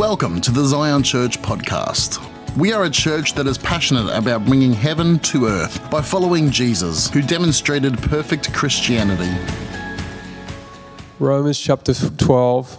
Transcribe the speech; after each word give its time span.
Welcome 0.00 0.40
to 0.40 0.50
the 0.50 0.64
Zion 0.64 1.02
Church 1.02 1.42
podcast. 1.42 2.26
We 2.56 2.72
are 2.72 2.84
a 2.84 2.90
church 2.90 3.34
that 3.34 3.46
is 3.46 3.58
passionate 3.58 4.08
about 4.16 4.46
bringing 4.46 4.72
heaven 4.72 5.18
to 5.18 5.44
earth 5.44 5.90
by 5.90 6.00
following 6.00 6.50
Jesus, 6.50 7.10
who 7.10 7.20
demonstrated 7.20 7.98
perfect 7.98 8.50
Christianity. 8.54 9.30
Romans 11.18 11.60
chapter 11.60 11.92
12. 11.92 12.78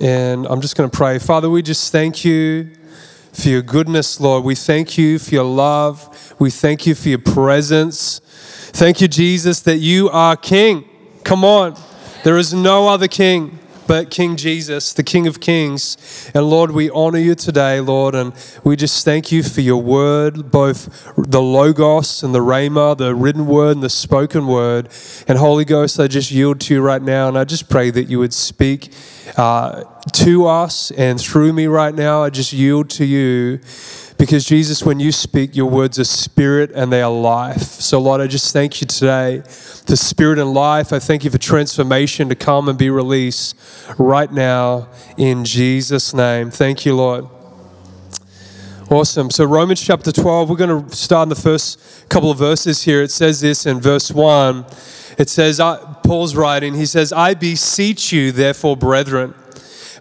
And 0.00 0.44
I'm 0.48 0.60
just 0.60 0.76
going 0.76 0.90
to 0.90 0.94
pray. 0.94 1.18
Father, 1.18 1.48
we 1.48 1.62
just 1.62 1.92
thank 1.92 2.26
you 2.26 2.70
for 3.32 3.48
your 3.48 3.62
goodness, 3.62 4.20
Lord. 4.20 4.44
We 4.44 4.54
thank 4.54 4.98
you 4.98 5.18
for 5.18 5.34
your 5.34 5.44
love. 5.44 6.34
We 6.38 6.50
thank 6.50 6.86
you 6.86 6.94
for 6.94 7.08
your 7.08 7.20
presence. 7.20 8.20
Thank 8.74 9.00
you, 9.00 9.08
Jesus, 9.08 9.60
that 9.60 9.78
you 9.78 10.10
are 10.10 10.36
King. 10.36 10.86
Come 11.24 11.42
on. 11.42 11.74
There 12.22 12.36
is 12.36 12.52
no 12.52 12.86
other 12.86 13.08
King 13.08 13.58
but 13.88 14.10
King 14.10 14.36
Jesus, 14.36 14.92
the 14.92 15.02
King 15.02 15.26
of 15.26 15.40
Kings. 15.40 16.30
And 16.34 16.44
Lord, 16.48 16.72
we 16.72 16.90
honor 16.90 17.18
you 17.18 17.34
today, 17.34 17.80
Lord, 17.80 18.14
and 18.14 18.34
we 18.62 18.76
just 18.76 19.02
thank 19.02 19.32
you 19.32 19.42
for 19.42 19.62
your 19.62 19.82
word, 19.82 20.50
both 20.50 21.10
the 21.16 21.40
Logos 21.40 22.22
and 22.22 22.34
the 22.34 22.40
Rhema, 22.40 22.96
the 22.98 23.14
written 23.14 23.46
word 23.46 23.76
and 23.76 23.82
the 23.82 23.88
spoken 23.88 24.46
word. 24.46 24.90
And 25.26 25.38
Holy 25.38 25.64
Ghost, 25.64 25.98
I 25.98 26.06
just 26.06 26.30
yield 26.30 26.60
to 26.60 26.74
you 26.74 26.82
right 26.82 27.00
now, 27.00 27.28
and 27.28 27.38
I 27.38 27.44
just 27.44 27.70
pray 27.70 27.90
that 27.90 28.04
you 28.04 28.18
would 28.18 28.34
speak 28.34 28.92
uh, 29.38 29.84
to 30.12 30.46
us 30.46 30.90
and 30.90 31.18
through 31.18 31.54
me 31.54 31.66
right 31.66 31.94
now. 31.94 32.22
I 32.22 32.28
just 32.28 32.52
yield 32.52 32.90
to 32.90 33.06
you. 33.06 33.60
Because 34.18 34.44
Jesus, 34.44 34.82
when 34.82 34.98
you 34.98 35.12
speak, 35.12 35.54
your 35.54 35.70
words 35.70 35.96
are 36.00 36.04
spirit 36.04 36.72
and 36.74 36.92
they 36.92 37.00
are 37.00 37.10
life. 37.10 37.62
So, 37.62 38.00
Lord, 38.00 38.20
I 38.20 38.26
just 38.26 38.52
thank 38.52 38.80
you 38.80 38.86
today 38.88 39.42
for 39.46 39.94
spirit 39.94 40.40
and 40.40 40.52
life. 40.52 40.92
I 40.92 40.98
thank 40.98 41.22
you 41.22 41.30
for 41.30 41.38
transformation 41.38 42.28
to 42.28 42.34
come 42.34 42.68
and 42.68 42.76
be 42.76 42.90
released 42.90 43.56
right 43.96 44.30
now 44.30 44.88
in 45.16 45.44
Jesus' 45.44 46.12
name. 46.12 46.50
Thank 46.50 46.84
you, 46.84 46.96
Lord. 46.96 47.26
Awesome. 48.90 49.30
So, 49.30 49.44
Romans 49.44 49.80
chapter 49.80 50.10
12, 50.10 50.50
we're 50.50 50.56
going 50.56 50.84
to 50.84 50.96
start 50.96 51.26
in 51.26 51.28
the 51.28 51.36
first 51.36 52.08
couple 52.08 52.32
of 52.32 52.38
verses 52.38 52.82
here. 52.82 53.02
It 53.02 53.12
says 53.12 53.40
this 53.40 53.66
in 53.66 53.80
verse 53.80 54.10
1. 54.10 54.66
It 55.16 55.28
says, 55.28 55.60
uh, 55.60 55.94
Paul's 56.02 56.34
writing, 56.34 56.74
he 56.74 56.86
says, 56.86 57.12
I 57.12 57.34
beseech 57.34 58.12
you, 58.12 58.32
therefore, 58.32 58.76
brethren 58.76 59.34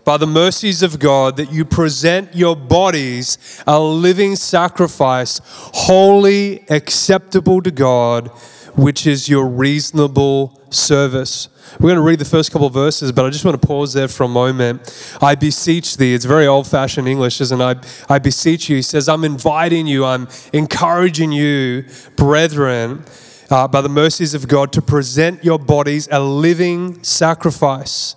by 0.07 0.15
the 0.15 0.25
mercies 0.25 0.83
of 0.83 0.99
God 0.99 1.35
that 1.35 1.51
you 1.51 1.65
present 1.65 2.33
your 2.33 2.55
bodies 2.55 3.61
a 3.67 3.77
living 3.77 4.37
sacrifice, 4.37 5.41
holy, 5.43 6.63
acceptable 6.69 7.61
to 7.61 7.71
God, 7.71 8.29
which 8.77 9.05
is 9.05 9.27
your 9.27 9.45
reasonable 9.45 10.57
service. 10.69 11.49
We're 11.73 11.89
going 11.89 11.95
to 11.97 12.01
read 12.03 12.19
the 12.19 12.23
first 12.23 12.53
couple 12.53 12.67
of 12.67 12.73
verses, 12.73 13.11
but 13.11 13.25
I 13.25 13.29
just 13.31 13.43
want 13.43 13.61
to 13.61 13.67
pause 13.67 13.91
there 13.91 14.07
for 14.07 14.23
a 14.23 14.29
moment. 14.29 15.17
I 15.21 15.35
beseech 15.35 15.97
thee. 15.97 16.13
It's 16.13 16.23
very 16.23 16.47
old 16.47 16.67
fashioned 16.67 17.09
English, 17.09 17.41
isn't 17.41 17.59
it? 17.59 17.85
I, 18.09 18.15
I 18.15 18.19
beseech 18.19 18.69
you. 18.69 18.77
He 18.77 18.83
says, 18.83 19.09
I'm 19.09 19.25
inviting 19.25 19.87
you, 19.87 20.05
I'm 20.05 20.29
encouraging 20.53 21.33
you, 21.33 21.83
brethren, 22.15 23.03
uh, 23.49 23.67
by 23.67 23.81
the 23.81 23.89
mercies 23.89 24.33
of 24.33 24.47
God, 24.47 24.71
to 24.71 24.81
present 24.81 25.43
your 25.43 25.59
bodies 25.59 26.07
a 26.09 26.21
living 26.21 27.03
sacrifice 27.03 28.15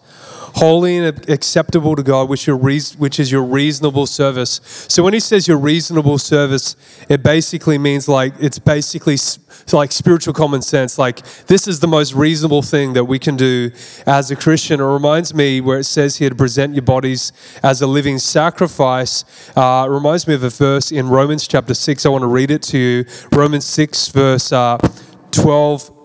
holy 0.54 0.96
and 0.96 1.28
acceptable 1.28 1.96
to 1.96 2.02
God, 2.02 2.28
which, 2.28 2.46
which 2.46 3.20
is 3.20 3.32
your 3.32 3.42
reasonable 3.42 4.06
service. 4.06 4.60
So 4.88 5.02
when 5.02 5.14
he 5.14 5.20
says 5.20 5.48
your 5.48 5.58
reasonable 5.58 6.18
service, 6.18 6.76
it 7.08 7.22
basically 7.22 7.78
means 7.78 8.08
like, 8.08 8.34
it's 8.40 8.58
basically 8.58 9.16
like 9.72 9.92
spiritual 9.92 10.34
common 10.34 10.62
sense. 10.62 10.98
Like, 10.98 11.22
this 11.46 11.68
is 11.68 11.80
the 11.80 11.86
most 11.86 12.14
reasonable 12.14 12.62
thing 12.62 12.92
that 12.94 13.04
we 13.04 13.18
can 13.18 13.36
do 13.36 13.70
as 14.06 14.30
a 14.30 14.36
Christian. 14.36 14.80
It 14.80 14.84
reminds 14.84 15.34
me 15.34 15.60
where 15.60 15.78
it 15.78 15.84
says 15.84 16.16
here 16.16 16.30
to 16.30 16.34
present 16.34 16.74
your 16.74 16.82
bodies 16.82 17.32
as 17.62 17.82
a 17.82 17.86
living 17.86 18.18
sacrifice. 18.18 19.24
Uh, 19.56 19.86
it 19.88 19.92
reminds 19.92 20.26
me 20.26 20.34
of 20.34 20.42
a 20.42 20.50
verse 20.50 20.90
in 20.92 21.08
Romans 21.08 21.46
chapter 21.46 21.74
6. 21.74 22.06
I 22.06 22.08
want 22.08 22.22
to 22.22 22.28
read 22.28 22.50
it 22.50 22.62
to 22.62 22.78
you. 22.78 23.04
Romans 23.32 23.66
6, 23.66 24.08
verse 24.08 24.52
uh, 24.52 24.78
12 25.30 25.99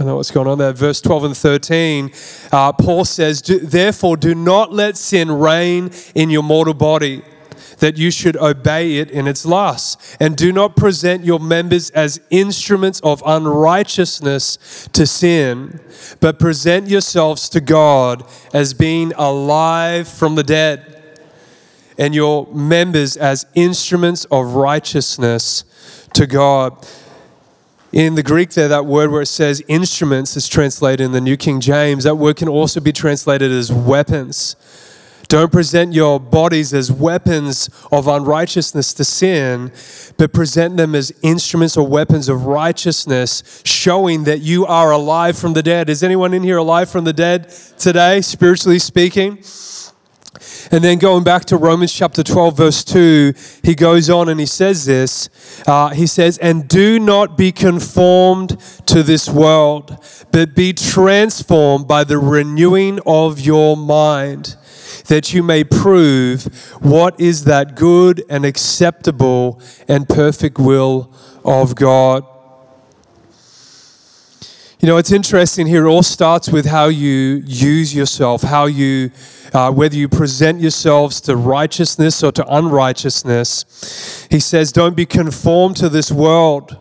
I 0.00 0.04
know 0.04 0.14
what's 0.14 0.30
going 0.30 0.46
on 0.46 0.58
there. 0.58 0.72
Verse 0.72 1.00
12 1.00 1.24
and 1.24 1.36
13, 1.36 2.12
uh, 2.52 2.72
Paul 2.72 3.04
says, 3.04 3.42
Therefore, 3.42 4.16
do 4.16 4.32
not 4.32 4.72
let 4.72 4.96
sin 4.96 5.28
reign 5.28 5.90
in 6.14 6.30
your 6.30 6.44
mortal 6.44 6.74
body, 6.74 7.22
that 7.78 7.98
you 7.98 8.12
should 8.12 8.36
obey 8.36 8.98
it 8.98 9.10
in 9.10 9.26
its 9.26 9.44
lusts. 9.44 10.16
And 10.20 10.36
do 10.36 10.52
not 10.52 10.76
present 10.76 11.24
your 11.24 11.40
members 11.40 11.90
as 11.90 12.20
instruments 12.30 13.00
of 13.00 13.24
unrighteousness 13.26 14.88
to 14.92 15.04
sin, 15.04 15.80
but 16.20 16.38
present 16.38 16.88
yourselves 16.88 17.48
to 17.48 17.60
God 17.60 18.24
as 18.54 18.74
being 18.74 19.12
alive 19.16 20.06
from 20.06 20.36
the 20.36 20.44
dead, 20.44 20.94
and 21.98 22.14
your 22.14 22.46
members 22.54 23.16
as 23.16 23.46
instruments 23.56 24.26
of 24.26 24.54
righteousness 24.54 25.64
to 26.14 26.24
God. 26.24 26.86
In 27.90 28.16
the 28.16 28.22
Greek, 28.22 28.50
there, 28.50 28.68
that 28.68 28.84
word 28.84 29.10
where 29.10 29.22
it 29.22 29.26
says 29.26 29.62
instruments 29.66 30.36
is 30.36 30.46
translated 30.46 31.00
in 31.00 31.12
the 31.12 31.22
New 31.22 31.38
King 31.38 31.58
James. 31.58 32.04
That 32.04 32.16
word 32.16 32.36
can 32.36 32.46
also 32.46 32.80
be 32.80 32.92
translated 32.92 33.50
as 33.50 33.72
weapons. 33.72 34.56
Don't 35.28 35.50
present 35.50 35.94
your 35.94 36.20
bodies 36.20 36.74
as 36.74 36.92
weapons 36.92 37.70
of 37.90 38.06
unrighteousness 38.06 38.92
to 38.92 39.04
sin, 39.04 39.72
but 40.18 40.34
present 40.34 40.76
them 40.76 40.94
as 40.94 41.12
instruments 41.22 41.78
or 41.78 41.86
weapons 41.86 42.28
of 42.28 42.44
righteousness, 42.44 43.62
showing 43.64 44.24
that 44.24 44.40
you 44.40 44.66
are 44.66 44.90
alive 44.90 45.38
from 45.38 45.54
the 45.54 45.62
dead. 45.62 45.88
Is 45.88 46.02
anyone 46.02 46.34
in 46.34 46.42
here 46.42 46.58
alive 46.58 46.90
from 46.90 47.04
the 47.04 47.14
dead 47.14 47.48
today, 47.78 48.20
spiritually 48.20 48.78
speaking? 48.78 49.42
And 50.70 50.84
then 50.84 50.98
going 50.98 51.24
back 51.24 51.46
to 51.46 51.56
Romans 51.56 51.92
chapter 51.92 52.22
12, 52.22 52.56
verse 52.56 52.84
2, 52.84 53.32
he 53.62 53.74
goes 53.74 54.10
on 54.10 54.28
and 54.28 54.38
he 54.38 54.46
says 54.46 54.84
this. 54.84 55.30
Uh, 55.66 55.90
he 55.90 56.06
says, 56.06 56.36
And 56.38 56.68
do 56.68 56.98
not 56.98 57.38
be 57.38 57.52
conformed 57.52 58.60
to 58.86 59.02
this 59.02 59.28
world, 59.28 59.96
but 60.30 60.54
be 60.54 60.74
transformed 60.74 61.88
by 61.88 62.04
the 62.04 62.18
renewing 62.18 63.00
of 63.06 63.40
your 63.40 63.76
mind, 63.76 64.56
that 65.06 65.32
you 65.32 65.42
may 65.42 65.64
prove 65.64 66.44
what 66.82 67.18
is 67.18 67.44
that 67.44 67.74
good 67.74 68.22
and 68.28 68.44
acceptable 68.44 69.62
and 69.88 70.06
perfect 70.06 70.58
will 70.58 71.10
of 71.44 71.74
God. 71.76 72.26
You 74.80 74.86
know, 74.86 74.96
it's 74.96 75.10
interesting 75.10 75.66
here. 75.66 75.86
It 75.86 75.90
all 75.90 76.04
starts 76.04 76.50
with 76.50 76.64
how 76.64 76.86
you 76.86 77.42
use 77.44 77.92
yourself, 77.92 78.42
how 78.42 78.66
you, 78.66 79.10
uh, 79.52 79.72
whether 79.72 79.96
you 79.96 80.08
present 80.08 80.60
yourselves 80.60 81.20
to 81.22 81.34
righteousness 81.34 82.22
or 82.22 82.30
to 82.30 82.46
unrighteousness. 82.46 84.28
He 84.30 84.38
says, 84.38 84.70
don't 84.70 84.94
be 84.94 85.04
conformed 85.04 85.76
to 85.78 85.88
this 85.88 86.12
world. 86.12 86.76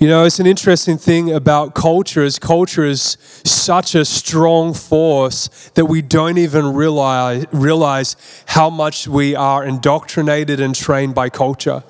You 0.00 0.08
know, 0.08 0.24
it's 0.24 0.40
an 0.40 0.48
interesting 0.48 0.98
thing 0.98 1.32
about 1.32 1.76
culture 1.76 2.24
is 2.24 2.40
culture 2.40 2.84
is 2.84 3.16
such 3.44 3.94
a 3.94 4.04
strong 4.04 4.74
force 4.74 5.70
that 5.74 5.86
we 5.86 6.02
don't 6.02 6.38
even 6.38 6.74
realize, 6.74 7.46
realize 7.52 8.16
how 8.46 8.68
much 8.68 9.06
we 9.06 9.36
are 9.36 9.64
indoctrinated 9.64 10.58
and 10.58 10.74
trained 10.74 11.14
by 11.14 11.28
culture. 11.28 11.84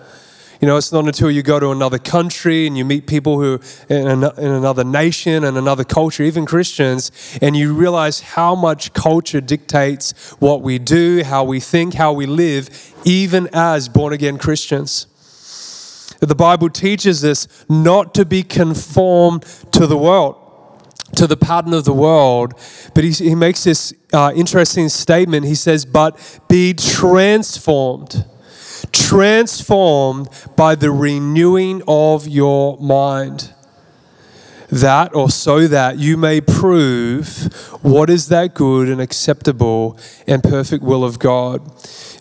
You 0.63 0.69
know, 0.69 0.77
it's 0.77 0.93
not 0.93 1.07
until 1.07 1.29
you 1.29 1.43
go 1.43 1.59
to 1.59 1.73
another 1.73 1.99
country 1.99 2.69
and 2.69 2.79
you 2.79 2.85
meet 2.85 3.09
people 3.09 3.41
who 3.41 3.59
in, 3.89 4.07
an, 4.07 4.23
in 4.39 4.53
another 4.53 4.85
nation 4.85 5.43
and 5.43 5.59
another 5.59 5.83
culture, 5.83 6.23
even 6.23 6.47
Christians, 6.47 7.11
and 7.43 7.57
you 7.57 7.75
realize 7.75 8.21
how 8.21 8.55
much 8.55 8.93
culture 8.93 9.41
dictates 9.41 10.31
what 10.39 10.63
we 10.63 10.79
do, 10.79 11.25
how 11.25 11.43
we 11.43 11.59
think, 11.59 11.95
how 11.95 12.13
we 12.13 12.27
live, 12.27 12.95
even 13.05 13.49
as 13.53 13.89
born 13.89 14.13
again 14.13 14.39
Christians. 14.39 15.09
The 16.21 16.37
Bible 16.37 16.71
teaches 16.71 17.25
us 17.25 17.49
not 17.69 18.15
to 18.15 18.25
be 18.25 18.45
conformed 18.45 19.43
to 19.73 19.89
the 19.89 19.99
world 19.99 20.39
to 21.17 21.27
the 21.27 21.37
pattern 21.37 21.75
of 21.75 21.85
the 21.85 21.93
world. 21.93 22.55
But 22.95 23.05
he, 23.05 23.11
he 23.11 23.35
makes 23.35 23.65
this 23.65 23.93
uh, 24.15 24.33
interesting 24.35 24.89
statement. 24.89 25.45
He 25.45 25.55
says, 25.55 25.85
But 25.85 26.19
be 26.49 26.73
transformed 26.73 28.25
transformed 28.93 30.29
by 30.57 30.75
the 30.75 30.91
renewing 30.91 31.83
of 31.89 32.29
your 32.29 32.79
mind. 32.79 33.53
That 34.69 35.15
or 35.15 35.29
so 35.29 35.67
that 35.69 35.99
you 35.99 36.17
may 36.17 36.41
prove 36.41 37.53
what 37.83 38.09
is 38.09 38.29
that 38.29 38.55
good 38.55 38.89
and 38.89 39.01
acceptable 39.01 39.99
and 40.27 40.43
perfect 40.43 40.83
will 40.83 41.05
of 41.05 41.19
God. 41.19 41.61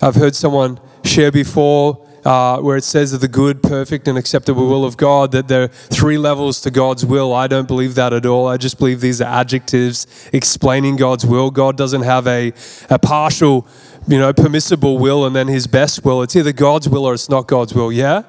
I've 0.02 0.16
heard 0.16 0.36
someone 0.36 0.80
share 1.04 1.32
before 1.32 2.06
uh, 2.26 2.60
where 2.60 2.78
it 2.78 2.84
says 2.84 3.14
of 3.14 3.22
the 3.22 3.28
good, 3.28 3.64
perfect, 3.64 4.08
and 4.08 4.18
acceptable 4.18 4.68
will 4.68 4.86
of 4.86 4.98
God, 4.98 5.32
that 5.32 5.48
there 5.48 5.64
are 5.64 5.68
three 5.68 6.18
levels 6.18 6.62
to 6.62 6.72
God's 6.72 7.06
will. 7.06 7.34
I 7.34 7.48
don't 7.48 7.68
believe 7.68 7.96
that 7.96 8.14
at 8.14 8.26
all. 8.26 8.48
I 8.48 8.58
just 8.58 8.78
believe 8.78 9.02
these 9.02 9.22
are 9.22 9.40
adjectives 9.40 10.08
explaining 10.32 10.98
God's 10.98 11.26
will. 11.26 11.52
God 11.52 11.78
doesn't 11.78 12.04
have 12.04 12.28
a, 12.28 12.54
a 12.90 13.00
partial 13.00 13.68
you 14.08 14.18
know, 14.18 14.34
permissible 14.34 14.98
will 14.98 15.26
and 15.26 15.36
then 15.36 15.48
his 15.48 15.68
best 15.68 16.04
will. 16.04 16.22
It's 16.22 16.36
either 16.36 16.52
God's 16.52 16.90
will 16.90 17.06
or 17.06 17.14
it's 17.14 17.30
not 17.30 17.48
God's 17.48 17.74
will, 17.74 17.92
yeah? 17.92 18.24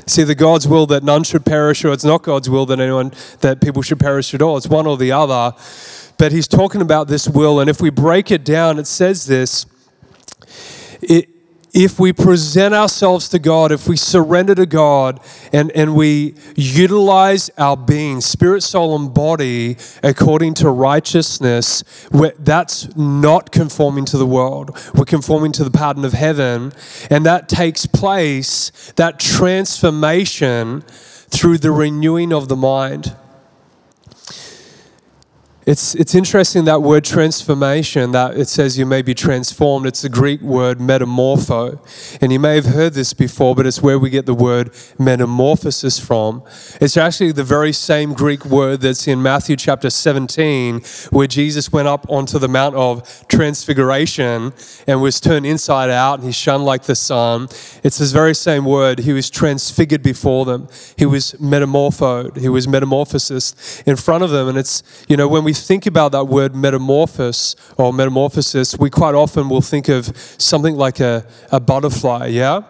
It's 0.00 0.18
either 0.18 0.34
God's 0.34 0.66
will 0.66 0.86
that 0.86 1.04
none 1.04 1.22
should 1.22 1.44
perish 1.44 1.84
or 1.84 1.92
it's 1.92 2.04
not 2.04 2.22
God's 2.22 2.50
will 2.50 2.66
that 2.66 2.80
anyone, 2.80 3.12
that 3.40 3.60
people 3.60 3.82
should 3.82 4.00
perish 4.00 4.34
at 4.34 4.42
all. 4.42 4.56
It's 4.56 4.66
one 4.66 4.86
or 4.86 4.96
the 4.96 5.12
other. 5.12 5.52
But 6.18 6.32
he's 6.32 6.48
talking 6.48 6.82
about 6.82 7.08
this 7.08 7.28
will, 7.28 7.60
and 7.60 7.70
if 7.70 7.80
we 7.80 7.90
break 7.90 8.30
it 8.30 8.44
down, 8.44 8.78
it 8.78 8.86
says 8.86 9.26
this 9.26 9.66
it, 11.00 11.28
if 11.72 11.98
we 11.98 12.12
present 12.12 12.74
ourselves 12.74 13.28
to 13.30 13.38
God, 13.38 13.72
if 13.72 13.88
we 13.88 13.96
surrender 13.96 14.54
to 14.54 14.66
God 14.66 15.20
and, 15.52 15.70
and 15.72 15.94
we 15.94 16.34
utilize 16.54 17.50
our 17.56 17.76
being, 17.76 18.20
spirit, 18.20 18.62
soul, 18.62 18.94
and 18.94 19.14
body 19.14 19.78
according 20.02 20.54
to 20.54 20.70
righteousness, 20.70 21.82
that's 22.38 22.94
not 22.94 23.52
conforming 23.52 24.04
to 24.06 24.18
the 24.18 24.26
world. 24.26 24.76
We're 24.94 25.06
conforming 25.06 25.52
to 25.52 25.64
the 25.64 25.70
pattern 25.70 26.04
of 26.04 26.12
heaven. 26.12 26.72
And 27.10 27.24
that 27.24 27.48
takes 27.48 27.86
place, 27.86 28.92
that 28.96 29.18
transformation, 29.18 30.84
through 31.32 31.56
the 31.58 31.72
renewing 31.72 32.32
of 32.32 32.48
the 32.48 32.56
mind. 32.56 33.16
It's, 35.64 35.94
it's 35.94 36.16
interesting 36.16 36.64
that 36.64 36.82
word 36.82 37.04
transformation, 37.04 38.10
that 38.10 38.36
it 38.36 38.48
says 38.48 38.76
you 38.76 38.84
may 38.84 39.00
be 39.00 39.14
transformed. 39.14 39.86
It's 39.86 40.02
the 40.02 40.08
Greek 40.08 40.40
word 40.40 40.78
metamorpho. 40.78 41.78
And 42.20 42.32
you 42.32 42.40
may 42.40 42.56
have 42.56 42.66
heard 42.66 42.94
this 42.94 43.14
before, 43.14 43.54
but 43.54 43.64
it's 43.64 43.80
where 43.80 43.96
we 43.96 44.10
get 44.10 44.26
the 44.26 44.34
word 44.34 44.74
metamorphosis 44.98 46.00
from. 46.00 46.42
It's 46.80 46.96
actually 46.96 47.30
the 47.30 47.44
very 47.44 47.72
same 47.72 48.12
Greek 48.12 48.44
word 48.44 48.80
that's 48.80 49.06
in 49.06 49.22
Matthew 49.22 49.54
chapter 49.54 49.88
17, 49.88 50.80
where 51.10 51.28
Jesus 51.28 51.70
went 51.70 51.86
up 51.86 52.06
onto 52.08 52.40
the 52.40 52.48
Mount 52.48 52.74
of 52.74 53.24
Transfiguration 53.28 54.52
and 54.88 55.00
was 55.00 55.20
turned 55.20 55.46
inside 55.46 55.90
out 55.90 56.18
and 56.18 56.26
he 56.26 56.32
shone 56.32 56.64
like 56.64 56.84
the 56.84 56.96
sun. 56.96 57.44
It's 57.84 57.98
this 57.98 58.10
very 58.10 58.34
same 58.34 58.64
word. 58.64 58.98
He 58.98 59.12
was 59.12 59.30
transfigured 59.30 60.02
before 60.02 60.44
them, 60.44 60.66
he 60.96 61.06
was 61.06 61.38
metamorphosed, 61.38 62.38
he 62.38 62.48
was 62.48 62.66
metamorphosis 62.66 63.80
in 63.86 63.94
front 63.94 64.24
of 64.24 64.30
them. 64.30 64.48
And 64.48 64.58
it's, 64.58 64.82
you 65.08 65.16
know, 65.16 65.28
when 65.28 65.44
we 65.44 65.51
we 65.52 65.56
think 65.56 65.84
about 65.84 66.12
that 66.12 66.24
word 66.28 66.56
metamorphosis 66.56 67.56
or 67.76 67.92
metamorphosis, 67.92 68.78
we 68.78 68.88
quite 68.88 69.14
often 69.14 69.50
will 69.50 69.60
think 69.60 69.88
of 69.88 70.16
something 70.38 70.76
like 70.76 70.98
a, 70.98 71.26
a 71.50 71.60
butterfly, 71.60 72.28
yeah? 72.28 72.62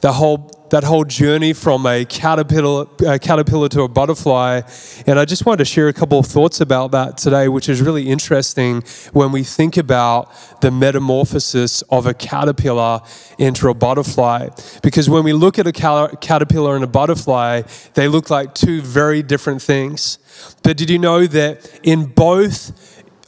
The 0.00 0.12
whole 0.12 0.63
that 0.74 0.82
whole 0.82 1.04
journey 1.04 1.52
from 1.52 1.86
a 1.86 2.04
caterpillar, 2.04 2.86
a 3.06 3.16
caterpillar 3.16 3.68
to 3.68 3.82
a 3.82 3.88
butterfly. 3.88 4.60
And 5.06 5.20
I 5.20 5.24
just 5.24 5.46
wanted 5.46 5.58
to 5.58 5.64
share 5.64 5.86
a 5.86 5.92
couple 5.92 6.18
of 6.18 6.26
thoughts 6.26 6.60
about 6.60 6.90
that 6.90 7.16
today, 7.16 7.46
which 7.46 7.68
is 7.68 7.80
really 7.80 8.08
interesting 8.08 8.82
when 9.12 9.30
we 9.30 9.44
think 9.44 9.76
about 9.76 10.32
the 10.62 10.72
metamorphosis 10.72 11.82
of 11.82 12.06
a 12.06 12.14
caterpillar 12.14 13.02
into 13.38 13.68
a 13.68 13.74
butterfly. 13.74 14.48
Because 14.82 15.08
when 15.08 15.22
we 15.22 15.32
look 15.32 15.60
at 15.60 15.68
a 15.68 15.72
caterpillar 15.72 16.74
and 16.74 16.82
a 16.82 16.88
butterfly, 16.88 17.62
they 17.94 18.08
look 18.08 18.28
like 18.28 18.52
two 18.52 18.82
very 18.82 19.22
different 19.22 19.62
things. 19.62 20.18
But 20.64 20.76
did 20.76 20.90
you 20.90 20.98
know 20.98 21.28
that 21.28 21.70
in 21.84 22.06
both 22.06 22.83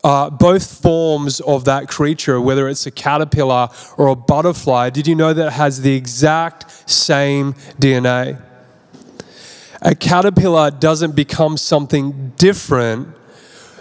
uh, 0.06 0.30
both 0.30 0.80
forms 0.80 1.40
of 1.40 1.64
that 1.64 1.88
creature, 1.88 2.40
whether 2.40 2.68
it's 2.68 2.86
a 2.86 2.92
caterpillar 2.92 3.68
or 3.96 4.06
a 4.06 4.14
butterfly, 4.14 4.88
did 4.88 5.04
you 5.04 5.16
know 5.16 5.32
that 5.32 5.48
it 5.48 5.52
has 5.54 5.82
the 5.82 5.96
exact 5.96 6.70
same 6.88 7.54
DNA? 7.80 8.40
A 9.82 9.96
caterpillar 9.96 10.70
doesn't 10.70 11.16
become 11.16 11.56
something 11.56 12.32
different. 12.36 13.08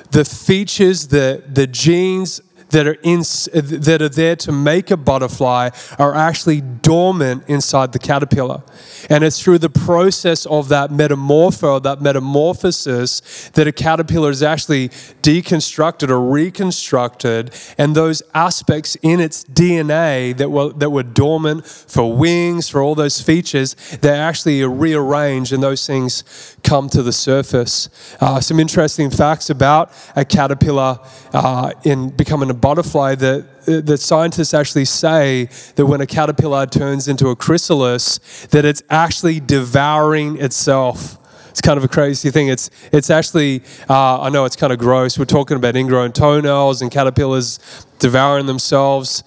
The 0.10 0.25
features, 0.25 1.10
the, 1.10 1.44
the 1.48 1.68
genes, 1.68 2.42
that 2.75 2.88
are, 2.88 2.98
in, 3.04 3.19
that 3.19 4.01
are 4.01 4.10
there 4.10 4.36
to 4.36 4.51
make 4.51 4.92
a 4.92 4.98
butterfly 4.98 5.69
are 5.98 6.13
actually 6.13 6.60
dormant 6.60 7.42
inside 7.48 7.94
the 7.94 8.00
caterpillar. 8.00 8.63
And 9.10 9.24
it's 9.24 9.42
through 9.42 9.60
the 9.60 9.69
process 9.69 10.45
of 10.45 10.68
that 10.69 10.89
metamorpho, 10.89 11.81
that 11.83 12.01
metamorphosis, 12.01 13.50
that 13.54 13.66
a 13.66 13.72
caterpillar 13.72 14.30
is 14.30 14.44
actually 14.44 14.89
deconstructed 14.89 16.10
or 16.10 16.19
reconstructed. 16.19 17.56
And 17.77 17.95
those 17.95 18.22
aspects 18.33 18.98
in 19.01 19.22
its 19.22 19.45
DNA 19.45 20.36
that 20.36 20.50
were, 20.50 20.74
that 20.74 20.89
were 20.89 21.04
dormant 21.04 21.66
for 21.66 22.13
wings, 22.13 22.68
for 22.68 22.81
all 22.81 22.94
those 22.95 23.22
features, 23.22 23.75
they 24.01 24.10
actually 24.10 24.62
are 24.62 24.69
rearranged 24.69 25.54
and 25.54 25.63
those 25.63 25.88
things 25.88 26.57
come 26.62 26.89
to 26.89 27.01
the 27.01 27.13
surface. 27.13 27.88
Uh, 28.19 28.42
some 28.42 28.60
interesting 28.60 29.10
facts 29.10 29.50
about 29.50 29.94
a 30.18 30.25
caterpillar 30.25 31.00
uh, 31.31 31.72
in 31.86 32.10
becoming 32.10 32.50
a 32.50 32.65
butterfly 32.66 33.14
that 33.14 33.46
that 33.68 34.00
scientists 34.00 34.52
actually 34.52 34.86
say 34.86 35.48
that 35.76 35.86
when 35.86 36.02
a 36.02 36.08
caterpillar 36.08 36.66
turns 36.66 37.08
into 37.08 37.30
a 37.30 37.36
chrysalis, 37.36 38.18
that 38.48 38.66
it's 38.66 38.82
actually 38.90 39.40
devouring 39.40 40.42
itself. 40.42 41.20
It's 41.52 41.62
kind 41.62 41.78
of 41.78 41.84
a 41.84 41.88
crazy 41.88 42.32
thing. 42.32 42.48
It's 42.48 42.72
it's 42.92 43.12
actually 43.12 43.62
uh, 43.88 44.20
I 44.20 44.30
know 44.30 44.46
it's 44.46 44.56
kind 44.56 44.74
of 44.74 44.80
gross. 44.80 45.20
We're 45.20 45.26
talking 45.26 45.58
about 45.58 45.76
ingrown 45.76 46.14
toenails 46.14 46.82
and 46.82 46.90
caterpillars 46.90 47.60
devouring 48.00 48.48
themselves. 48.48 49.24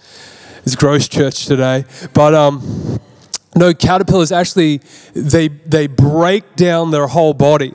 It's 0.65 0.75
gross 0.75 1.07
church 1.07 1.47
today, 1.47 1.85
but 2.15 2.35
um, 2.35 2.99
no, 3.55 3.73
caterpillars 3.73 4.33
actually 4.33 4.81
they 5.15 5.47
they 5.47 5.87
break 5.87 6.57
down 6.57 6.91
their 6.91 7.07
whole 7.07 7.35
body 7.35 7.73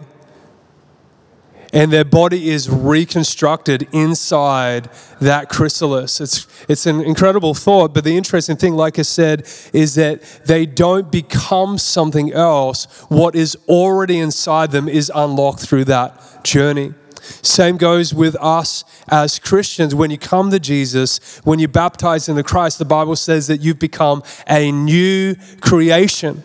and 1.73 1.91
their 1.91 2.05
body 2.05 2.49
is 2.49 2.69
reconstructed 2.69 3.87
inside 3.91 4.89
that 5.19 5.49
chrysalis. 5.49 6.21
It's, 6.21 6.47
it's 6.69 6.85
an 6.85 7.01
incredible 7.01 7.55
thought, 7.55 7.93
but 7.93 8.03
the 8.03 8.15
interesting 8.15 8.55
thing, 8.55 8.75
like 8.75 8.99
I 8.99 9.01
said, 9.01 9.47
is 9.73 9.95
that 9.95 10.21
they 10.45 10.67
don't 10.67 11.11
become 11.11 11.79
something 11.79 12.31
else. 12.31 12.85
What 13.09 13.35
is 13.35 13.57
already 13.67 14.19
inside 14.19 14.71
them 14.71 14.87
is 14.87 15.11
unlocked 15.13 15.61
through 15.61 15.85
that 15.85 16.43
journey. 16.43 16.93
Same 17.41 17.77
goes 17.77 18.13
with 18.13 18.35
us 18.39 18.83
as 19.07 19.39
Christians. 19.39 19.95
When 19.95 20.11
you 20.11 20.17
come 20.17 20.51
to 20.51 20.59
Jesus, 20.59 21.39
when 21.43 21.57
you're 21.57 21.69
baptized 21.69 22.29
into 22.29 22.43
Christ, 22.43 22.79
the 22.79 22.85
Bible 22.85 23.15
says 23.15 23.47
that 23.47 23.61
you've 23.61 23.79
become 23.79 24.23
a 24.47 24.71
new 24.71 25.35
creation. 25.61 26.43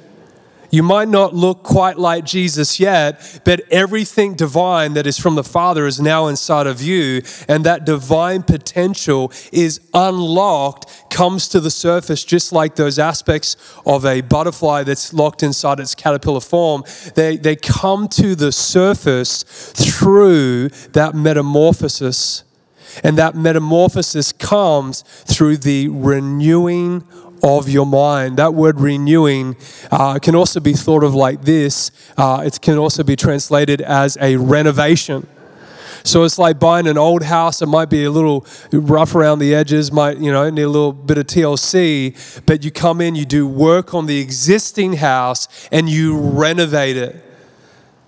You 0.71 0.83
might 0.83 1.09
not 1.09 1.35
look 1.35 1.63
quite 1.63 1.99
like 1.99 2.25
Jesus 2.25 2.79
yet, 2.79 3.41
but 3.45 3.61
everything 3.71 4.35
divine 4.35 4.95
that 4.95 5.07
is 5.07 5.19
from 5.19 5.35
the 5.35 5.45
Father 5.45 5.87
is 5.87 6.01
now 6.01 6.27
inside 6.27 6.67
of 6.67 6.83
you, 6.83 7.23
and 7.49 7.65
that 7.65 7.87
divine 7.87 8.43
potential 8.43 9.33
is 9.53 9.81
unlocked, 9.95 11.11
comes 11.11 11.49
to 11.49 11.61
the 11.61 11.71
surface, 11.71 12.25
just 12.25 12.53
like 12.53 12.77
those 12.77 12.99
aspects 12.99 13.57
of 13.87 14.05
a 14.05 14.21
butterfly 14.21 14.83
that's 14.83 15.13
locked 15.13 15.43
inside 15.43 15.81
its 15.81 15.95
caterpillar 15.95 16.41
form. 16.41 16.85
They, 17.15 17.37
they 17.37 17.57
come 17.57 18.09
to 18.09 18.35
the 18.35 18.53
surface 18.53 19.43
through 19.43 20.69
that 20.93 21.15
metamorphosis. 21.15 22.45
And 23.05 23.19
that 23.19 23.35
metamorphosis 23.35 24.33
comes 24.33 25.03
through 25.03 25.59
the 25.59 25.89
renewing 25.89 27.05
of 27.43 27.69
your 27.69 27.87
mind. 27.87 28.37
That 28.37 28.55
word 28.55 28.81
renewing 28.81 29.57
uh, 29.91 30.19
can 30.19 30.35
also 30.35 30.61
be 30.61 30.73
thought 30.73 31.05
of 31.05 31.15
like 31.15 31.43
this 31.43 31.91
uh, 32.19 32.43
it 32.45 32.61
can 32.61 32.77
also 32.77 33.05
be 33.05 33.15
translated 33.15 33.81
as 33.81 34.19
a 34.21 34.37
renovation. 34.37 35.27
So 36.05 36.25
it's 36.25 36.39
like 36.39 36.59
buying 36.59 36.87
an 36.87 36.99
old 36.99 37.23
house. 37.23 37.63
It 37.63 37.67
might 37.67 37.91
be 37.91 38.05
a 38.05 38.11
little 38.11 38.47
rough 38.73 39.15
around 39.15 39.39
the 39.39 39.55
edges, 39.55 39.93
might 39.93 40.19
you 40.19 40.33
know 40.33 40.49
need 40.51 40.63
a 40.63 40.69
little 40.69 40.93
bit 40.93 41.19
of 41.19 41.27
TLC, 41.27 42.45
but 42.47 42.65
you 42.65 42.71
come 42.71 43.01
in, 43.01 43.15
you 43.15 43.25
do 43.25 43.47
work 43.47 43.95
on 43.95 44.07
the 44.07 44.21
existing 44.21 44.95
house, 44.95 45.69
and 45.71 45.89
you 45.89 46.19
renovate 46.19 46.97
it. 46.97 47.25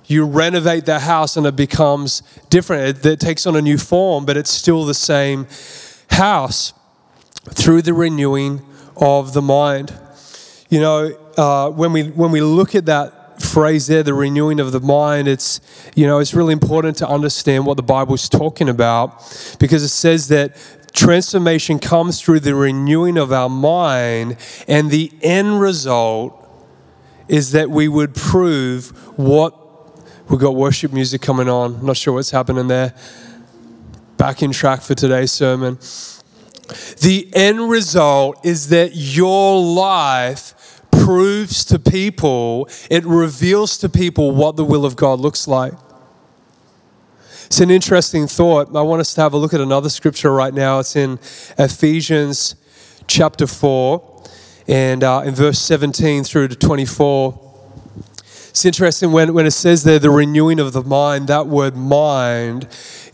You 0.06 0.26
renovate 0.26 0.86
the 0.86 1.00
house, 1.00 1.36
and 1.36 1.46
it 1.46 1.56
becomes 1.56 2.22
different. 2.48 2.98
It, 2.98 3.06
it 3.06 3.20
takes 3.20 3.46
on 3.46 3.54
a 3.54 3.62
new 3.62 3.78
form, 3.78 4.24
but 4.24 4.36
it's 4.36 4.50
still 4.50 4.84
the 4.84 4.94
same 4.94 5.46
house 6.10 6.72
through 7.50 7.82
the 7.82 7.94
renewing 7.94 8.62
of 8.96 9.32
the 9.32 9.42
mind. 9.42 9.92
You 10.68 10.80
know, 10.80 11.18
uh, 11.36 11.70
when, 11.70 11.92
we, 11.92 12.04
when 12.04 12.30
we 12.30 12.40
look 12.40 12.74
at 12.74 12.86
that 12.86 13.42
phrase 13.42 13.86
there, 13.86 14.02
the 14.02 14.14
renewing 14.14 14.60
of 14.60 14.72
the 14.72 14.80
mind, 14.80 15.28
it's, 15.28 15.60
you 15.94 16.06
know, 16.06 16.18
it's 16.18 16.34
really 16.34 16.52
important 16.52 16.96
to 16.98 17.08
understand 17.08 17.66
what 17.66 17.76
the 17.76 17.82
Bible 17.82 18.14
is 18.14 18.28
talking 18.28 18.68
about 18.68 19.18
because 19.58 19.82
it 19.82 19.88
says 19.88 20.28
that 20.28 20.56
transformation 20.92 21.78
comes 21.78 22.20
through 22.20 22.40
the 22.40 22.54
renewing 22.54 23.16
of 23.16 23.32
our 23.32 23.48
mind, 23.48 24.36
and 24.68 24.90
the 24.90 25.10
end 25.22 25.60
result 25.60 26.36
is 27.28 27.52
that 27.52 27.70
we 27.70 27.88
would 27.88 28.14
prove 28.14 28.90
what 29.18 29.54
we've 30.28 30.40
got 30.40 30.54
worship 30.54 30.92
music 30.92 31.22
coming 31.22 31.48
on. 31.48 31.84
not 31.84 31.96
sure 31.96 32.14
what's 32.14 32.30
happening 32.30 32.68
there. 32.68 32.94
Back 34.16 34.42
in 34.42 34.52
track 34.52 34.82
for 34.82 34.94
today's 34.94 35.32
sermon. 35.32 35.78
The 37.00 37.28
end 37.32 37.70
result 37.70 38.44
is 38.44 38.68
that 38.68 38.92
your 38.94 39.62
life 39.62 40.82
proves 40.90 41.64
to 41.66 41.78
people, 41.78 42.68
it 42.90 43.04
reveals 43.04 43.78
to 43.78 43.88
people 43.88 44.32
what 44.32 44.56
the 44.56 44.64
will 44.64 44.84
of 44.84 44.96
God 44.96 45.20
looks 45.20 45.48
like. 45.48 45.72
It's 47.46 47.60
an 47.60 47.70
interesting 47.70 48.28
thought. 48.28 48.74
I 48.76 48.82
want 48.82 49.00
us 49.00 49.14
to 49.14 49.22
have 49.22 49.32
a 49.32 49.36
look 49.36 49.52
at 49.52 49.60
another 49.60 49.88
scripture 49.88 50.32
right 50.32 50.54
now. 50.54 50.78
It's 50.78 50.94
in 50.94 51.18
Ephesians 51.58 52.54
chapter 53.08 53.46
4 53.48 54.22
and 54.68 55.02
uh, 55.02 55.22
in 55.24 55.34
verse 55.34 55.58
17 55.58 56.22
through 56.22 56.46
to 56.48 56.54
24. 56.54 57.50
It's 58.50 58.64
interesting 58.64 59.10
when, 59.10 59.34
when 59.34 59.46
it 59.46 59.50
says 59.52 59.82
there, 59.82 59.98
the 59.98 60.10
renewing 60.10 60.60
of 60.60 60.72
the 60.72 60.84
mind, 60.84 61.26
that 61.26 61.48
word 61.48 61.76
mind 61.76 62.68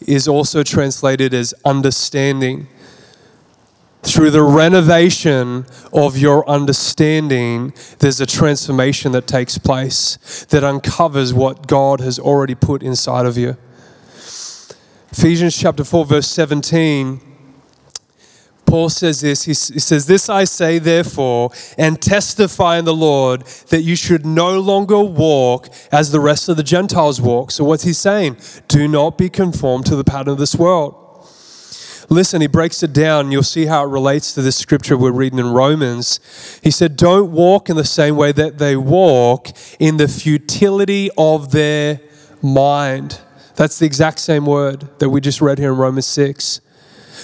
is 0.06 0.28
also 0.28 0.62
translated 0.62 1.32
as 1.32 1.54
understanding. 1.64 2.68
Through 4.06 4.30
the 4.30 4.42
renovation 4.42 5.66
of 5.92 6.16
your 6.16 6.48
understanding, 6.48 7.74
there's 7.98 8.20
a 8.20 8.26
transformation 8.26 9.12
that 9.12 9.26
takes 9.26 9.58
place 9.58 10.46
that 10.50 10.62
uncovers 10.62 11.34
what 11.34 11.66
God 11.66 12.00
has 12.00 12.18
already 12.18 12.54
put 12.54 12.82
inside 12.82 13.26
of 13.26 13.36
you. 13.36 13.56
Ephesians 15.10 15.56
chapter 15.56 15.82
4, 15.82 16.04
verse 16.04 16.28
17. 16.28 17.20
Paul 18.64 18.88
says 18.88 19.20
this. 19.20 19.44
He, 19.44 19.54
says, 19.54 20.06
This 20.06 20.28
I 20.28 20.44
say, 20.44 20.78
therefore, 20.78 21.50
and 21.78 22.00
testify 22.00 22.78
in 22.78 22.84
the 22.84 22.94
Lord 22.94 23.42
that 23.68 23.82
you 23.82 23.96
should 23.96 24.26
no 24.26 24.58
longer 24.58 25.00
walk 25.00 25.68
as 25.92 26.10
the 26.10 26.20
rest 26.20 26.48
of 26.48 26.56
the 26.56 26.64
Gentiles 26.64 27.20
walk. 27.20 27.52
So, 27.52 27.64
what's 27.64 27.84
he 27.84 27.92
saying? 27.92 28.38
Do 28.66 28.88
not 28.88 29.16
be 29.16 29.30
conformed 29.30 29.86
to 29.86 29.96
the 29.96 30.04
pattern 30.04 30.32
of 30.32 30.38
this 30.38 30.56
world 30.56 31.05
Listen, 32.08 32.40
he 32.40 32.46
breaks 32.46 32.82
it 32.84 32.92
down. 32.92 33.32
You'll 33.32 33.42
see 33.42 33.66
how 33.66 33.84
it 33.84 33.88
relates 33.88 34.32
to 34.34 34.42
this 34.42 34.56
scripture 34.56 34.96
we're 34.96 35.10
reading 35.10 35.40
in 35.40 35.48
Romans. 35.48 36.20
He 36.62 36.70
said, 36.70 36.96
Don't 36.96 37.32
walk 37.32 37.68
in 37.68 37.76
the 37.76 37.84
same 37.84 38.16
way 38.16 38.30
that 38.32 38.58
they 38.58 38.76
walk 38.76 39.48
in 39.80 39.96
the 39.96 40.06
futility 40.06 41.10
of 41.18 41.50
their 41.50 42.00
mind. 42.40 43.20
That's 43.56 43.78
the 43.80 43.86
exact 43.86 44.20
same 44.20 44.46
word 44.46 44.88
that 45.00 45.10
we 45.10 45.20
just 45.20 45.40
read 45.40 45.58
here 45.58 45.72
in 45.72 45.78
Romans 45.78 46.06
6. 46.06 46.60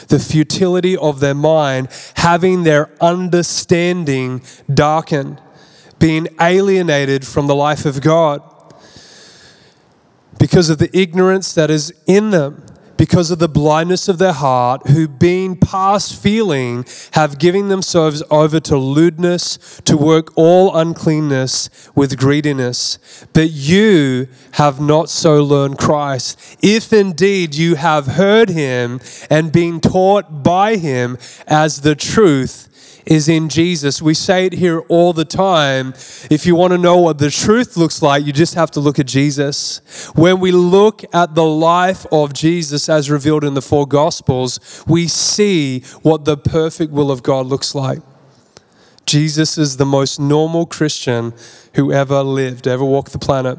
The 0.08 0.18
futility 0.18 0.96
of 0.96 1.20
their 1.20 1.34
mind, 1.34 1.88
having 2.16 2.64
their 2.64 2.90
understanding 3.00 4.42
darkened, 4.72 5.40
being 6.00 6.26
alienated 6.40 7.24
from 7.24 7.46
the 7.46 7.54
life 7.54 7.86
of 7.86 8.00
God 8.00 8.42
because 10.40 10.70
of 10.70 10.78
the 10.78 10.90
ignorance 10.96 11.52
that 11.54 11.70
is 11.70 11.94
in 12.08 12.30
them 12.30 12.66
because 12.96 13.30
of 13.30 13.38
the 13.38 13.48
blindness 13.48 14.08
of 14.08 14.18
their 14.18 14.32
heart, 14.32 14.86
who 14.88 15.08
being 15.08 15.56
past 15.56 16.20
feeling 16.20 16.84
have 17.12 17.38
given 17.38 17.68
themselves 17.68 18.22
over 18.30 18.60
to 18.60 18.76
lewdness, 18.76 19.80
to 19.84 19.96
work 19.96 20.28
all 20.36 20.74
uncleanness 20.76 21.68
with 21.94 22.18
greediness. 22.18 22.98
But 23.32 23.50
you 23.50 24.28
have 24.52 24.80
not 24.80 25.08
so 25.08 25.42
learned 25.42 25.78
Christ. 25.78 26.56
If 26.62 26.92
indeed 26.92 27.54
you 27.54 27.76
have 27.76 28.06
heard 28.06 28.48
him 28.48 29.00
and 29.30 29.52
been 29.52 29.80
taught 29.80 30.42
by 30.42 30.76
him 30.76 31.18
as 31.46 31.82
the 31.82 31.94
truth, 31.94 32.68
is 33.06 33.28
in 33.28 33.48
Jesus. 33.48 34.00
We 34.00 34.14
say 34.14 34.46
it 34.46 34.52
here 34.52 34.80
all 34.88 35.12
the 35.12 35.24
time. 35.24 35.94
If 36.30 36.46
you 36.46 36.54
want 36.54 36.72
to 36.72 36.78
know 36.78 36.98
what 36.98 37.18
the 37.18 37.30
truth 37.30 37.76
looks 37.76 38.02
like, 38.02 38.24
you 38.24 38.32
just 38.32 38.54
have 38.54 38.70
to 38.72 38.80
look 38.80 38.98
at 38.98 39.06
Jesus. 39.06 39.80
When 40.14 40.40
we 40.40 40.52
look 40.52 41.02
at 41.14 41.34
the 41.34 41.44
life 41.44 42.06
of 42.12 42.32
Jesus 42.32 42.88
as 42.88 43.10
revealed 43.10 43.44
in 43.44 43.54
the 43.54 43.62
four 43.62 43.86
Gospels, 43.86 44.84
we 44.86 45.08
see 45.08 45.80
what 46.02 46.24
the 46.24 46.36
perfect 46.36 46.92
will 46.92 47.10
of 47.10 47.22
God 47.22 47.46
looks 47.46 47.74
like. 47.74 48.00
Jesus 49.04 49.58
is 49.58 49.76
the 49.76 49.86
most 49.86 50.20
normal 50.20 50.64
Christian 50.64 51.34
who 51.74 51.92
ever 51.92 52.22
lived, 52.22 52.68
ever 52.68 52.84
walked 52.84 53.12
the 53.12 53.18
planet. 53.18 53.58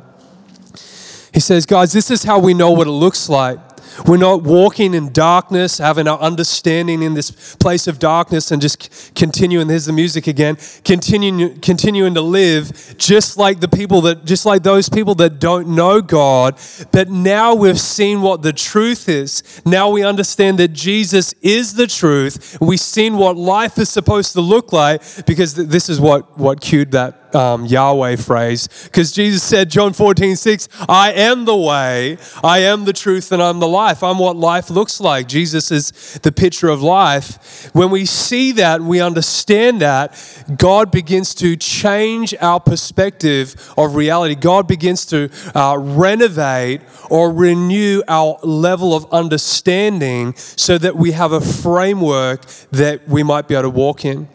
He 1.33 1.39
says, 1.39 1.65
guys, 1.65 1.91
this 1.91 2.11
is 2.11 2.23
how 2.23 2.39
we 2.39 2.53
know 2.53 2.71
what 2.71 2.87
it 2.87 2.91
looks 2.91 3.27
like. 3.27 3.59
We're 4.05 4.17
not 4.17 4.43
walking 4.43 4.93
in 4.93 5.11
darkness, 5.11 5.77
having 5.77 6.07
our 6.07 6.19
understanding 6.19 7.01
in 7.01 7.13
this 7.13 7.55
place 7.55 7.87
of 7.87 7.99
darkness 7.99 8.51
and 8.51 8.61
just 8.61 9.13
continuing, 9.15 9.67
there's 9.67 9.85
the 9.85 9.93
music 9.93 10.27
again, 10.27 10.57
continuing, 10.83 11.59
continuing 11.61 12.13
to 12.15 12.21
live 12.21 12.95
just 12.97 13.37
like 13.37 13.59
the 13.59 13.67
people 13.67 14.01
that, 14.01 14.25
just 14.25 14.45
like 14.45 14.63
those 14.63 14.89
people 14.89 15.15
that 15.15 15.39
don't 15.39 15.67
know 15.69 16.01
God. 16.01 16.59
But 16.91 17.09
now 17.09 17.55
we've 17.55 17.79
seen 17.79 18.21
what 18.21 18.41
the 18.41 18.53
truth 18.53 19.09
is. 19.09 19.61
Now 19.65 19.89
we 19.89 20.03
understand 20.03 20.59
that 20.59 20.73
Jesus 20.73 21.33
is 21.41 21.73
the 21.73 21.87
truth. 21.87 22.57
We've 22.59 22.79
seen 22.79 23.17
what 23.17 23.37
life 23.37 23.77
is 23.77 23.89
supposed 23.89 24.33
to 24.33 24.41
look 24.41 24.73
like 24.73 25.01
because 25.25 25.53
this 25.55 25.89
is 25.89 25.99
what, 25.99 26.37
what 26.37 26.61
cued 26.61 26.91
that 26.91 27.22
um, 27.33 27.65
Yahweh 27.65 28.15
phrase 28.15 28.67
because 28.85 29.11
Jesus 29.11 29.43
said, 29.43 29.69
John 29.69 29.93
14, 29.93 30.35
6, 30.35 30.69
I 30.87 31.11
am 31.13 31.45
the 31.45 31.55
way, 31.55 32.17
I 32.43 32.59
am 32.59 32.85
the 32.85 32.93
truth, 32.93 33.31
and 33.31 33.41
I'm 33.41 33.59
the 33.59 33.67
life. 33.67 34.03
I'm 34.03 34.19
what 34.19 34.35
life 34.35 34.69
looks 34.69 34.99
like. 34.99 35.27
Jesus 35.27 35.71
is 35.71 36.19
the 36.21 36.31
picture 36.31 36.69
of 36.69 36.81
life. 36.81 37.69
When 37.73 37.89
we 37.89 38.05
see 38.05 38.51
that, 38.53 38.81
we 38.81 39.01
understand 39.01 39.81
that, 39.81 40.13
God 40.57 40.91
begins 40.91 41.33
to 41.35 41.55
change 41.55 42.33
our 42.39 42.59
perspective 42.59 43.73
of 43.77 43.95
reality. 43.95 44.35
God 44.35 44.67
begins 44.67 45.05
to 45.07 45.29
uh, 45.55 45.77
renovate 45.77 46.81
or 47.09 47.31
renew 47.31 48.01
our 48.07 48.37
level 48.43 48.95
of 48.95 49.11
understanding 49.11 50.33
so 50.35 50.77
that 50.77 50.95
we 50.95 51.11
have 51.11 51.31
a 51.31 51.41
framework 51.41 52.45
that 52.71 53.07
we 53.07 53.23
might 53.23 53.47
be 53.47 53.55
able 53.55 53.63
to 53.63 53.69
walk 53.69 54.05
in. 54.05 54.27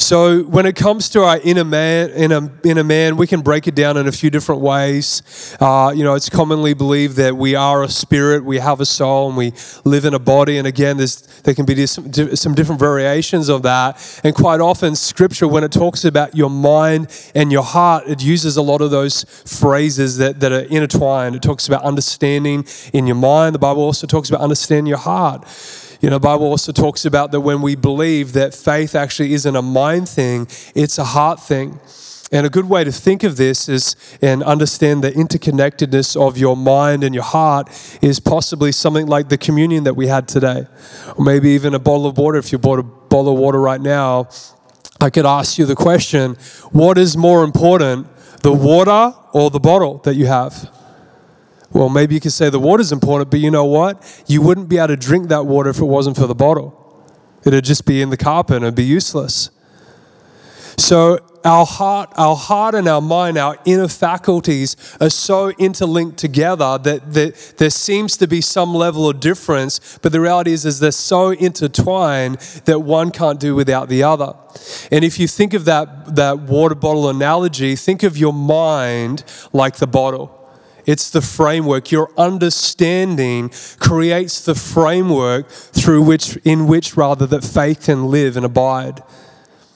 So 0.00 0.44
when 0.44 0.64
it 0.64 0.76
comes 0.76 1.10
to 1.10 1.24
our 1.24 1.38
inner 1.44 1.62
man, 1.62 2.08
inner, 2.10 2.50
inner 2.64 2.82
man, 2.82 3.18
we 3.18 3.26
can 3.26 3.42
break 3.42 3.68
it 3.68 3.74
down 3.74 3.98
in 3.98 4.08
a 4.08 4.12
few 4.12 4.30
different 4.30 4.62
ways. 4.62 5.22
Uh, 5.60 5.92
you 5.94 6.02
know, 6.02 6.14
it's 6.14 6.30
commonly 6.30 6.72
believed 6.72 7.16
that 7.16 7.36
we 7.36 7.54
are 7.54 7.82
a 7.82 7.88
spirit, 7.88 8.42
we 8.42 8.58
have 8.58 8.80
a 8.80 8.86
soul, 8.86 9.28
and 9.28 9.36
we 9.36 9.52
live 9.84 10.06
in 10.06 10.14
a 10.14 10.18
body. 10.18 10.56
And 10.56 10.66
again, 10.66 10.96
there's, 10.96 11.20
there 11.42 11.52
can 11.52 11.66
be 11.66 11.86
some, 11.86 12.10
some 12.34 12.54
different 12.54 12.80
variations 12.80 13.50
of 13.50 13.62
that. 13.64 14.20
And 14.24 14.34
quite 14.34 14.60
often, 14.60 14.96
Scripture, 14.96 15.46
when 15.46 15.64
it 15.64 15.70
talks 15.70 16.06
about 16.06 16.34
your 16.34 16.50
mind 16.50 17.08
and 17.34 17.52
your 17.52 17.62
heart, 17.62 18.04
it 18.08 18.22
uses 18.22 18.56
a 18.56 18.62
lot 18.62 18.80
of 18.80 18.90
those 18.90 19.24
phrases 19.44 20.16
that, 20.16 20.40
that 20.40 20.50
are 20.50 20.62
intertwined. 20.62 21.36
It 21.36 21.42
talks 21.42 21.68
about 21.68 21.82
understanding 21.82 22.64
in 22.94 23.06
your 23.06 23.16
mind. 23.16 23.54
The 23.54 23.60
Bible 23.60 23.82
also 23.82 24.06
talks 24.06 24.30
about 24.30 24.40
understanding 24.40 24.86
your 24.86 24.98
heart. 24.98 25.46
You 26.00 26.08
know, 26.08 26.16
the 26.16 26.20
Bible 26.20 26.46
also 26.46 26.72
talks 26.72 27.04
about 27.04 27.30
that 27.32 27.40
when 27.40 27.60
we 27.60 27.74
believe 27.74 28.32
that 28.32 28.54
faith 28.54 28.94
actually 28.94 29.34
isn't 29.34 29.54
a 29.54 29.62
mind 29.62 30.08
thing, 30.08 30.48
it's 30.74 30.96
a 30.96 31.04
heart 31.04 31.40
thing. 31.40 31.78
And 32.32 32.46
a 32.46 32.50
good 32.50 32.68
way 32.68 32.84
to 32.84 32.92
think 32.92 33.24
of 33.24 33.36
this 33.36 33.68
is 33.68 33.96
and 34.22 34.42
understand 34.44 35.02
the 35.02 35.10
interconnectedness 35.10 36.16
of 36.16 36.38
your 36.38 36.56
mind 36.56 37.02
and 37.02 37.12
your 37.12 37.24
heart 37.24 37.68
is 38.00 38.20
possibly 38.20 38.70
something 38.72 39.06
like 39.06 39.28
the 39.28 39.36
communion 39.36 39.84
that 39.84 39.94
we 39.94 40.06
had 40.06 40.28
today. 40.28 40.66
Or 41.16 41.24
maybe 41.24 41.50
even 41.50 41.74
a 41.74 41.80
bottle 41.80 42.06
of 42.06 42.16
water. 42.16 42.38
If 42.38 42.52
you 42.52 42.58
bought 42.58 42.78
a 42.78 42.84
bottle 42.84 43.32
of 43.32 43.38
water 43.38 43.60
right 43.60 43.80
now, 43.80 44.28
I 45.00 45.10
could 45.10 45.26
ask 45.26 45.58
you 45.58 45.66
the 45.66 45.74
question 45.74 46.36
what 46.70 46.98
is 46.98 47.16
more 47.16 47.42
important, 47.42 48.06
the 48.42 48.52
water 48.52 49.12
or 49.32 49.50
the 49.50 49.60
bottle 49.60 49.98
that 50.04 50.14
you 50.14 50.26
have? 50.26 50.70
Well, 51.72 51.88
maybe 51.88 52.14
you 52.14 52.20
could 52.20 52.32
say 52.32 52.50
the 52.50 52.58
water's 52.58 52.90
important, 52.90 53.30
but 53.30 53.40
you 53.40 53.50
know 53.50 53.64
what? 53.64 54.24
You 54.26 54.42
wouldn't 54.42 54.68
be 54.68 54.78
able 54.78 54.88
to 54.88 54.96
drink 54.96 55.28
that 55.28 55.46
water 55.46 55.70
if 55.70 55.78
it 55.78 55.84
wasn't 55.84 56.16
for 56.16 56.26
the 56.26 56.34
bottle. 56.34 56.76
It'd 57.44 57.64
just 57.64 57.86
be 57.86 58.02
in 58.02 58.10
the 58.10 58.16
carpet 58.16 58.56
and 58.56 58.64
it'd 58.64 58.74
be 58.74 58.84
useless. 58.84 59.50
So 60.76 61.20
our 61.44 61.64
heart, 61.64 62.12
our 62.16 62.36
heart 62.36 62.74
and 62.74 62.88
our 62.88 63.00
mind, 63.00 63.38
our 63.38 63.56
inner 63.64 63.88
faculties 63.88 64.76
are 65.00 65.10
so 65.10 65.50
interlinked 65.50 66.18
together 66.18 66.78
that, 66.78 67.12
that 67.12 67.54
there 67.58 67.70
seems 67.70 68.16
to 68.18 68.26
be 68.26 68.40
some 68.40 68.74
level 68.74 69.08
of 69.08 69.20
difference, 69.20 69.98
but 70.02 70.12
the 70.12 70.20
reality 70.20 70.52
is, 70.52 70.66
is 70.66 70.80
they're 70.80 70.90
so 70.90 71.30
intertwined 71.30 72.38
that 72.64 72.80
one 72.80 73.10
can't 73.10 73.40
do 73.40 73.54
without 73.54 73.88
the 73.88 74.02
other. 74.02 74.34
And 74.90 75.04
if 75.04 75.18
you 75.18 75.28
think 75.28 75.54
of 75.54 75.64
that, 75.66 76.16
that 76.16 76.40
water 76.40 76.74
bottle 76.74 77.08
analogy, 77.08 77.76
think 77.76 78.02
of 78.02 78.16
your 78.16 78.32
mind 78.32 79.24
like 79.52 79.76
the 79.76 79.86
bottle. 79.86 80.39
It's 80.90 81.08
the 81.08 81.22
framework. 81.22 81.92
Your 81.92 82.10
understanding 82.18 83.50
creates 83.78 84.44
the 84.44 84.56
framework 84.56 85.48
through 85.48 86.02
which, 86.02 86.36
in 86.38 86.66
which 86.66 86.96
rather, 86.96 87.26
that 87.26 87.44
faith 87.44 87.84
can 87.84 88.10
live 88.10 88.36
and 88.36 88.44
abide. 88.44 89.00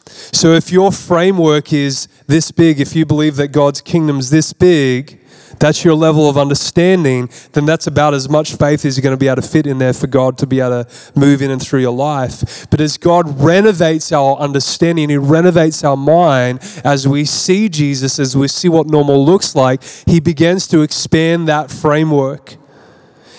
So 0.07 0.53
if 0.55 0.73
your 0.73 0.91
framework 0.91 1.73
is 1.73 2.09
this 2.27 2.51
big, 2.51 2.81
if 2.81 2.97
you 2.97 3.07
believe 3.07 3.37
that 3.37 3.49
God's 3.49 3.81
kingdom's 3.81 4.31
this 4.31 4.53
big, 4.53 5.24
that's 5.59 5.85
your 5.85 5.95
level 5.95 6.29
of 6.29 6.37
understanding, 6.37 7.31
then 7.53 7.67
that's 7.67 7.87
about 7.87 8.15
as 8.15 8.29
much 8.29 8.55
faith 8.55 8.85
as 8.85 8.97
you're 8.97 9.03
going 9.03 9.15
to 9.15 9.19
be 9.19 9.29
able 9.29 9.43
to 9.43 9.49
fit 9.49 9.67
in 9.67 9.79
there 9.79 9.93
for 9.93 10.07
God 10.07 10.39
to 10.39 10.47
be 10.47 10.61
able 10.61 10.85
to 10.85 10.91
move 11.15 11.43
in 11.43 11.51
and 11.51 11.61
through 11.61 11.81
your 11.81 11.95
life. 11.95 12.69
But 12.71 12.81
as 12.81 12.97
God 12.97 13.41
renovates 13.41 14.13
our 14.13 14.37
understanding, 14.37 15.09
He 15.09 15.17
renovates 15.17 15.85
our 15.85 15.97
mind 15.97 16.61
as 16.85 17.07
we 17.07 17.25
see 17.25 17.69
Jesus, 17.69 18.19
as 18.19 18.37
we 18.37 18.49
see 18.49 18.69
what 18.69 18.87
normal 18.87 19.25
looks 19.25 19.55
like, 19.55 19.83
He 20.07 20.21
begins 20.21 20.67
to 20.69 20.83
expand 20.83 21.49
that 21.49 21.71
framework. 21.71 22.57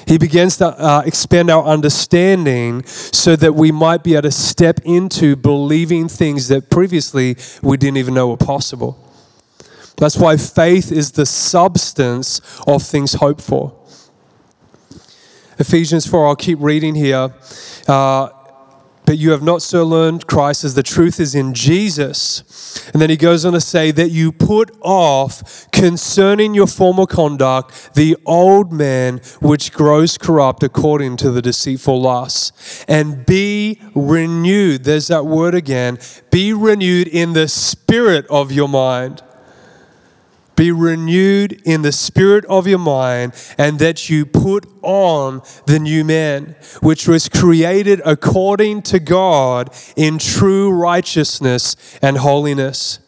He 0.08 0.18
begins 0.18 0.58
to 0.58 0.68
uh, 0.68 1.02
expand 1.06 1.50
our 1.50 1.64
understanding 1.64 2.86
so 2.86 3.36
that 3.36 3.56
we 3.56 3.72
might 3.72 4.04
be 4.04 4.14
able 4.14 4.24
to 4.24 4.32
step 4.32 4.80
into 4.84 5.36
believing 5.36 6.08
things 6.08 6.48
that 6.50 6.70
previously 6.70 7.38
we 7.64 7.78
didn't 7.78 7.98
even 7.98 8.14
know 8.14 8.28
were 8.28 8.38
possible. 8.38 9.05
That's 9.98 10.18
why 10.18 10.38
faith 10.38 10.92
is 10.92 11.12
the 11.12 11.26
substance 11.26 12.42
of 12.68 12.84
things 12.84 13.14
hoped 13.16 13.42
for. 13.42 13.74
Ephesians 15.58 16.06
4, 16.06 16.28
I'll 16.28 16.36
keep 16.36 16.60
reading 16.60 16.96
here. 16.96 17.34
Uh, 17.88 18.30
but 19.06 19.20
you 19.20 19.32
have 19.32 19.44
not 19.44 19.62
so 19.62 19.86
learned 19.86 20.28
Christ 20.28 20.64
as 20.64 20.74
the 20.74 20.84
truth 20.84 21.20
is 21.20 21.36
in 21.36 21.54
Jesus. 21.54 22.90
And 22.92 23.02
then 23.02 23.10
he 23.10 23.18
goes 23.18 23.46
on 23.46 23.54
to 23.54 23.62
say 23.62 23.92
that 23.92 24.10
you 24.10 24.32
put 24.32 24.76
off 24.82 25.70
concerning 25.72 26.54
your 26.54 26.68
former 26.68 27.06
conduct 27.06 27.94
the 27.94 28.18
old 28.26 28.74
man 28.74 29.22
which 29.42 29.72
grows 29.72 30.18
corrupt 30.18 30.64
according 30.64 31.18
to 31.18 31.32
the 31.32 31.42
deceitful 31.42 32.02
lusts, 32.02 32.84
and 32.88 33.26
be 33.26 33.80
renewed. 33.94 34.84
There's 34.84 35.08
that 35.08 35.26
word 35.26 35.54
again. 35.54 36.00
Be 36.32 36.54
renewed 36.54 37.08
in 37.08 37.34
the 37.34 37.48
spirit 37.48 38.26
of 38.28 38.52
your 38.52 38.68
mind 38.68 39.22
be 40.56 40.72
renewed 40.72 41.62
in 41.66 41.82
the 41.82 41.92
spirit 41.92 42.46
of 42.46 42.68
your 42.68 42.80
mind, 42.80 43.34
and 43.58 43.80
that 43.80 44.10
you 44.10 44.26
put 44.26 44.66
on 44.82 45.42
the 45.66 45.80
new 45.80 46.04
man, 46.04 46.56
which 46.82 47.08
was 47.08 47.30
created 47.30 48.02
according 48.06 48.82
to 48.84 49.00
God 49.00 49.74
in 49.96 50.18
true 50.18 50.72
righteousness 50.72 51.76
and 52.02 52.18
holiness. 52.18 53.00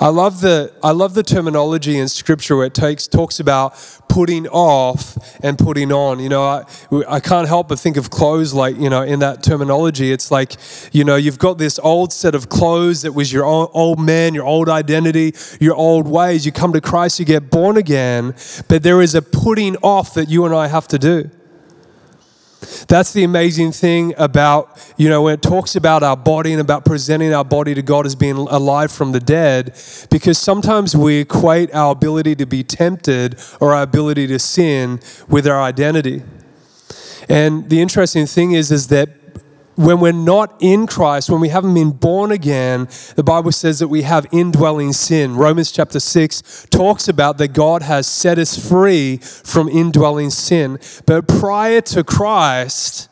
I 0.00 0.08
love 0.08 0.40
the 0.40 0.72
I 0.82 0.92
love 0.92 1.14
the 1.14 1.22
terminology 1.22 1.98
in 1.98 2.08
scripture 2.08 2.56
where 2.56 2.66
it 2.66 2.74
takes 2.74 3.06
talks 3.06 3.40
about 3.40 3.74
putting 4.08 4.46
off 4.48 5.16
and 5.42 5.58
putting 5.58 5.90
on. 5.90 6.20
You 6.20 6.28
know, 6.28 6.42
I, 6.42 6.64
I 7.08 7.20
can't 7.20 7.48
help 7.48 7.68
but 7.68 7.78
think 7.78 7.96
of 7.96 8.10
clothes 8.10 8.52
like, 8.52 8.76
you 8.76 8.90
know, 8.90 9.02
in 9.02 9.20
that 9.20 9.42
terminology. 9.42 10.12
It's 10.12 10.30
like, 10.30 10.56
you 10.92 11.02
know, 11.04 11.16
you've 11.16 11.38
got 11.38 11.58
this 11.58 11.78
old 11.78 12.12
set 12.12 12.34
of 12.34 12.48
clothes 12.48 13.02
that 13.02 13.12
was 13.12 13.32
your 13.32 13.44
old, 13.44 13.70
old 13.72 13.98
man, 13.98 14.34
your 14.34 14.44
old 14.44 14.68
identity, 14.68 15.34
your 15.60 15.74
old 15.74 16.06
ways. 16.06 16.44
You 16.44 16.52
come 16.52 16.72
to 16.74 16.80
Christ, 16.80 17.18
you 17.18 17.24
get 17.24 17.50
born 17.50 17.76
again, 17.76 18.34
but 18.68 18.82
there 18.82 19.00
is 19.00 19.14
a 19.14 19.22
putting 19.22 19.76
off 19.76 20.14
that 20.14 20.28
you 20.28 20.44
and 20.44 20.54
I 20.54 20.66
have 20.66 20.86
to 20.88 20.98
do. 20.98 21.30
That's 22.88 23.12
the 23.12 23.24
amazing 23.24 23.72
thing 23.72 24.14
about, 24.18 24.94
you 24.96 25.08
know, 25.08 25.22
when 25.22 25.34
it 25.34 25.42
talks 25.42 25.76
about 25.76 26.02
our 26.02 26.16
body 26.16 26.52
and 26.52 26.60
about 26.60 26.84
presenting 26.84 27.32
our 27.32 27.44
body 27.44 27.74
to 27.74 27.82
God 27.82 28.06
as 28.06 28.14
being 28.14 28.36
alive 28.36 28.90
from 28.90 29.12
the 29.12 29.20
dead, 29.20 29.74
because 30.10 30.38
sometimes 30.38 30.96
we 30.96 31.18
equate 31.18 31.74
our 31.74 31.92
ability 31.92 32.34
to 32.36 32.46
be 32.46 32.62
tempted 32.62 33.38
or 33.60 33.74
our 33.74 33.82
ability 33.82 34.26
to 34.28 34.38
sin 34.38 35.00
with 35.28 35.46
our 35.46 35.60
identity. 35.60 36.22
And 37.28 37.70
the 37.70 37.80
interesting 37.80 38.26
thing 38.26 38.52
is, 38.52 38.70
is 38.72 38.88
that 38.88 39.08
when 39.82 40.00
we're 40.00 40.12
not 40.12 40.54
in 40.60 40.86
Christ, 40.86 41.28
when 41.28 41.40
we 41.40 41.48
haven't 41.48 41.74
been 41.74 41.90
born 41.90 42.30
again, 42.30 42.88
the 43.16 43.24
Bible 43.24 43.52
says 43.52 43.78
that 43.80 43.88
we 43.88 44.02
have 44.02 44.26
indwelling 44.32 44.92
sin. 44.92 45.36
Romans 45.36 45.72
chapter 45.72 46.00
6 46.00 46.66
talks 46.70 47.08
about 47.08 47.38
that 47.38 47.48
God 47.48 47.82
has 47.82 48.06
set 48.06 48.38
us 48.38 48.56
free 48.56 49.16
from 49.18 49.68
indwelling 49.68 50.30
sin. 50.30 50.78
But 51.06 51.26
prior 51.26 51.80
to 51.82 52.04
Christ, 52.04 53.08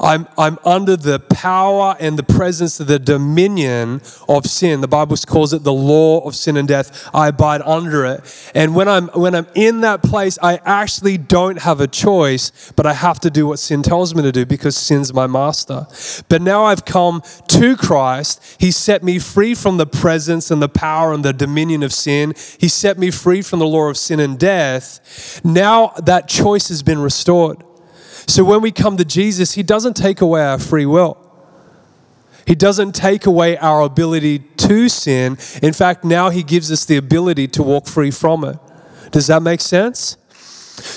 I'm, 0.00 0.28
I'm 0.36 0.58
under 0.64 0.96
the 0.96 1.18
power 1.18 1.96
and 1.98 2.18
the 2.18 2.22
presence 2.22 2.78
of 2.80 2.86
the 2.86 2.98
dominion 2.98 4.00
of 4.28 4.46
sin. 4.46 4.80
The 4.80 4.88
Bible 4.88 5.16
calls 5.26 5.52
it 5.52 5.64
the 5.64 5.72
law 5.72 6.20
of 6.20 6.36
sin 6.36 6.56
and 6.56 6.68
death. 6.68 7.08
I 7.12 7.28
abide 7.28 7.62
under 7.62 8.04
it. 8.06 8.50
And 8.54 8.74
when 8.74 8.88
I'm, 8.88 9.08
when 9.08 9.34
I'm 9.34 9.46
in 9.54 9.80
that 9.80 10.02
place, 10.02 10.38
I 10.42 10.60
actually 10.64 11.18
don't 11.18 11.60
have 11.62 11.80
a 11.80 11.88
choice, 11.88 12.72
but 12.76 12.86
I 12.86 12.92
have 12.92 13.18
to 13.20 13.30
do 13.30 13.46
what 13.46 13.58
sin 13.58 13.82
tells 13.82 14.14
me 14.14 14.22
to 14.22 14.32
do 14.32 14.46
because 14.46 14.76
sin's 14.76 15.12
my 15.12 15.26
master. 15.26 15.86
But 16.28 16.42
now 16.42 16.64
I've 16.64 16.84
come 16.84 17.22
to 17.48 17.76
Christ. 17.76 18.56
He 18.58 18.70
set 18.70 19.02
me 19.02 19.18
free 19.18 19.54
from 19.54 19.78
the 19.78 19.86
presence 19.86 20.50
and 20.50 20.62
the 20.62 20.68
power 20.68 21.12
and 21.12 21.24
the 21.24 21.32
dominion 21.32 21.82
of 21.82 21.92
sin. 21.92 22.34
He 22.58 22.68
set 22.68 22.98
me 22.98 23.10
free 23.10 23.42
from 23.42 23.58
the 23.58 23.66
law 23.66 23.88
of 23.88 23.96
sin 23.96 24.20
and 24.20 24.38
death. 24.38 25.40
Now 25.44 25.88
that 26.04 26.28
choice 26.28 26.68
has 26.68 26.82
been 26.82 27.00
restored. 27.00 27.64
So 28.28 28.44
when 28.44 28.60
we 28.60 28.70
come 28.70 28.96
to 28.98 29.04
Jesus, 29.04 29.54
He 29.54 29.62
doesn't 29.62 29.94
take 29.94 30.20
away 30.20 30.42
our 30.42 30.58
free 30.58 30.86
will. 30.86 31.16
He 32.46 32.54
doesn't 32.54 32.94
take 32.94 33.26
away 33.26 33.56
our 33.56 33.80
ability 33.80 34.38
to 34.38 34.88
sin. 34.88 35.38
In 35.62 35.72
fact, 35.72 36.04
now 36.04 36.30
He 36.30 36.42
gives 36.42 36.70
us 36.70 36.84
the 36.84 36.98
ability 36.98 37.48
to 37.48 37.62
walk 37.62 37.86
free 37.86 38.10
from 38.10 38.44
it. 38.44 38.58
Does 39.10 39.26
that 39.28 39.42
make 39.42 39.62
sense? 39.62 40.18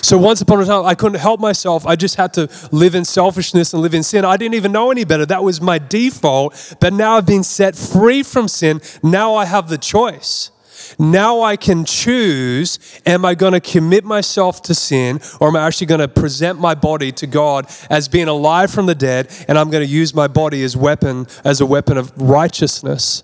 So 0.03 0.17
once 0.17 0.41
upon 0.41 0.61
a 0.61 0.65
time, 0.65 0.85
I 0.85 0.93
couldn't 0.93 1.19
help 1.19 1.39
myself. 1.39 1.87
I 1.87 1.95
just 1.95 2.15
had 2.15 2.33
to 2.33 2.49
live 2.71 2.95
in 2.95 3.05
selfishness 3.05 3.73
and 3.73 3.81
live 3.81 3.93
in 3.93 4.03
sin. 4.03 4.25
I 4.25 4.37
didn't 4.37 4.55
even 4.55 4.71
know 4.71 4.91
any 4.91 5.05
better. 5.05 5.25
That 5.25 5.43
was 5.43 5.61
my 5.61 5.79
default. 5.79 6.75
But 6.79 6.93
now 6.93 7.17
I've 7.17 7.25
been 7.25 7.43
set 7.43 7.75
free 7.75 8.23
from 8.23 8.47
sin. 8.47 8.81
Now 9.01 9.35
I 9.35 9.45
have 9.45 9.69
the 9.69 9.77
choice. 9.77 10.50
Now 10.99 11.41
I 11.41 11.55
can 11.57 11.85
choose 11.85 12.79
am 13.05 13.25
I 13.25 13.35
going 13.35 13.53
to 13.53 13.59
commit 13.59 14.03
myself 14.03 14.61
to 14.63 14.75
sin 14.75 15.19
or 15.39 15.47
am 15.47 15.55
I 15.55 15.65
actually 15.65 15.87
going 15.87 16.01
to 16.01 16.07
present 16.07 16.59
my 16.59 16.75
body 16.75 17.11
to 17.13 17.27
God 17.27 17.67
as 17.89 18.07
being 18.07 18.27
alive 18.27 18.71
from 18.71 18.85
the 18.85 18.95
dead 18.95 19.31
and 19.47 19.57
I'm 19.57 19.69
going 19.69 19.85
to 19.85 19.91
use 19.91 20.13
my 20.13 20.27
body 20.27 20.63
as 20.63 20.75
weapon 20.75 21.27
as 21.43 21.61
a 21.61 21.65
weapon 21.65 21.97
of 21.97 22.11
righteousness 22.17 23.23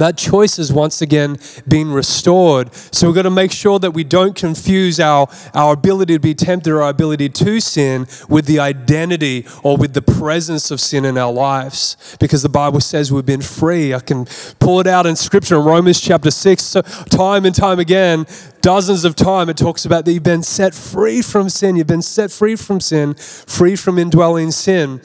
that 0.00 0.16
choice 0.16 0.58
is 0.58 0.72
once 0.72 1.02
again 1.02 1.38
being 1.68 1.92
restored. 1.92 2.74
So 2.74 3.08
we've 3.08 3.14
got 3.14 3.22
to 3.22 3.30
make 3.30 3.52
sure 3.52 3.78
that 3.78 3.90
we 3.90 4.04
don't 4.04 4.34
confuse 4.34 4.98
our, 4.98 5.28
our 5.54 5.74
ability 5.74 6.14
to 6.14 6.20
be 6.20 6.34
tempted 6.34 6.72
or 6.72 6.82
our 6.82 6.90
ability 6.90 7.28
to 7.28 7.60
sin 7.60 8.06
with 8.28 8.46
the 8.46 8.58
identity 8.58 9.46
or 9.62 9.76
with 9.76 9.94
the 9.94 10.02
presence 10.02 10.70
of 10.70 10.80
sin 10.80 11.04
in 11.04 11.18
our 11.18 11.32
lives. 11.32 12.16
Because 12.18 12.42
the 12.42 12.48
Bible 12.48 12.80
says 12.80 13.12
we've 13.12 13.26
been 13.26 13.42
free. 13.42 13.92
I 13.94 14.00
can 14.00 14.26
pull 14.58 14.80
it 14.80 14.86
out 14.86 15.06
in 15.06 15.16
scripture 15.16 15.56
in 15.56 15.64
Romans 15.64 16.00
chapter 16.00 16.30
6, 16.30 16.62
so 16.62 16.82
time 16.82 17.44
and 17.44 17.54
time 17.54 17.78
again, 17.78 18.26
dozens 18.62 19.04
of 19.04 19.14
time 19.14 19.48
it 19.48 19.56
talks 19.56 19.84
about 19.84 20.04
that 20.04 20.12
you've 20.12 20.22
been 20.22 20.42
set 20.42 20.74
free 20.74 21.20
from 21.20 21.48
sin. 21.48 21.76
You've 21.76 21.86
been 21.86 22.02
set 22.02 22.30
free 22.30 22.56
from 22.56 22.80
sin, 22.80 23.14
free 23.14 23.76
from 23.76 23.98
indwelling 23.98 24.50
sin. 24.52 25.00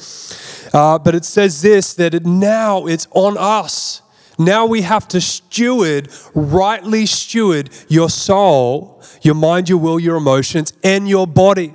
Uh, 0.73 1.00
but 1.00 1.15
it 1.15 1.26
says 1.26 1.62
this 1.62 1.93
that 1.95 2.13
it, 2.13 2.26
now 2.26 2.86
it's 2.86 3.08
on 3.12 3.38
us 3.38 4.02
now 4.38 4.65
we 4.65 4.82
have 4.82 5.08
to 5.10 5.21
steward, 5.21 6.10
rightly 6.36 7.06
steward 7.06 7.69
your 7.88 8.10
soul, 8.10 9.02
your 9.21 9.36
mind, 9.36 9.69
your 9.69 9.80
will, 9.80 10.00
your 10.00 10.15
emotions, 10.17 10.73
and 10.84 11.10
your 11.10 11.26
body. 11.26 11.73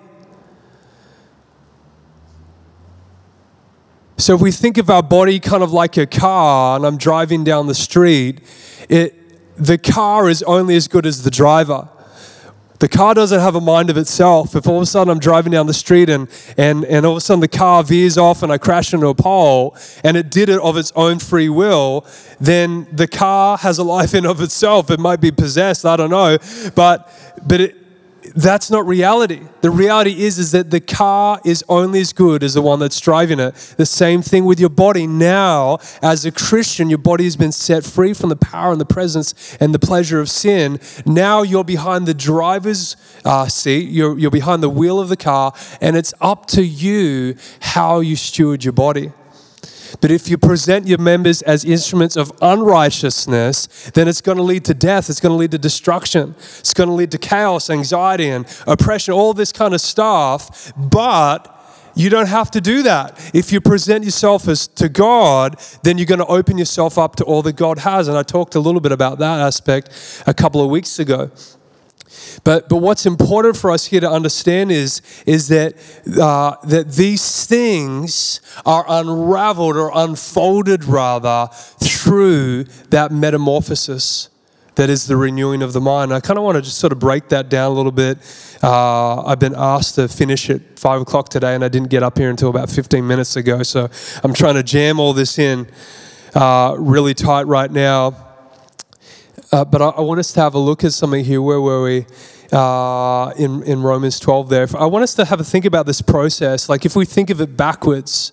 So 4.16 4.36
if 4.36 4.40
we 4.40 4.52
think 4.52 4.78
of 4.78 4.88
our 4.88 5.02
body 5.02 5.40
kind 5.40 5.64
of 5.64 5.72
like 5.72 5.96
a 5.96 6.06
car, 6.06 6.76
and 6.76 6.86
I'm 6.86 6.96
driving 6.96 7.42
down 7.42 7.66
the 7.66 7.74
street, 7.74 8.40
it, 8.88 9.56
the 9.56 9.78
car 9.78 10.28
is 10.28 10.44
only 10.44 10.76
as 10.76 10.86
good 10.86 11.06
as 11.06 11.24
the 11.24 11.30
driver. 11.30 11.88
The 12.82 12.88
car 12.88 13.14
doesn't 13.14 13.38
have 13.38 13.54
a 13.54 13.60
mind 13.60 13.90
of 13.90 13.96
itself. 13.96 14.56
If 14.56 14.66
all 14.66 14.78
of 14.78 14.82
a 14.82 14.86
sudden 14.86 15.08
I'm 15.08 15.20
driving 15.20 15.52
down 15.52 15.68
the 15.68 15.72
street 15.72 16.08
and, 16.08 16.26
and, 16.56 16.84
and 16.86 17.06
all 17.06 17.12
of 17.12 17.18
a 17.18 17.20
sudden 17.20 17.38
the 17.38 17.46
car 17.46 17.84
veers 17.84 18.18
off 18.18 18.42
and 18.42 18.50
I 18.52 18.58
crash 18.58 18.92
into 18.92 19.06
a 19.06 19.14
pole 19.14 19.76
and 20.02 20.16
it 20.16 20.32
did 20.32 20.48
it 20.48 20.58
of 20.58 20.76
its 20.76 20.90
own 20.96 21.20
free 21.20 21.48
will, 21.48 22.04
then 22.40 22.88
the 22.90 23.06
car 23.06 23.56
has 23.58 23.78
a 23.78 23.84
life 23.84 24.16
in 24.16 24.26
of 24.26 24.40
itself. 24.40 24.90
It 24.90 24.98
might 24.98 25.20
be 25.20 25.30
possessed, 25.30 25.86
I 25.86 25.94
don't 25.94 26.10
know. 26.10 26.38
But, 26.74 27.08
but 27.46 27.60
it, 27.60 27.81
that's 28.34 28.70
not 28.70 28.86
reality. 28.86 29.40
The 29.60 29.70
reality 29.70 30.22
is, 30.22 30.38
is 30.38 30.52
that 30.52 30.70
the 30.70 30.80
car 30.80 31.40
is 31.44 31.64
only 31.68 32.00
as 32.00 32.12
good 32.12 32.42
as 32.42 32.54
the 32.54 32.62
one 32.62 32.78
that's 32.78 33.00
driving 33.00 33.40
it. 33.40 33.54
The 33.76 33.86
same 33.86 34.22
thing 34.22 34.44
with 34.44 34.58
your 34.58 34.70
body. 34.70 35.06
Now, 35.06 35.78
as 36.02 36.24
a 36.24 36.32
Christian, 36.32 36.88
your 36.88 36.98
body 36.98 37.24
has 37.24 37.36
been 37.36 37.52
set 37.52 37.84
free 37.84 38.14
from 38.14 38.30
the 38.30 38.36
power 38.36 38.72
and 38.72 38.80
the 38.80 38.86
presence 38.86 39.56
and 39.60 39.74
the 39.74 39.78
pleasure 39.78 40.20
of 40.20 40.28
sin. 40.30 40.80
Now 41.06 41.42
you're 41.42 41.64
behind 41.64 42.06
the 42.06 42.14
driver's 42.14 42.96
uh, 43.24 43.46
seat, 43.48 43.90
you're, 43.90 44.18
you're 44.18 44.30
behind 44.30 44.62
the 44.62 44.70
wheel 44.70 45.00
of 45.00 45.08
the 45.08 45.16
car, 45.16 45.52
and 45.80 45.96
it's 45.96 46.14
up 46.20 46.46
to 46.46 46.62
you 46.62 47.36
how 47.60 48.00
you 48.00 48.16
steward 48.16 48.64
your 48.64 48.72
body. 48.72 49.12
But 50.02 50.10
if 50.10 50.28
you 50.28 50.36
present 50.36 50.86
your 50.86 50.98
members 50.98 51.42
as 51.42 51.64
instruments 51.64 52.16
of 52.16 52.32
unrighteousness, 52.42 53.90
then 53.94 54.08
it's 54.08 54.20
going 54.20 54.36
to 54.36 54.42
lead 54.42 54.64
to 54.66 54.74
death. 54.74 55.08
It's 55.08 55.20
going 55.20 55.30
to 55.30 55.36
lead 55.36 55.52
to 55.52 55.58
destruction. 55.58 56.34
It's 56.58 56.74
going 56.74 56.88
to 56.88 56.94
lead 56.94 57.12
to 57.12 57.18
chaos, 57.18 57.70
anxiety, 57.70 58.28
and 58.28 58.44
oppression, 58.66 59.14
all 59.14 59.32
this 59.32 59.52
kind 59.52 59.72
of 59.72 59.80
stuff. 59.80 60.72
But 60.76 61.48
you 61.94 62.10
don't 62.10 62.26
have 62.26 62.50
to 62.50 62.60
do 62.60 62.82
that. 62.82 63.30
If 63.32 63.52
you 63.52 63.60
present 63.60 64.04
yourself 64.04 64.48
as 64.48 64.66
to 64.68 64.88
God, 64.88 65.60
then 65.84 65.98
you're 65.98 66.06
going 66.06 66.18
to 66.18 66.26
open 66.26 66.58
yourself 66.58 66.98
up 66.98 67.16
to 67.16 67.24
all 67.24 67.42
that 67.42 67.54
God 67.54 67.78
has. 67.78 68.08
And 68.08 68.18
I 68.18 68.24
talked 68.24 68.56
a 68.56 68.60
little 68.60 68.80
bit 68.80 68.92
about 68.92 69.20
that 69.20 69.38
aspect 69.40 70.24
a 70.26 70.34
couple 70.34 70.60
of 70.60 70.68
weeks 70.68 70.98
ago. 70.98 71.30
But, 72.44 72.68
but 72.68 72.76
what's 72.76 73.06
important 73.06 73.56
for 73.56 73.70
us 73.70 73.86
here 73.86 74.00
to 74.00 74.10
understand 74.10 74.72
is, 74.72 75.02
is 75.26 75.48
that, 75.48 75.74
uh, 76.20 76.56
that 76.66 76.92
these 76.92 77.46
things 77.46 78.40
are 78.64 78.84
unraveled 78.88 79.76
or 79.76 79.90
unfolded 79.94 80.84
rather 80.84 81.48
through 81.52 82.64
that 82.90 83.12
metamorphosis 83.12 84.28
that 84.74 84.88
is 84.88 85.06
the 85.06 85.16
renewing 85.16 85.62
of 85.62 85.72
the 85.72 85.80
mind. 85.80 86.12
I 86.12 86.20
kind 86.20 86.38
of 86.38 86.44
want 86.44 86.56
to 86.56 86.62
just 86.62 86.78
sort 86.78 86.92
of 86.92 86.98
break 86.98 87.28
that 87.28 87.48
down 87.48 87.70
a 87.70 87.74
little 87.74 87.92
bit. 87.92 88.18
Uh, 88.62 89.22
I've 89.22 89.38
been 89.38 89.54
asked 89.54 89.96
to 89.96 90.08
finish 90.08 90.48
at 90.48 90.78
five 90.78 91.00
o'clock 91.00 91.28
today, 91.28 91.54
and 91.54 91.64
I 91.64 91.68
didn't 91.68 91.88
get 91.88 92.02
up 92.02 92.16
here 92.16 92.30
until 92.30 92.48
about 92.48 92.70
15 92.70 93.06
minutes 93.06 93.36
ago. 93.36 93.62
So 93.62 93.90
I'm 94.24 94.32
trying 94.32 94.54
to 94.54 94.62
jam 94.62 94.98
all 94.98 95.12
this 95.12 95.38
in 95.38 95.68
uh, 96.34 96.74
really 96.78 97.14
tight 97.14 97.46
right 97.46 97.70
now. 97.70 98.31
Uh, 99.52 99.64
but 99.64 99.82
I, 99.82 99.88
I, 99.88 100.00
want 100.00 100.18
us 100.18 100.32
to 100.32 100.40
have 100.40 100.54
a 100.54 100.58
look 100.58 100.82
at 100.82 100.92
something 100.94 101.24
here. 101.24 101.42
Where 101.42 101.60
were 101.60 101.82
we? 101.82 102.06
uh, 102.52 103.32
in, 103.38 103.62
in 103.62 103.82
Romans 103.82 104.20
12 104.20 104.48
there. 104.48 104.66
I 104.78 104.86
want 104.86 105.02
us 105.02 105.14
to 105.14 105.24
have 105.24 105.40
a 105.40 105.44
think 105.44 105.64
about 105.64 105.86
this 105.86 106.02
process. 106.02 106.68
Like 106.68 106.84
if 106.84 106.94
we 106.94 107.06
think 107.06 107.30
of 107.30 107.40
it 107.40 107.56
backwards, 107.56 108.32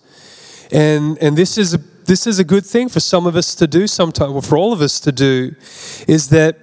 and, 0.71 1.17
and 1.19 1.37
this, 1.37 1.57
is 1.57 1.73
a, 1.73 1.77
this 1.77 2.27
is 2.27 2.37
a 2.37 2.43
good 2.43 2.65
thing 2.65 2.89
for 2.89 2.99
some 2.99 3.25
of 3.25 3.35
us 3.35 3.55
to 3.55 3.65
do 3.65 3.87
sometimes, 3.87 4.33
or 4.33 4.41
for 4.41 4.57
all 4.57 4.73
of 4.73 4.81
us 4.81 4.99
to 4.99 5.11
do, 5.11 5.55
is 6.07 6.29
that 6.29 6.57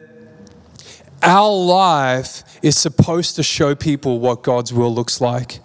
our 1.22 1.50
life 1.50 2.42
is 2.62 2.76
supposed 2.76 3.36
to 3.36 3.42
show 3.42 3.74
people 3.74 4.20
what 4.20 4.42
God's 4.42 4.72
will 4.72 4.94
looks 4.94 5.20
like. 5.20 5.60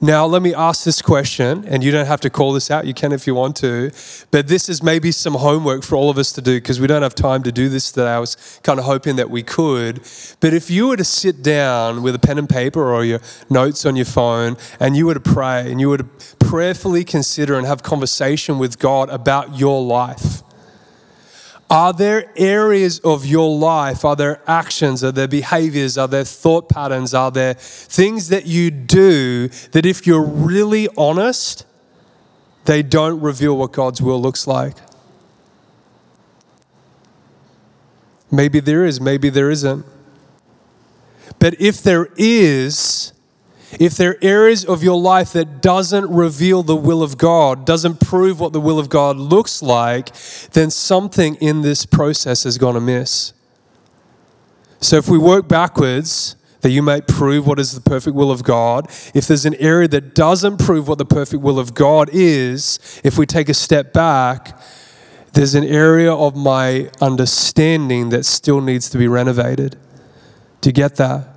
Now, 0.00 0.26
let 0.26 0.42
me 0.42 0.52
ask 0.54 0.84
this 0.84 1.00
question, 1.00 1.64
and 1.66 1.82
you 1.82 1.90
don't 1.90 2.06
have 2.06 2.20
to 2.20 2.30
call 2.30 2.52
this 2.52 2.70
out, 2.70 2.86
you 2.86 2.92
can 2.92 3.12
if 3.12 3.26
you 3.26 3.34
want 3.34 3.56
to, 3.56 3.90
but 4.30 4.46
this 4.46 4.68
is 4.68 4.82
maybe 4.82 5.10
some 5.10 5.34
homework 5.34 5.82
for 5.82 5.96
all 5.96 6.10
of 6.10 6.18
us 6.18 6.32
to 6.32 6.42
do 6.42 6.56
because 6.56 6.78
we 6.78 6.86
don't 6.86 7.02
have 7.02 7.14
time 7.14 7.42
to 7.44 7.52
do 7.52 7.70
this 7.70 7.90
today. 7.90 8.10
I 8.10 8.18
was 8.18 8.60
kind 8.62 8.78
of 8.78 8.84
hoping 8.84 9.16
that 9.16 9.30
we 9.30 9.42
could. 9.42 10.00
But 10.40 10.52
if 10.52 10.70
you 10.70 10.88
were 10.88 10.98
to 10.98 11.04
sit 11.04 11.42
down 11.42 12.02
with 12.02 12.14
a 12.14 12.18
pen 12.18 12.36
and 12.36 12.48
paper 12.48 12.92
or 12.92 13.04
your 13.04 13.20
notes 13.48 13.86
on 13.86 13.96
your 13.96 14.04
phone 14.04 14.58
and 14.78 14.96
you 14.96 15.06
were 15.06 15.14
to 15.14 15.20
pray 15.20 15.70
and 15.70 15.80
you 15.80 15.88
were 15.88 15.98
to 15.98 16.08
prayerfully 16.38 17.02
consider 17.02 17.56
and 17.56 17.66
have 17.66 17.82
conversation 17.82 18.58
with 18.58 18.78
God 18.78 19.08
about 19.08 19.58
your 19.58 19.82
life, 19.82 20.42
are 21.68 21.92
there 21.92 22.30
areas 22.36 23.00
of 23.00 23.26
your 23.26 23.56
life, 23.58 24.04
are 24.04 24.14
there 24.14 24.40
actions, 24.46 25.02
are 25.02 25.12
there 25.12 25.26
behaviors, 25.26 25.98
are 25.98 26.06
there 26.06 26.24
thought 26.24 26.68
patterns, 26.68 27.12
are 27.12 27.30
there 27.30 27.54
things 27.54 28.28
that 28.28 28.46
you 28.46 28.70
do 28.70 29.48
that 29.72 29.84
if 29.84 30.06
you're 30.06 30.22
really 30.22 30.88
honest, 30.96 31.66
they 32.66 32.82
don't 32.82 33.20
reveal 33.20 33.56
what 33.56 33.72
God's 33.72 34.00
will 34.00 34.20
looks 34.20 34.46
like? 34.46 34.76
Maybe 38.30 38.60
there 38.60 38.84
is, 38.84 39.00
maybe 39.00 39.28
there 39.28 39.50
isn't. 39.50 39.84
But 41.38 41.60
if 41.60 41.82
there 41.82 42.08
is, 42.16 43.12
if 43.78 43.96
there 43.96 44.12
are 44.12 44.18
areas 44.22 44.64
of 44.64 44.82
your 44.82 44.98
life 44.98 45.32
that 45.32 45.60
doesn't 45.60 46.08
reveal 46.10 46.62
the 46.62 46.76
will 46.76 47.02
of 47.02 47.18
God, 47.18 47.66
doesn't 47.66 48.00
prove 48.00 48.40
what 48.40 48.52
the 48.52 48.60
will 48.60 48.78
of 48.78 48.88
God 48.88 49.16
looks 49.16 49.62
like, 49.62 50.10
then 50.52 50.70
something 50.70 51.34
in 51.36 51.62
this 51.62 51.84
process 51.84 52.44
has 52.44 52.58
gone 52.58 52.76
amiss. 52.76 53.32
So 54.80 54.96
if 54.96 55.08
we 55.08 55.18
work 55.18 55.48
backwards, 55.48 56.36
that 56.60 56.70
you 56.70 56.82
might 56.82 57.06
prove 57.06 57.46
what 57.46 57.60
is 57.60 57.72
the 57.72 57.80
perfect 57.80 58.16
will 58.16 58.30
of 58.30 58.42
God. 58.42 58.88
If 59.14 59.28
there's 59.28 59.44
an 59.44 59.54
area 59.54 59.86
that 59.88 60.14
doesn't 60.14 60.58
prove 60.58 60.88
what 60.88 60.98
the 60.98 61.04
perfect 61.04 61.42
will 61.42 61.60
of 61.60 61.74
God 61.74 62.10
is, 62.12 63.00
if 63.04 63.16
we 63.16 63.24
take 63.24 63.48
a 63.48 63.54
step 63.54 63.92
back, 63.92 64.58
there's 65.32 65.54
an 65.54 65.64
area 65.64 66.12
of 66.12 66.34
my 66.34 66.90
understanding 67.00 68.08
that 68.08 68.24
still 68.24 68.60
needs 68.60 68.90
to 68.90 68.98
be 68.98 69.06
renovated. 69.06 69.76
Do 70.60 70.70
you 70.70 70.72
get 70.72 70.96
that? 70.96 71.35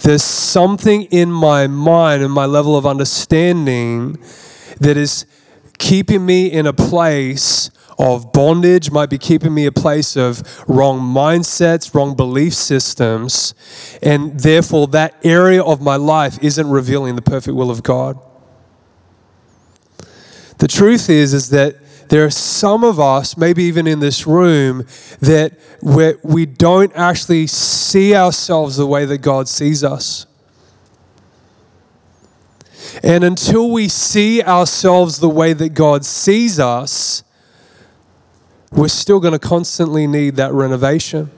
There's 0.00 0.22
something 0.22 1.02
in 1.04 1.30
my 1.30 1.66
mind 1.66 2.22
and 2.22 2.32
my 2.32 2.46
level 2.46 2.76
of 2.76 2.86
understanding 2.86 4.18
that 4.80 4.96
is 4.96 5.26
keeping 5.78 6.24
me 6.24 6.50
in 6.50 6.66
a 6.66 6.72
place 6.72 7.70
of 7.98 8.32
bondage, 8.32 8.90
might 8.90 9.10
be 9.10 9.18
keeping 9.18 9.54
me 9.54 9.62
in 9.62 9.68
a 9.68 9.72
place 9.72 10.16
of 10.16 10.42
wrong 10.68 11.00
mindsets, 11.00 11.94
wrong 11.94 12.16
belief 12.16 12.54
systems, 12.54 13.54
and 14.02 14.40
therefore 14.40 14.88
that 14.88 15.14
area 15.24 15.62
of 15.62 15.80
my 15.80 15.96
life 15.96 16.38
isn't 16.42 16.68
revealing 16.68 17.14
the 17.16 17.22
perfect 17.22 17.56
will 17.56 17.70
of 17.70 17.82
God. 17.82 18.18
The 20.58 20.68
truth 20.68 21.10
is, 21.10 21.34
is 21.34 21.50
that 21.50 21.76
there 22.08 22.24
are 22.24 22.30
some 22.30 22.84
of 22.84 23.00
us, 23.00 23.36
maybe 23.36 23.64
even 23.64 23.86
in 23.86 24.00
this 24.00 24.26
room, 24.26 24.86
that 25.20 25.52
we 25.82 26.46
do 26.46 26.86
not 26.86 26.92
actually 26.94 27.46
see 27.46 28.14
ourselves 28.14 28.76
the 28.76 28.86
way 28.86 29.04
that 29.04 29.18
God 29.18 29.48
sees 29.48 29.82
us. 29.82 30.26
And 33.02 33.24
until 33.24 33.70
we 33.70 33.88
see 33.88 34.42
ourselves 34.42 35.18
the 35.18 35.28
way 35.28 35.52
that 35.52 35.70
God 35.70 36.04
sees 36.04 36.60
us, 36.60 37.22
we're 38.70 38.88
still 38.88 39.20
going 39.20 39.32
to 39.32 39.38
constantly 39.38 40.06
need 40.06 40.36
that 40.36 40.52
renovation. 40.52 41.30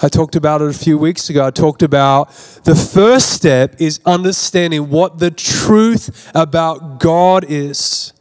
I 0.00 0.08
talked 0.08 0.34
about 0.34 0.62
it 0.62 0.68
a 0.68 0.72
few 0.72 0.98
weeks 0.98 1.30
ago. 1.30 1.46
I 1.46 1.50
talked 1.50 1.82
about 1.82 2.32
the 2.64 2.74
first 2.74 3.30
step 3.30 3.80
is 3.80 4.00
understanding 4.04 4.90
what 4.90 5.18
the 5.18 5.30
truth 5.30 6.30
about 6.34 6.98
God 6.98 7.44
is. 7.48 8.12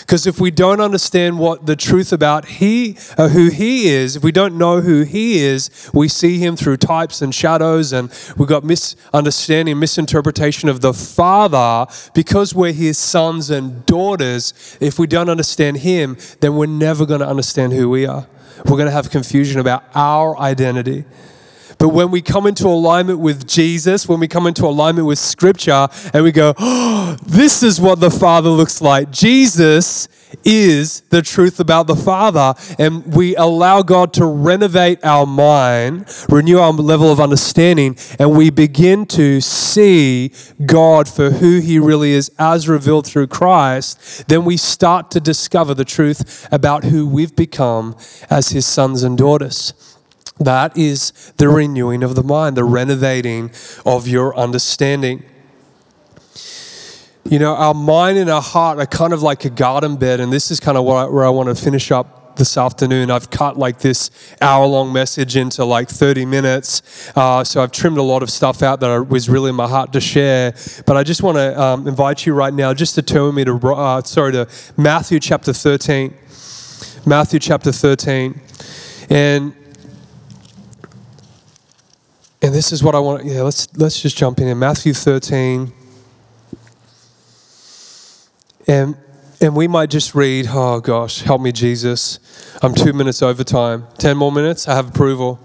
Because 0.00 0.26
if 0.26 0.40
we 0.40 0.50
don't 0.50 0.80
understand 0.80 1.38
what 1.38 1.66
the 1.66 1.76
truth 1.76 2.12
about 2.12 2.46
he, 2.46 2.96
uh, 3.16 3.28
who 3.28 3.48
he 3.48 3.88
is, 3.88 4.16
if 4.16 4.24
we 4.24 4.32
don't 4.32 4.56
know 4.56 4.80
who 4.80 5.02
he 5.02 5.38
is, 5.40 5.90
we 5.92 6.08
see 6.08 6.38
him 6.38 6.56
through 6.56 6.78
types 6.78 7.22
and 7.22 7.34
shadows, 7.34 7.92
and 7.92 8.12
we've 8.36 8.48
got 8.48 8.64
misunderstanding, 8.64 9.78
misinterpretation 9.78 10.68
of 10.68 10.80
the 10.80 10.92
Father. 10.92 11.90
Because 12.14 12.54
we're 12.54 12.72
his 12.72 12.98
sons 12.98 13.50
and 13.50 13.84
daughters, 13.86 14.76
if 14.80 14.98
we 14.98 15.06
don't 15.06 15.28
understand 15.28 15.78
him, 15.78 16.16
then 16.40 16.56
we're 16.56 16.66
never 16.66 17.06
going 17.06 17.20
to 17.20 17.28
understand 17.28 17.72
who 17.72 17.88
we 17.88 18.06
are. 18.06 18.26
We're 18.64 18.76
going 18.76 18.86
to 18.86 18.92
have 18.92 19.10
confusion 19.10 19.60
about 19.60 19.84
our 19.94 20.38
identity. 20.38 21.04
But 21.82 21.88
when 21.88 22.12
we 22.12 22.22
come 22.22 22.46
into 22.46 22.68
alignment 22.68 23.18
with 23.18 23.44
Jesus, 23.44 24.08
when 24.08 24.20
we 24.20 24.28
come 24.28 24.46
into 24.46 24.64
alignment 24.66 25.04
with 25.04 25.18
Scripture, 25.18 25.88
and 26.14 26.22
we 26.22 26.30
go, 26.30 26.54
oh, 26.56 27.16
this 27.26 27.64
is 27.64 27.80
what 27.80 27.98
the 27.98 28.08
Father 28.08 28.50
looks 28.50 28.80
like. 28.80 29.10
Jesus 29.10 30.06
is 30.44 31.00
the 31.10 31.22
truth 31.22 31.58
about 31.58 31.88
the 31.88 31.96
Father. 31.96 32.54
And 32.78 33.12
we 33.12 33.34
allow 33.34 33.82
God 33.82 34.12
to 34.12 34.26
renovate 34.26 35.04
our 35.04 35.26
mind, 35.26 36.06
renew 36.28 36.60
our 36.60 36.70
level 36.70 37.10
of 37.10 37.18
understanding, 37.18 37.96
and 38.16 38.36
we 38.36 38.50
begin 38.50 39.04
to 39.06 39.40
see 39.40 40.32
God 40.64 41.08
for 41.08 41.30
who 41.30 41.58
He 41.58 41.80
really 41.80 42.12
is 42.12 42.30
as 42.38 42.68
revealed 42.68 43.08
through 43.08 43.26
Christ. 43.26 44.28
Then 44.28 44.44
we 44.44 44.56
start 44.56 45.10
to 45.10 45.20
discover 45.20 45.74
the 45.74 45.84
truth 45.84 46.46
about 46.52 46.84
who 46.84 47.08
we've 47.08 47.34
become 47.34 47.96
as 48.30 48.50
His 48.50 48.66
sons 48.66 49.02
and 49.02 49.18
daughters. 49.18 49.91
That 50.38 50.76
is 50.76 51.12
the 51.36 51.48
renewing 51.48 52.02
of 52.02 52.14
the 52.14 52.22
mind, 52.22 52.56
the 52.56 52.64
renovating 52.64 53.50
of 53.84 54.08
your 54.08 54.36
understanding. 54.36 55.24
You 57.24 57.38
know, 57.38 57.54
our 57.54 57.74
mind 57.74 58.18
and 58.18 58.28
our 58.28 58.42
heart 58.42 58.78
are 58.78 58.86
kind 58.86 59.12
of 59.12 59.22
like 59.22 59.44
a 59.44 59.50
garden 59.50 59.96
bed, 59.96 60.20
and 60.20 60.32
this 60.32 60.50
is 60.50 60.58
kind 60.58 60.76
of 60.76 60.84
where 60.84 61.24
I 61.24 61.28
want 61.28 61.48
to 61.48 61.54
finish 61.54 61.92
up 61.92 62.22
this 62.36 62.56
afternoon. 62.56 63.10
I've 63.10 63.30
cut 63.30 63.58
like 63.58 63.78
this 63.78 64.10
hour 64.40 64.66
long 64.66 64.92
message 64.92 65.36
into 65.36 65.64
like 65.64 65.88
30 65.88 66.24
minutes. 66.26 67.12
Uh, 67.16 67.44
so 67.44 67.62
I've 67.62 67.72
trimmed 67.72 67.98
a 67.98 68.02
lot 68.02 68.22
of 68.22 68.30
stuff 68.30 68.62
out 68.62 68.80
that 68.80 69.08
was 69.08 69.28
really 69.28 69.50
in 69.50 69.54
my 69.54 69.68
heart 69.68 69.92
to 69.92 70.00
share. 70.00 70.54
But 70.86 70.96
I 70.96 71.02
just 71.02 71.22
want 71.22 71.36
to 71.36 71.60
um, 71.60 71.86
invite 71.86 72.26
you 72.26 72.34
right 72.34 72.52
now 72.52 72.74
just 72.74 72.94
to 72.96 73.02
turn 73.02 73.34
me 73.34 73.44
to, 73.44 73.54
uh, 73.54 74.02
sorry, 74.02 74.32
to 74.32 74.48
Matthew 74.76 75.20
chapter 75.20 75.52
13. 75.52 76.14
Matthew 77.06 77.38
chapter 77.38 77.72
13. 77.72 78.40
And 79.10 79.54
and 82.52 82.58
this 82.58 82.70
is 82.70 82.84
what 82.84 82.94
I 82.94 82.98
want. 82.98 83.24
Yeah, 83.24 83.40
let's 83.40 83.74
let's 83.78 83.98
just 83.98 84.14
jump 84.14 84.38
in 84.38 84.46
in 84.46 84.58
Matthew 84.58 84.92
13. 84.92 85.72
And 88.68 88.94
and 89.40 89.56
we 89.56 89.66
might 89.66 89.88
just 89.88 90.14
read, 90.14 90.48
oh 90.50 90.80
gosh, 90.80 91.22
help 91.22 91.40
me, 91.40 91.50
Jesus. 91.50 92.18
I'm 92.60 92.74
two 92.74 92.92
minutes 92.92 93.22
over 93.22 93.42
time. 93.42 93.86
Ten 93.96 94.18
more 94.18 94.30
minutes, 94.30 94.68
I 94.68 94.74
have 94.74 94.90
approval. 94.90 95.40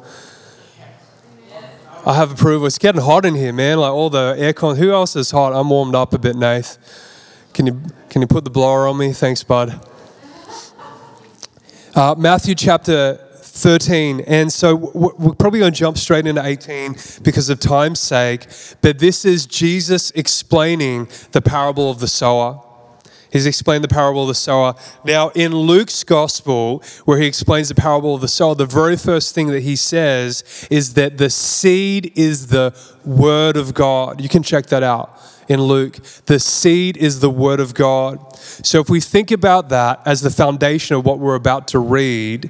I 2.05 2.15
have 2.15 2.33
approval. 2.33 2.67
It's 2.67 2.77
getting 2.77 2.99
hot 2.99 3.23
in 3.23 3.35
here, 3.35 3.53
man. 3.53 3.77
Like 3.77 3.93
all 3.93 4.09
the 4.09 4.35
aircon. 4.37 4.75
Who 4.75 4.91
else 4.91 5.15
is 5.15 5.31
hot? 5.31 5.53
I'm 5.53 5.69
warmed 5.69 5.95
up 5.95 6.13
a 6.13 6.19
bit, 6.19 6.35
Nath. 6.35 6.77
Can 7.53 7.67
you 7.67 7.81
can 8.09 8.21
you 8.21 8.27
put 8.27 8.43
the 8.43 8.49
blower 8.49 8.85
on 8.85 8.97
me? 8.97 9.13
Thanks, 9.13 9.43
bud. 9.43 9.79
Uh, 11.95 12.15
Matthew 12.17 12.53
chapter 12.53 13.26
13. 13.57 14.21
And 14.21 14.51
so 14.51 14.75
we're 14.75 15.33
probably 15.33 15.59
going 15.59 15.73
to 15.73 15.77
jump 15.77 15.97
straight 15.97 16.27
into 16.27 16.45
18 16.45 16.95
because 17.23 17.49
of 17.49 17.59
time's 17.59 17.99
sake. 17.99 18.47
But 18.81 18.99
this 18.99 19.25
is 19.25 19.45
Jesus 19.45 20.11
explaining 20.11 21.09
the 21.31 21.41
parable 21.41 21.89
of 21.89 21.99
the 21.99 22.07
sower. 22.07 22.63
He's 23.31 23.45
explained 23.45 23.83
the 23.83 23.89
parable 23.89 24.21
of 24.21 24.29
the 24.29 24.35
sower. 24.35 24.75
Now, 25.03 25.29
in 25.29 25.53
Luke's 25.53 26.03
gospel, 26.03 26.81
where 27.05 27.19
he 27.19 27.27
explains 27.27 27.69
the 27.69 27.75
parable 27.75 28.15
of 28.15 28.21
the 28.21 28.27
sower, 28.27 28.55
the 28.55 28.65
very 28.65 28.95
first 28.95 29.35
thing 29.35 29.47
that 29.47 29.63
he 29.63 29.75
says 29.75 30.67
is 30.69 30.93
that 30.93 31.17
the 31.17 31.29
seed 31.29 32.13
is 32.15 32.47
the 32.47 32.73
word 33.03 33.57
of 33.57 33.73
God. 33.73 34.21
You 34.21 34.29
can 34.29 34.43
check 34.43 34.67
that 34.67 34.83
out 34.83 35.19
in 35.47 35.61
Luke. 35.61 35.99
The 36.25 36.39
seed 36.39 36.97
is 36.97 37.19
the 37.19 37.29
word 37.29 37.59
of 37.59 37.73
God. 37.73 38.35
So, 38.37 38.79
if 38.79 38.89
we 38.89 39.01
think 39.01 39.31
about 39.31 39.69
that 39.69 40.01
as 40.05 40.21
the 40.21 40.31
foundation 40.31 40.95
of 40.95 41.05
what 41.05 41.19
we're 41.19 41.35
about 41.35 41.67
to 41.69 41.79
read, 41.79 42.49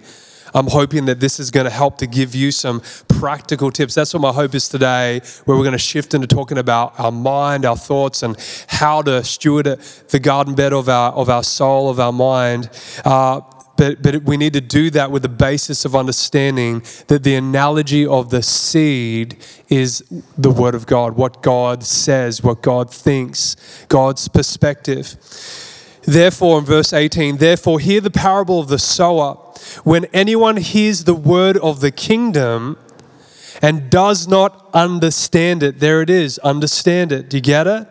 I'm 0.57 0.65
hoping 0.65 1.05
that 1.05 1.19
this 1.19 1.39
is 1.39 1.51
going 1.51 1.65
to 1.65 1.69
help 1.69 1.99
to 1.99 2.07
give 2.07 2.33
you 2.33 2.49
some 2.51 2.81
practical 3.07 3.69
tips. 3.69 3.93
That's 3.93 4.11
what 4.11 4.21
my 4.21 4.31
hope 4.31 4.55
is 4.55 4.67
today, 4.67 5.21
where 5.45 5.55
we're 5.55 5.63
going 5.63 5.73
to 5.73 5.77
shift 5.77 6.15
into 6.15 6.25
talking 6.25 6.57
about 6.57 6.99
our 6.99 7.11
mind, 7.11 7.63
our 7.63 7.77
thoughts, 7.77 8.23
and 8.23 8.35
how 8.65 9.03
to 9.03 9.23
steward 9.23 9.65
the 9.65 10.19
garden 10.19 10.55
bed 10.55 10.73
of 10.73 10.89
our, 10.89 11.11
of 11.11 11.29
our 11.29 11.43
soul, 11.43 11.91
of 11.91 11.99
our 11.99 12.11
mind. 12.11 12.71
Uh, 13.05 13.41
but, 13.77 14.01
but 14.01 14.23
we 14.23 14.35
need 14.35 14.53
to 14.53 14.61
do 14.61 14.89
that 14.89 15.11
with 15.11 15.21
the 15.21 15.29
basis 15.29 15.85
of 15.85 15.95
understanding 15.95 16.81
that 17.05 17.21
the 17.21 17.35
analogy 17.35 18.07
of 18.07 18.31
the 18.31 18.41
seed 18.41 19.37
is 19.69 20.03
the 20.39 20.49
Word 20.49 20.73
of 20.73 20.87
God, 20.87 21.15
what 21.15 21.43
God 21.43 21.83
says, 21.83 22.41
what 22.41 22.63
God 22.63 22.91
thinks, 22.91 23.55
God's 23.89 24.27
perspective. 24.27 25.15
Therefore, 26.07 26.59
in 26.59 26.63
verse 26.63 26.93
18, 26.93 27.35
therefore, 27.35 27.81
hear 27.81 27.99
the 27.99 28.09
parable 28.09 28.61
of 28.61 28.69
the 28.69 28.79
sower. 28.79 29.33
When 29.83 30.05
anyone 30.13 30.55
hears 30.55 31.03
the 31.03 31.13
word 31.13 31.57
of 31.57 31.81
the 31.81 31.91
kingdom 31.91 32.77
and 33.61 33.89
does 33.89 34.25
not 34.25 34.69
understand 34.73 35.63
it, 35.63 35.81
there 35.81 36.01
it 36.01 36.09
is, 36.09 36.39
understand 36.39 37.11
it. 37.11 37.29
Do 37.29 37.35
you 37.35 37.41
get 37.41 37.67
it? 37.67 37.85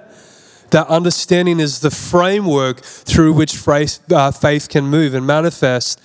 That 0.70 0.88
understanding 0.88 1.60
is 1.60 1.80
the 1.80 1.90
framework 1.90 2.80
through 2.80 3.34
which 3.34 3.56
faith, 3.56 4.00
uh, 4.12 4.30
faith 4.30 4.68
can 4.68 4.86
move 4.86 5.14
and 5.14 5.26
manifest. 5.26 6.02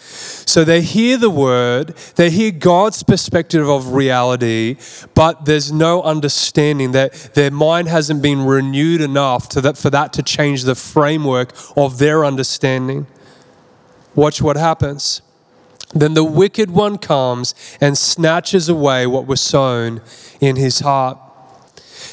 So 0.48 0.64
they 0.64 0.82
hear 0.82 1.18
the 1.18 1.30
word, 1.30 1.96
they 2.16 2.30
hear 2.30 2.52
God's 2.52 3.04
perspective 3.04 3.68
of 3.68 3.94
reality, 3.94 4.78
but 5.16 5.46
there's 5.46 5.72
no 5.72 6.02
understanding 6.04 6.92
that 6.92 7.14
their 7.34 7.52
mind 7.52 7.88
hasn't 7.88 8.22
been 8.22 8.46
renewed 8.46 9.02
enough 9.02 9.50
to 9.50 9.62
that, 9.62 9.78
for 9.78 9.90
that 9.90 10.14
to 10.14 10.24
change 10.24 10.64
the 10.64 10.76
framework 10.76 11.54
of 11.76 11.98
their 11.98 12.24
understanding. 12.24 13.08
Watch 14.14 14.42
what 14.42 14.58
happens. 14.58 15.22
Then 15.94 16.14
the 16.14 16.24
wicked 16.24 16.72
one 16.72 16.98
comes 16.98 17.54
and 17.82 17.98
snatches 17.98 18.70
away 18.70 19.08
what 19.08 19.26
was 19.26 19.42
sown 19.42 20.02
in 20.40 20.56
his 20.56 20.80
heart. 20.80 21.18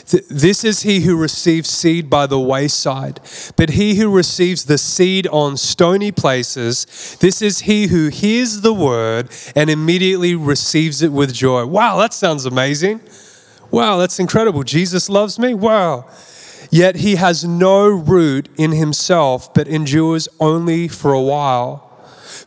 This 0.08 0.64
is 0.64 0.82
he 0.82 1.00
who 1.00 1.16
receives 1.16 1.68
seed 1.68 2.08
by 2.08 2.26
the 2.26 2.40
wayside. 2.40 3.20
But 3.56 3.70
he 3.70 3.96
who 3.96 4.14
receives 4.14 4.64
the 4.64 4.78
seed 4.78 5.26
on 5.28 5.56
stony 5.56 6.12
places, 6.12 7.16
this 7.20 7.42
is 7.42 7.60
he 7.60 7.88
who 7.88 8.08
hears 8.08 8.62
the 8.62 8.72
word 8.72 9.30
and 9.54 9.68
immediately 9.68 10.34
receives 10.34 11.02
it 11.02 11.12
with 11.12 11.34
joy. 11.34 11.66
Wow, 11.66 11.98
that 11.98 12.14
sounds 12.14 12.46
amazing. 12.46 13.00
Wow, 13.70 13.98
that's 13.98 14.18
incredible. 14.18 14.62
Jesus 14.62 15.08
loves 15.10 15.38
me. 15.38 15.52
Wow. 15.52 16.06
Yet 16.70 16.96
he 16.96 17.16
has 17.16 17.44
no 17.44 17.86
root 17.88 18.48
in 18.56 18.72
himself, 18.72 19.52
but 19.54 19.68
endures 19.68 20.28
only 20.40 20.88
for 20.88 21.12
a 21.12 21.20
while. 21.20 21.87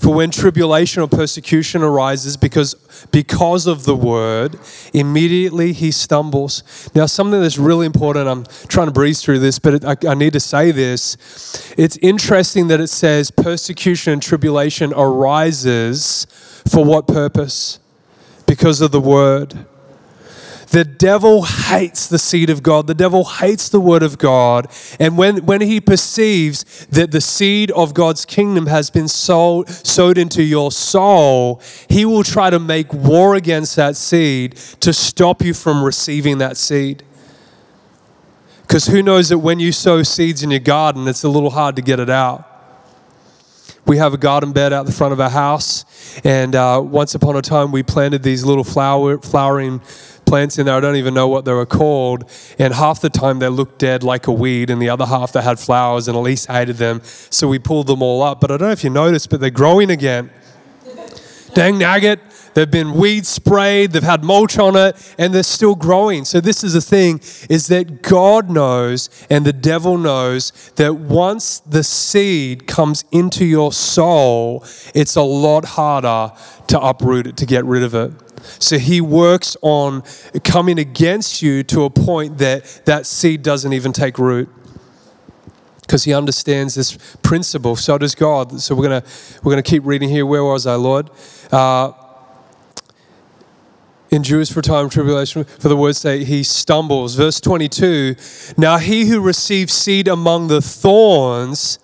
For 0.01 0.11
when 0.11 0.31
tribulation 0.31 1.03
or 1.03 1.07
persecution 1.07 1.83
arises 1.83 2.35
because, 2.35 2.73
because 3.11 3.67
of 3.67 3.85
the 3.85 3.95
word, 3.95 4.57
immediately 4.95 5.73
he 5.73 5.91
stumbles. 5.91 6.63
Now, 6.95 7.05
something 7.05 7.39
that's 7.39 7.59
really 7.59 7.85
important, 7.85 8.27
I'm 8.27 8.45
trying 8.67 8.87
to 8.87 8.91
breeze 8.91 9.21
through 9.21 9.37
this, 9.37 9.59
but 9.59 9.85
I, 9.85 9.95
I 10.09 10.15
need 10.15 10.33
to 10.33 10.39
say 10.39 10.71
this. 10.71 11.75
It's 11.77 11.97
interesting 11.97 12.67
that 12.69 12.79
it 12.79 12.87
says 12.87 13.29
persecution 13.29 14.13
and 14.13 14.23
tribulation 14.23 14.91
arises 14.91 16.25
for 16.67 16.83
what 16.83 17.05
purpose? 17.05 17.77
Because 18.47 18.81
of 18.81 18.89
the 18.91 18.99
word. 18.99 19.67
The 20.71 20.85
devil 20.85 21.43
hates 21.43 22.07
the 22.07 22.17
seed 22.17 22.49
of 22.49 22.63
God. 22.63 22.87
The 22.87 22.93
devil 22.93 23.25
hates 23.25 23.67
the 23.67 23.79
word 23.79 24.03
of 24.03 24.17
God. 24.17 24.71
And 25.01 25.17
when, 25.17 25.45
when 25.45 25.59
he 25.59 25.81
perceives 25.81 26.85
that 26.85 27.11
the 27.11 27.19
seed 27.19 27.71
of 27.71 27.93
God's 27.93 28.23
kingdom 28.23 28.67
has 28.67 28.89
been 28.89 29.09
sowed 29.09 30.17
into 30.17 30.41
your 30.41 30.71
soul, 30.71 31.61
he 31.89 32.05
will 32.05 32.23
try 32.23 32.49
to 32.49 32.57
make 32.57 32.93
war 32.93 33.35
against 33.35 33.75
that 33.75 33.97
seed 33.97 34.55
to 34.79 34.93
stop 34.93 35.41
you 35.41 35.53
from 35.53 35.83
receiving 35.83 36.37
that 36.37 36.55
seed. 36.55 37.03
Because 38.61 38.87
who 38.87 39.03
knows 39.03 39.27
that 39.27 39.39
when 39.39 39.59
you 39.59 39.73
sow 39.73 40.03
seeds 40.03 40.41
in 40.41 40.51
your 40.51 40.61
garden, 40.61 41.05
it's 41.05 41.25
a 41.25 41.29
little 41.29 41.49
hard 41.49 41.75
to 41.75 41.81
get 41.81 41.99
it 41.99 42.09
out. 42.09 42.47
We 43.85 43.97
have 43.97 44.13
a 44.13 44.17
garden 44.17 44.53
bed 44.53 44.71
out 44.71 44.85
the 44.85 44.93
front 44.93 45.11
of 45.11 45.19
our 45.19 45.29
house, 45.29 45.83
and 46.23 46.55
uh, 46.55 46.81
once 46.81 47.15
upon 47.15 47.35
a 47.35 47.41
time 47.41 47.71
we 47.71 47.81
planted 47.83 48.21
these 48.23 48.45
little 48.45 48.63
flower, 48.63 49.17
flowering 49.17 49.81
plants 50.31 50.57
in 50.57 50.65
there. 50.65 50.75
I 50.75 50.79
don't 50.79 50.95
even 50.95 51.13
know 51.13 51.27
what 51.27 51.43
they 51.43 51.51
were 51.51 51.65
called. 51.65 52.23
And 52.57 52.73
half 52.73 53.01
the 53.01 53.09
time 53.09 53.39
they 53.39 53.49
looked 53.49 53.79
dead 53.79 54.01
like 54.01 54.27
a 54.27 54.31
weed, 54.31 54.69
and 54.69 54.81
the 54.81 54.87
other 54.87 55.05
half 55.05 55.33
they 55.33 55.41
had 55.41 55.59
flowers, 55.59 56.07
and 56.07 56.15
Elise 56.15 56.45
hated 56.45 56.77
them. 56.77 57.01
So 57.03 57.49
we 57.49 57.59
pulled 57.59 57.87
them 57.87 58.01
all 58.01 58.23
up. 58.23 58.39
But 58.39 58.49
I 58.49 58.55
don't 58.55 58.69
know 58.69 58.71
if 58.71 58.81
you 58.81 58.89
noticed, 58.89 59.29
but 59.29 59.41
they're 59.41 59.49
growing 59.49 59.91
again. 59.91 60.29
Dang 61.53 61.77
nugget. 61.77 62.21
They've 62.53 62.71
been 62.71 62.93
weed 62.93 63.25
sprayed, 63.25 63.91
they've 63.91 64.03
had 64.03 64.25
mulch 64.25 64.59
on 64.59 64.75
it, 64.75 65.15
and 65.17 65.33
they're 65.33 65.43
still 65.43 65.75
growing. 65.75 66.25
So 66.25 66.41
this 66.41 66.65
is 66.65 66.73
the 66.73 66.81
thing 66.81 67.21
is 67.49 67.67
that 67.67 68.01
God 68.01 68.49
knows 68.49 69.09
and 69.29 69.45
the 69.45 69.53
devil 69.53 69.97
knows 69.97 70.51
that 70.75 70.95
once 70.95 71.59
the 71.59 71.81
seed 71.81 72.67
comes 72.67 73.05
into 73.09 73.45
your 73.45 73.71
soul, 73.71 74.65
it's 74.93 75.15
a 75.15 75.21
lot 75.21 75.63
harder 75.63 76.33
to 76.67 76.79
uproot 76.79 77.27
it, 77.27 77.37
to 77.37 77.45
get 77.45 77.63
rid 77.63 77.83
of 77.83 77.95
it. 77.95 78.11
So 78.59 78.77
he 78.77 79.01
works 79.01 79.55
on 79.61 80.03
coming 80.43 80.79
against 80.79 81.41
you 81.41 81.63
to 81.63 81.83
a 81.83 81.89
point 81.89 82.37
that 82.39 82.81
that 82.85 83.05
seed 83.05 83.43
doesn't 83.43 83.73
even 83.73 83.93
take 83.93 84.17
root. 84.17 84.49
Because 85.81 86.05
he 86.05 86.13
understands 86.13 86.75
this 86.75 86.97
principle. 87.21 87.75
So 87.75 87.97
does 87.97 88.15
God. 88.15 88.61
So 88.61 88.75
we're 88.75 88.83
gonna 88.83 89.03
we're 89.43 89.51
gonna 89.51 89.63
keep 89.63 89.85
reading 89.85 90.09
here. 90.09 90.25
Where 90.25 90.43
was 90.43 90.65
I, 90.65 90.75
Lord? 90.75 91.09
Uh, 91.51 91.91
endures 94.11 94.51
for 94.51 94.61
time 94.61 94.89
tribulation 94.89 95.45
for 95.45 95.69
the 95.69 95.77
word's 95.77 95.97
sake 95.97 96.27
he 96.27 96.43
stumbles 96.43 97.15
verse 97.15 97.39
22 97.39 98.13
now 98.57 98.77
he 98.77 99.05
who 99.05 99.21
receives 99.21 99.71
seed 99.71 100.05
among 100.05 100.49
the 100.49 100.61
thorns 100.61 101.79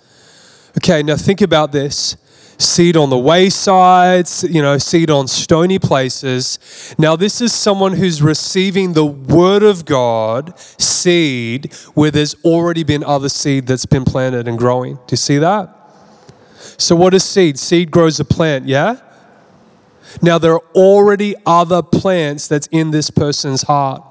okay 0.78 1.02
now 1.02 1.16
think 1.16 1.40
about 1.40 1.72
this 1.72 2.18
seed 2.58 2.98
on 2.98 3.10
the 3.10 3.16
waysides, 3.16 4.52
you 4.52 4.62
know, 4.62 4.78
seed 4.78 5.10
on 5.10 5.28
stony 5.28 5.80
places. 5.80 6.96
Now, 6.98 7.16
this 7.16 7.42
is 7.42 7.54
someone 7.54 7.94
who's 7.94 8.22
receiving 8.22 8.94
the 8.94 9.06
word 9.06 9.64
of 9.64 9.86
God, 9.86 10.58
seed, 10.60 11.74
where 11.94 12.12
there's 12.12 12.36
already 12.44 12.84
been 12.84 13.04
other 13.04 13.30
seed 13.30 13.68
that's 13.68 13.86
been 13.86 14.06
planted 14.06 14.48
and 14.48 14.58
growing. 14.58 14.96
Do 14.96 15.12
you 15.12 15.18
see 15.18 15.38
that? 15.38 15.74
So, 16.78 16.96
what 16.96 17.14
is 17.14 17.24
seed? 17.24 17.60
Seed 17.60 17.92
grows 17.92 18.20
a 18.20 18.26
plant, 18.26 18.68
yeah? 18.68 19.02
Now, 20.22 20.38
there 20.38 20.54
are 20.54 20.64
already 20.74 21.36
other 21.46 21.82
plants 21.82 22.48
that's 22.48 22.68
in 22.68 22.92
this 22.92 23.10
person's 23.10 23.64
heart. 23.64 24.04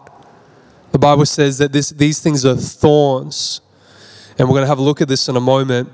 The 0.93 0.99
Bible 0.99 1.27
says 1.27 1.59
that 1.59 1.73
this, 1.73 1.91
these 1.91 2.21
things 2.21 2.45
are 2.47 2.57
thorns. 2.57 3.61
And 4.39 4.49
we're 4.49 4.55
going 4.55 4.63
to 4.63 4.69
have 4.69 4.79
a 4.79 4.83
look 4.83 5.01
at 5.01 5.09
this 5.09 5.29
in 5.29 5.37
a 5.37 5.41
moment. 5.41 5.91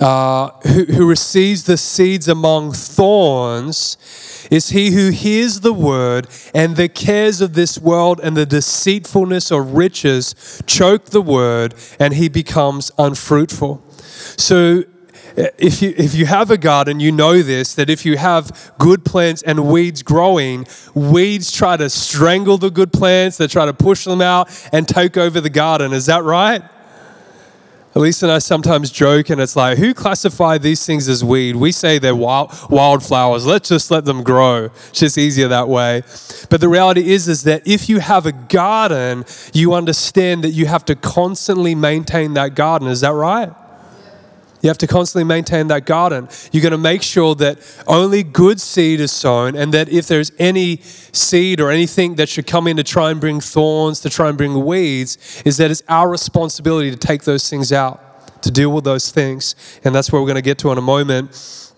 Uh, 0.00 0.50
who, 0.66 0.84
who 0.84 1.06
receives 1.06 1.64
the 1.64 1.76
seeds 1.76 2.26
among 2.26 2.72
thorns 2.72 3.98
is 4.50 4.70
he 4.70 4.92
who 4.92 5.10
hears 5.10 5.60
the 5.60 5.74
word 5.74 6.26
and 6.54 6.76
the 6.76 6.88
cares 6.88 7.42
of 7.42 7.52
this 7.52 7.78
world 7.78 8.18
and 8.22 8.34
the 8.34 8.46
deceitfulness 8.46 9.50
of 9.50 9.74
riches 9.74 10.62
choke 10.66 11.06
the 11.06 11.20
word 11.20 11.74
and 11.98 12.14
he 12.14 12.30
becomes 12.30 12.90
unfruitful. 12.98 13.82
So, 14.38 14.84
uh, 15.36 15.44
if 15.58 15.80
you, 15.82 15.94
if 15.96 16.14
you 16.14 16.26
have 16.26 16.50
a 16.50 16.58
garden, 16.58 16.98
you 16.98 17.12
know 17.12 17.42
this 17.42 17.74
that 17.74 17.88
if 17.88 18.04
you 18.04 18.16
have 18.16 18.72
good 18.78 19.04
plants 19.04 19.42
and 19.42 19.70
weeds 19.70 20.02
growing, 20.02 20.66
weeds 20.94 21.52
try 21.52 21.76
to 21.76 21.88
strangle 21.88 22.58
the 22.58 22.70
good 22.70 22.92
plants, 22.92 23.36
they 23.36 23.46
try 23.46 23.66
to 23.66 23.74
push 23.74 24.04
them 24.04 24.20
out 24.20 24.48
and 24.72 24.88
take 24.88 25.16
over 25.16 25.40
the 25.40 25.50
garden. 25.50 25.92
Is 25.92 26.06
that 26.06 26.24
right? 26.24 26.62
Elise 27.92 28.22
and 28.22 28.30
I 28.30 28.38
sometimes 28.38 28.90
joke, 28.90 29.30
and 29.30 29.40
it's 29.40 29.56
like, 29.56 29.76
who 29.76 29.92
classified 29.94 30.62
these 30.62 30.86
things 30.86 31.08
as 31.08 31.24
weed? 31.24 31.56
We 31.56 31.72
say 31.72 31.98
they're 31.98 32.14
wild, 32.14 32.52
wildflowers. 32.70 33.46
Let's 33.46 33.68
just 33.68 33.90
let 33.90 34.04
them 34.04 34.22
grow. 34.22 34.66
It's 34.90 35.00
just 35.00 35.18
easier 35.18 35.48
that 35.48 35.68
way. 35.68 36.04
But 36.50 36.60
the 36.60 36.68
reality 36.68 37.10
is, 37.10 37.26
is 37.26 37.42
that 37.44 37.66
if 37.66 37.88
you 37.88 37.98
have 37.98 38.26
a 38.26 38.32
garden, 38.32 39.24
you 39.52 39.74
understand 39.74 40.44
that 40.44 40.50
you 40.50 40.66
have 40.66 40.84
to 40.84 40.94
constantly 40.94 41.74
maintain 41.74 42.34
that 42.34 42.54
garden. 42.54 42.86
Is 42.86 43.00
that 43.00 43.12
right? 43.12 43.52
You 44.62 44.68
have 44.68 44.78
to 44.78 44.86
constantly 44.86 45.24
maintain 45.24 45.68
that 45.68 45.86
garden. 45.86 46.28
You're 46.52 46.62
going 46.62 46.72
to 46.72 46.78
make 46.78 47.02
sure 47.02 47.34
that 47.36 47.58
only 47.86 48.22
good 48.22 48.60
seed 48.60 49.00
is 49.00 49.10
sown, 49.10 49.56
and 49.56 49.72
that 49.72 49.88
if 49.88 50.06
there's 50.06 50.32
any 50.38 50.78
seed 50.78 51.60
or 51.60 51.70
anything 51.70 52.16
that 52.16 52.28
should 52.28 52.46
come 52.46 52.66
in 52.66 52.76
to 52.76 52.84
try 52.84 53.10
and 53.10 53.20
bring 53.20 53.40
thorns, 53.40 54.00
to 54.00 54.10
try 54.10 54.28
and 54.28 54.36
bring 54.36 54.64
weeds, 54.64 55.42
is 55.44 55.56
that 55.56 55.70
it's 55.70 55.82
our 55.88 56.10
responsibility 56.10 56.90
to 56.90 56.96
take 56.96 57.22
those 57.22 57.48
things 57.48 57.72
out, 57.72 58.42
to 58.42 58.50
deal 58.50 58.70
with 58.70 58.84
those 58.84 59.10
things. 59.10 59.54
And 59.82 59.94
that's 59.94 60.12
where 60.12 60.20
we're 60.20 60.28
going 60.28 60.36
to 60.36 60.42
get 60.42 60.58
to 60.58 60.72
in 60.72 60.78
a 60.78 60.82
moment. 60.82 61.70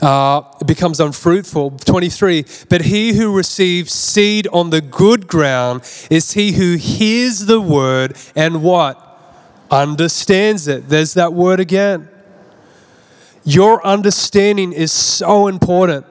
Uh, 0.00 0.42
it 0.60 0.66
becomes 0.66 0.98
unfruitful. 1.00 1.72
23, 1.72 2.46
but 2.70 2.82
he 2.82 3.12
who 3.12 3.36
receives 3.36 3.92
seed 3.92 4.48
on 4.52 4.70
the 4.70 4.80
good 4.80 5.26
ground 5.28 5.82
is 6.10 6.32
he 6.32 6.52
who 6.52 6.76
hears 6.76 7.40
the 7.40 7.60
word 7.60 8.16
and 8.34 8.62
what? 8.62 9.09
Understands 9.70 10.68
it. 10.68 10.88
There's 10.88 11.14
that 11.14 11.32
word 11.32 11.60
again. 11.60 12.08
Your 13.44 13.84
understanding 13.86 14.72
is 14.72 14.92
so 14.92 15.46
important. 15.46 16.06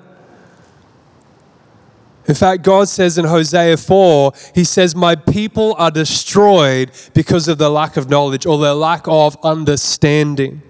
In 2.27 2.35
fact, 2.35 2.63
God 2.63 2.87
says 2.87 3.17
in 3.17 3.25
Hosea 3.25 3.77
4, 3.77 4.33
He 4.53 4.63
says, 4.63 4.95
My 4.95 5.15
people 5.15 5.75
are 5.79 5.89
destroyed 5.89 6.91
because 7.13 7.47
of 7.47 7.57
the 7.57 7.69
lack 7.69 7.97
of 7.97 8.09
knowledge 8.09 8.45
or 8.45 8.59
their 8.59 8.73
lack 8.73 9.07
of 9.07 9.35
understanding. 9.43 10.61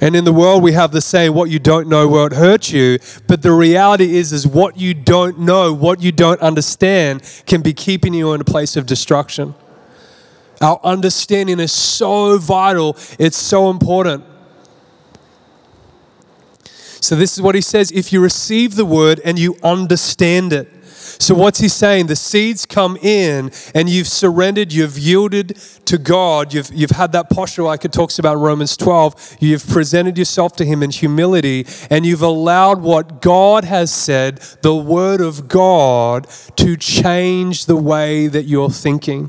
And 0.00 0.16
in 0.16 0.24
the 0.24 0.32
world, 0.32 0.62
we 0.62 0.72
have 0.72 0.90
the 0.90 1.00
saying, 1.00 1.34
what 1.34 1.50
you 1.50 1.58
don't 1.58 1.88
know 1.88 2.08
won't 2.08 2.32
hurt 2.32 2.72
you. 2.72 2.98
But 3.26 3.42
the 3.42 3.52
reality 3.52 4.16
is, 4.16 4.32
is 4.32 4.46
what 4.46 4.76
you 4.76 4.94
don't 4.94 5.38
know, 5.38 5.72
what 5.72 6.02
you 6.02 6.12
don't 6.12 6.40
understand, 6.40 7.22
can 7.46 7.62
be 7.62 7.72
keeping 7.72 8.14
you 8.14 8.32
in 8.32 8.40
a 8.40 8.44
place 8.44 8.76
of 8.76 8.86
destruction. 8.86 9.54
Our 10.64 10.80
understanding 10.82 11.60
is 11.60 11.72
so 11.72 12.38
vital, 12.38 12.96
it's 13.18 13.36
so 13.36 13.68
important. 13.68 14.24
So, 17.02 17.16
this 17.16 17.34
is 17.36 17.42
what 17.42 17.54
he 17.54 17.60
says 17.60 17.92
if 17.92 18.14
you 18.14 18.22
receive 18.22 18.74
the 18.74 18.86
word 18.86 19.20
and 19.26 19.38
you 19.38 19.56
understand 19.62 20.54
it. 20.54 20.70
So, 20.86 21.34
what's 21.34 21.58
he 21.58 21.68
saying? 21.68 22.06
The 22.06 22.16
seeds 22.16 22.64
come 22.64 22.96
in 22.96 23.50
and 23.74 23.90
you've 23.90 24.08
surrendered, 24.08 24.72
you've 24.72 24.98
yielded 24.98 25.58
to 25.84 25.98
God, 25.98 26.54
you've, 26.54 26.72
you've 26.72 26.92
had 26.92 27.12
that 27.12 27.28
posture 27.28 27.62
like 27.62 27.84
it 27.84 27.92
talks 27.92 28.18
about 28.18 28.36
in 28.36 28.40
Romans 28.40 28.74
12. 28.78 29.36
You've 29.40 29.68
presented 29.68 30.16
yourself 30.16 30.56
to 30.56 30.64
him 30.64 30.82
in 30.82 30.88
humility 30.88 31.66
and 31.90 32.06
you've 32.06 32.22
allowed 32.22 32.80
what 32.80 33.20
God 33.20 33.64
has 33.64 33.92
said, 33.92 34.38
the 34.62 34.74
word 34.74 35.20
of 35.20 35.46
God, 35.46 36.26
to 36.56 36.74
change 36.78 37.66
the 37.66 37.76
way 37.76 38.28
that 38.28 38.44
you're 38.44 38.70
thinking. 38.70 39.28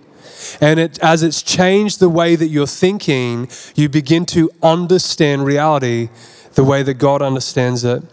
And 0.62 0.80
it, 0.80 1.00
as 1.00 1.24
it's 1.24 1.42
changed 1.42 2.00
the 2.00 2.10
way 2.10 2.36
that 2.36 2.48
you're 2.48 2.68
thinking, 2.68 3.50
you 3.76 3.90
begin 3.90 4.26
to 4.28 4.50
understand 4.62 5.46
reality 5.46 6.10
the 6.54 6.64
way 6.64 6.84
that 6.84 6.96
God 6.96 7.22
understands 7.22 7.84
it. 7.84 8.04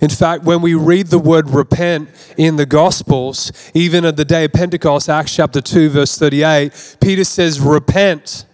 In 0.00 0.10
fact, 0.10 0.44
when 0.44 0.62
we 0.62 0.74
read 0.74 1.08
the 1.08 1.18
word 1.18 1.50
repent 1.50 2.08
in 2.36 2.56
the 2.56 2.66
Gospels, 2.66 3.52
even 3.74 4.04
at 4.04 4.16
the 4.16 4.24
day 4.24 4.44
of 4.44 4.52
Pentecost, 4.52 5.08
Acts 5.08 5.34
chapter 5.34 5.60
2, 5.60 5.90
verse 5.90 6.16
38, 6.18 6.96
Peter 7.00 7.24
says, 7.24 7.60
Repent. 7.60 8.44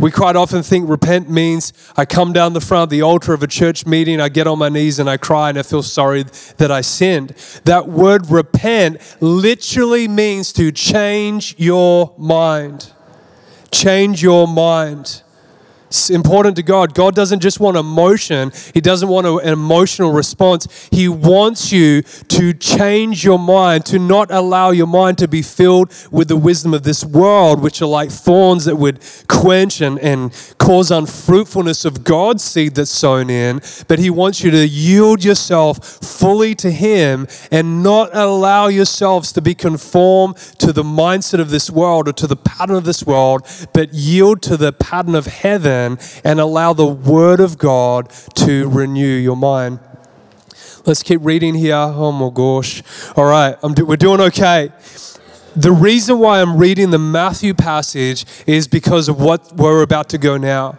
We 0.00 0.12
quite 0.12 0.36
often 0.36 0.62
think 0.62 0.88
repent 0.88 1.28
means 1.28 1.72
I 1.96 2.04
come 2.04 2.32
down 2.32 2.52
the 2.52 2.60
front 2.60 2.84
of 2.84 2.90
the 2.90 3.02
altar 3.02 3.34
of 3.34 3.42
a 3.42 3.48
church 3.48 3.84
meeting, 3.84 4.20
I 4.20 4.28
get 4.28 4.46
on 4.46 4.56
my 4.56 4.68
knees 4.68 5.00
and 5.00 5.10
I 5.10 5.16
cry 5.16 5.48
and 5.48 5.58
I 5.58 5.62
feel 5.62 5.82
sorry 5.82 6.22
that 6.58 6.70
I 6.70 6.82
sinned. 6.82 7.30
That 7.64 7.88
word 7.88 8.30
repent 8.30 9.00
literally 9.20 10.06
means 10.06 10.52
to 10.52 10.70
change 10.70 11.56
your 11.58 12.14
mind. 12.16 12.92
Change 13.72 14.22
your 14.22 14.46
mind. 14.46 15.22
Important 16.10 16.56
to 16.56 16.62
God. 16.62 16.92
God 16.92 17.14
doesn't 17.14 17.40
just 17.40 17.60
want 17.60 17.76
emotion, 17.76 18.52
He 18.74 18.80
doesn't 18.80 19.08
want 19.08 19.26
an 19.26 19.52
emotional 19.52 20.12
response. 20.12 20.88
He 20.90 21.08
wants 21.08 21.72
you 21.72 22.02
to 22.02 22.52
change 22.52 23.24
your 23.24 23.38
mind, 23.38 23.86
to 23.86 23.98
not 23.98 24.30
allow 24.30 24.70
your 24.70 24.86
mind 24.86 25.16
to 25.18 25.28
be 25.28 25.40
filled 25.40 25.94
with 26.10 26.28
the 26.28 26.36
wisdom 26.36 26.74
of 26.74 26.82
this 26.82 27.04
world, 27.04 27.62
which 27.62 27.80
are 27.80 27.86
like 27.86 28.10
thorns 28.10 28.66
that 28.66 28.76
would 28.76 29.00
quench 29.28 29.80
and, 29.80 29.98
and 30.00 30.32
cause 30.58 30.90
unfruitfulness 30.90 31.86
of 31.86 32.04
God's 32.04 32.44
seed 32.44 32.74
that's 32.74 32.90
sown 32.90 33.30
in. 33.30 33.62
But 33.86 33.98
He 33.98 34.10
wants 34.10 34.42
you 34.42 34.50
to 34.50 34.68
yield 34.68 35.24
yourself 35.24 35.82
fully 35.82 36.54
to 36.56 36.70
Him 36.70 37.26
and 37.50 37.82
not 37.82 38.14
allow 38.14 38.68
yourselves 38.68 39.32
to 39.32 39.40
be 39.40 39.54
conformed 39.54 40.36
to 40.58 40.70
the 40.70 40.82
mindset 40.82 41.40
of 41.40 41.48
this 41.48 41.70
world 41.70 42.08
or 42.08 42.12
to 42.12 42.26
the 42.26 42.36
pattern 42.36 42.76
of 42.76 42.84
this 42.84 43.04
world, 43.04 43.46
but 43.72 43.94
yield 43.94 44.42
to 44.42 44.58
the 44.58 44.72
pattern 44.72 45.14
of 45.14 45.26
heaven 45.26 45.77
and 46.24 46.40
allow 46.40 46.72
the 46.72 46.86
Word 46.86 47.40
of 47.40 47.58
God 47.58 48.10
to 48.36 48.68
renew 48.68 49.06
your 49.06 49.36
mind. 49.36 49.80
Let's 50.86 51.02
keep 51.02 51.20
reading 51.22 51.54
here. 51.54 51.74
Oh 51.76 52.12
my 52.12 52.30
gosh. 52.32 52.82
All 53.16 53.26
right, 53.26 53.56
do, 53.74 53.84
we're 53.84 53.96
doing 53.96 54.20
okay. 54.20 54.72
The 55.54 55.72
reason 55.72 56.18
why 56.18 56.40
I'm 56.40 56.56
reading 56.56 56.90
the 56.90 56.98
Matthew 56.98 57.52
passage 57.52 58.24
is 58.46 58.68
because 58.68 59.08
of 59.08 59.20
what 59.20 59.56
we're 59.56 59.82
about 59.82 60.08
to 60.10 60.18
go 60.18 60.36
now. 60.36 60.78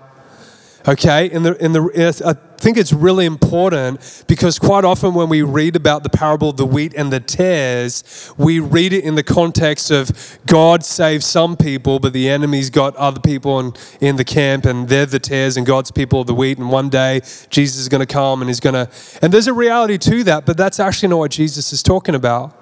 Okay? 0.88 1.30
In 1.30 1.44
the, 1.44 1.56
in 1.64 1.74
the, 1.74 2.24
I 2.26 2.34
think 2.60 2.78
it's 2.78 2.92
really 2.92 3.26
important 3.26 4.26
because 4.28 4.60
quite 4.60 4.84
often 4.84 5.14
when 5.14 5.30
we 5.30 5.42
read 5.42 5.76
about 5.76 6.04
the 6.04 6.10
parable 6.10 6.50
of 6.50 6.58
the 6.58 6.66
wheat 6.66 6.94
and 6.96 7.12
the 7.12 7.20
tares, 7.20 8.34
we 8.38 8.60
read 8.60 8.94
it 8.94 9.04
in 9.04 9.16
the 9.16 9.24
context 9.24 9.92
of 9.92 10.38
God 10.46 10.84
saved 10.84 11.24
some 11.24 11.56
people, 11.56 12.00
but 12.00 12.14
the 12.14 12.30
enemy's 12.30 12.70
got 12.70 12.96
other 12.98 13.20
people 13.20 13.60
in, 13.60 13.74
in 14.02 14.16
the 14.18 14.26
camp, 14.26 14.66
and 14.66 14.90
they're 14.90 15.06
the 15.06 15.20
tares, 15.20 15.58
and 15.58 15.66
God's 15.66 15.92
people 15.92 16.20
are 16.20 16.26
the 16.26 16.34
wheat. 16.34 16.58
And 16.58 16.70
one 16.70 16.90
day 16.90 17.22
Jesus 17.50 17.80
is 17.80 17.90
going 17.90 18.06
to 18.06 18.12
come 18.12 18.42
and 18.42 18.50
he's 18.50 18.60
going 18.60 18.74
to. 18.74 18.92
And 19.22 19.34
there's 19.34 19.48
a 19.48 19.54
reality 19.54 19.98
to 19.98 20.24
that, 20.26 20.46
but 20.46 20.58
that's 20.58 20.80
actually 20.80 21.10
not 21.10 21.20
what 21.20 21.32
Jesus 21.32 21.72
is 21.72 21.82
talking 21.84 22.16
about. 22.16 22.56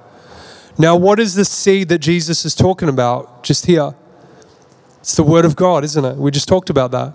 Now, 0.79 0.95
what 0.95 1.19
is 1.19 1.33
the 1.33 1.45
seed 1.45 1.89
that 1.89 1.99
Jesus 1.99 2.45
is 2.45 2.53
talking 2.53 2.87
about 2.87 3.43
just 3.43 3.65
here? 3.65 3.95
It's 4.99 5.15
the 5.15 5.23
Word 5.23 5.45
of 5.45 5.55
God, 5.55 5.83
isn't 5.83 6.05
it? 6.05 6.17
We 6.17 6.29
just 6.29 6.47
talked 6.47 6.69
about 6.69 6.91
that. 6.91 7.13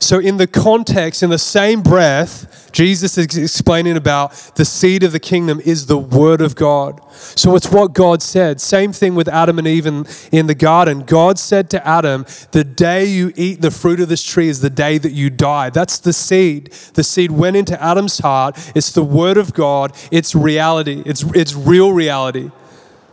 So, 0.00 0.18
in 0.18 0.36
the 0.36 0.46
context, 0.46 1.22
in 1.22 1.30
the 1.30 1.38
same 1.38 1.82
breath, 1.82 2.70
Jesus 2.72 3.18
is 3.18 3.36
explaining 3.36 3.96
about 3.96 4.32
the 4.54 4.64
seed 4.64 5.02
of 5.02 5.12
the 5.12 5.20
kingdom 5.20 5.60
is 5.64 5.86
the 5.86 5.98
word 5.98 6.40
of 6.40 6.54
God. 6.54 7.00
So, 7.14 7.56
it's 7.56 7.70
what 7.70 7.92
God 7.92 8.22
said. 8.22 8.60
Same 8.60 8.92
thing 8.92 9.14
with 9.14 9.28
Adam 9.28 9.58
and 9.58 9.66
Eve 9.66 9.86
in, 9.86 10.06
in 10.32 10.46
the 10.46 10.54
garden. 10.54 11.00
God 11.00 11.38
said 11.38 11.70
to 11.70 11.86
Adam, 11.86 12.26
The 12.52 12.64
day 12.64 13.04
you 13.06 13.32
eat 13.36 13.60
the 13.60 13.70
fruit 13.70 14.00
of 14.00 14.08
this 14.08 14.24
tree 14.24 14.48
is 14.48 14.60
the 14.60 14.70
day 14.70 14.98
that 14.98 15.12
you 15.12 15.30
die. 15.30 15.70
That's 15.70 15.98
the 15.98 16.12
seed. 16.12 16.72
The 16.94 17.04
seed 17.04 17.30
went 17.30 17.56
into 17.56 17.80
Adam's 17.82 18.18
heart. 18.18 18.72
It's 18.74 18.92
the 18.92 19.04
word 19.04 19.36
of 19.36 19.54
God, 19.54 19.94
it's 20.10 20.34
reality, 20.34 21.02
it's, 21.04 21.22
it's 21.34 21.54
real 21.54 21.92
reality. 21.92 22.50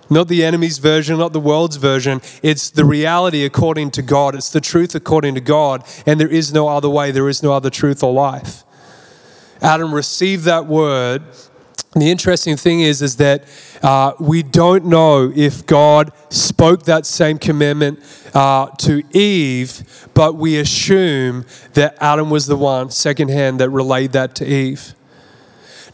Not 0.10 0.28
the 0.28 0.44
enemy's 0.44 0.78
version, 0.78 1.18
not 1.18 1.34
the 1.34 1.40
world's 1.40 1.78
version. 1.78 2.22
It's 2.44 2.70
the 2.70 2.86
reality 2.86 3.44
according 3.44 3.92
to 3.92 4.02
God. 4.02 4.36
It's 4.36 4.50
the 4.50 4.62
truth 4.62 4.94
according 4.96 5.36
to 5.36 5.42
God. 5.42 5.84
And 6.06 6.20
there 6.20 6.30
is 6.30 6.54
no 6.54 6.68
other 6.68 6.90
way, 6.90 7.12
there 7.12 7.30
is 7.30 7.42
no 7.42 7.54
other 7.54 7.70
truth 7.70 8.04
or 8.04 8.14
life. 8.14 8.64
Adam 9.62 9.94
received 9.94 10.44
that 10.44 10.68
word. 10.68 11.24
The 11.96 12.12
interesting 12.12 12.58
thing 12.58 12.82
is, 12.82 13.02
is 13.02 13.16
that 13.18 13.46
uh, 13.82 14.12
we 14.20 14.44
don't 14.44 14.86
know 14.86 15.32
if 15.34 15.66
God 15.66 16.12
spoke 16.30 16.84
that 16.84 17.06
same 17.06 17.38
commandment 17.38 18.00
uh, 18.34 18.68
to 18.80 19.02
Eve, 19.18 20.10
but 20.14 20.36
we 20.36 20.58
assume 20.58 21.46
that 21.74 21.98
Adam 22.02 22.30
was 22.30 22.48
the 22.48 22.58
one, 22.58 22.92
secondhand, 22.92 23.62
that 23.62 23.70
relayed 23.70 24.12
that 24.12 24.36
to 24.36 24.46
Eve. 24.46 24.94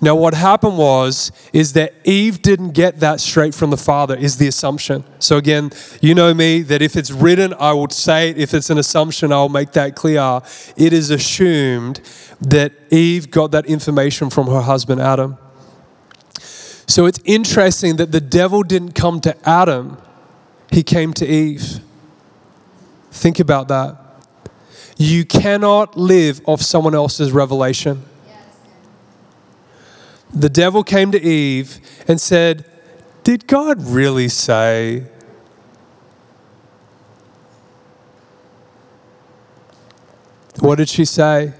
Now, 0.04 0.16
what 0.16 0.34
happened 0.34 0.80
was, 0.80 1.32
is 1.54 1.74
that 1.74 1.94
Eve 2.04 2.42
didn't 2.42 2.72
get 2.72 3.00
that 3.02 3.20
straight 3.20 3.54
from 3.54 3.70
the 3.70 3.78
Father, 3.78 4.16
is 4.16 4.38
the 4.38 4.48
assumption. 4.48 5.04
So, 5.20 5.38
again, 5.38 5.72
you 6.02 6.16
know 6.16 6.34
me, 6.34 6.64
that 6.64 6.82
if 6.82 6.96
it's 6.96 7.12
written, 7.12 7.54
I 7.60 7.74
will 7.74 7.90
say 7.90 8.32
it. 8.32 8.38
If 8.40 8.56
it's 8.56 8.72
an 8.72 8.80
assumption, 8.80 9.32
I'll 9.32 9.48
make 9.48 9.74
that 9.74 9.96
clear. 9.96 10.42
It 10.76 10.92
is 10.92 11.12
assumed 11.12 12.02
that 12.42 12.74
Eve 12.90 13.30
got 13.30 13.52
that 13.52 13.68
information 13.68 14.32
from 14.32 14.48
her 14.48 14.62
husband 14.62 15.02
Adam. 15.02 15.38
So, 16.88 17.06
it's 17.06 17.20
interesting 17.24 17.98
that 17.98 18.12
the 18.12 18.22
devil 18.22 18.64
didn't 18.64 18.94
come 18.94 19.22
to 19.22 19.38
Adam, 19.48 20.00
he 20.72 20.82
came 20.82 21.14
to 21.14 21.28
Eve. 21.28 21.80
Think 23.12 23.40
about 23.40 23.68
that. 23.68 23.98
You 24.98 25.26
cannot 25.26 25.96
live 25.96 26.42
off 26.48 26.62
someone 26.62 26.96
else's 26.96 27.32
revelation 27.32 28.06
the 30.34 30.50
devil 30.50 30.84
came 30.84 31.12
to 31.12 31.22
Eve 31.22 31.80
and 32.08 32.20
said, 32.20 32.66
Did 33.24 33.48
God 33.48 33.82
really 33.82 34.30
say? 34.30 35.06
What 40.60 40.78
did 40.78 40.90
she 40.90 41.06
say? 41.06 41.54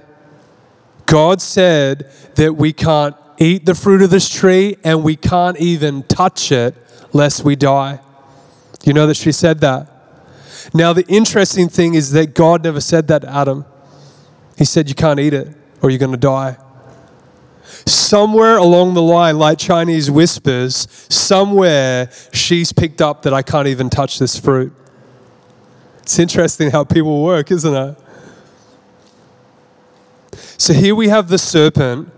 God 1.06 1.42
said 1.42 2.10
that 2.36 2.54
we 2.54 2.72
can't 2.72 3.16
eat 3.38 3.66
the 3.66 3.74
fruit 3.74 4.00
of 4.00 4.10
this 4.10 4.28
tree 4.28 4.76
and 4.84 5.02
we 5.02 5.16
can't 5.16 5.58
even 5.58 6.04
touch 6.04 6.52
it 6.52 6.74
lest 7.12 7.44
we 7.44 7.56
die. 7.56 8.00
You 8.84 8.92
know 8.92 9.06
that 9.06 9.16
she 9.16 9.32
said 9.32 9.60
that. 9.60 9.88
Now, 10.72 10.92
the 10.92 11.04
interesting 11.08 11.68
thing 11.68 11.94
is 11.94 12.12
that 12.12 12.34
God 12.34 12.62
never 12.62 12.80
said 12.80 13.08
that 13.08 13.22
to 13.22 13.28
Adam. 13.28 13.64
He 14.56 14.64
said, 14.64 14.88
You 14.88 14.94
can't 14.94 15.20
eat 15.20 15.34
it 15.34 15.54
or 15.82 15.90
you're 15.90 15.98
going 15.98 16.12
to 16.12 16.16
die 16.16 16.56
somewhere 17.86 18.56
along 18.56 18.94
the 18.94 19.02
line, 19.02 19.38
like 19.38 19.58
Chinese 19.58 20.10
whispers, 20.10 20.86
somewhere 21.08 22.10
she's 22.32 22.72
picked 22.72 23.00
up 23.00 23.22
that 23.22 23.34
I 23.34 23.42
can't 23.42 23.68
even 23.68 23.90
touch 23.90 24.18
this 24.18 24.38
fruit. 24.38 24.72
It's 26.02 26.18
interesting 26.18 26.70
how 26.70 26.84
people 26.84 27.22
work, 27.22 27.50
isn't 27.50 27.74
it? 27.74 27.98
So 30.58 30.72
here 30.72 30.94
we 30.94 31.08
have 31.08 31.28
the 31.28 31.38
serpent 31.38 32.10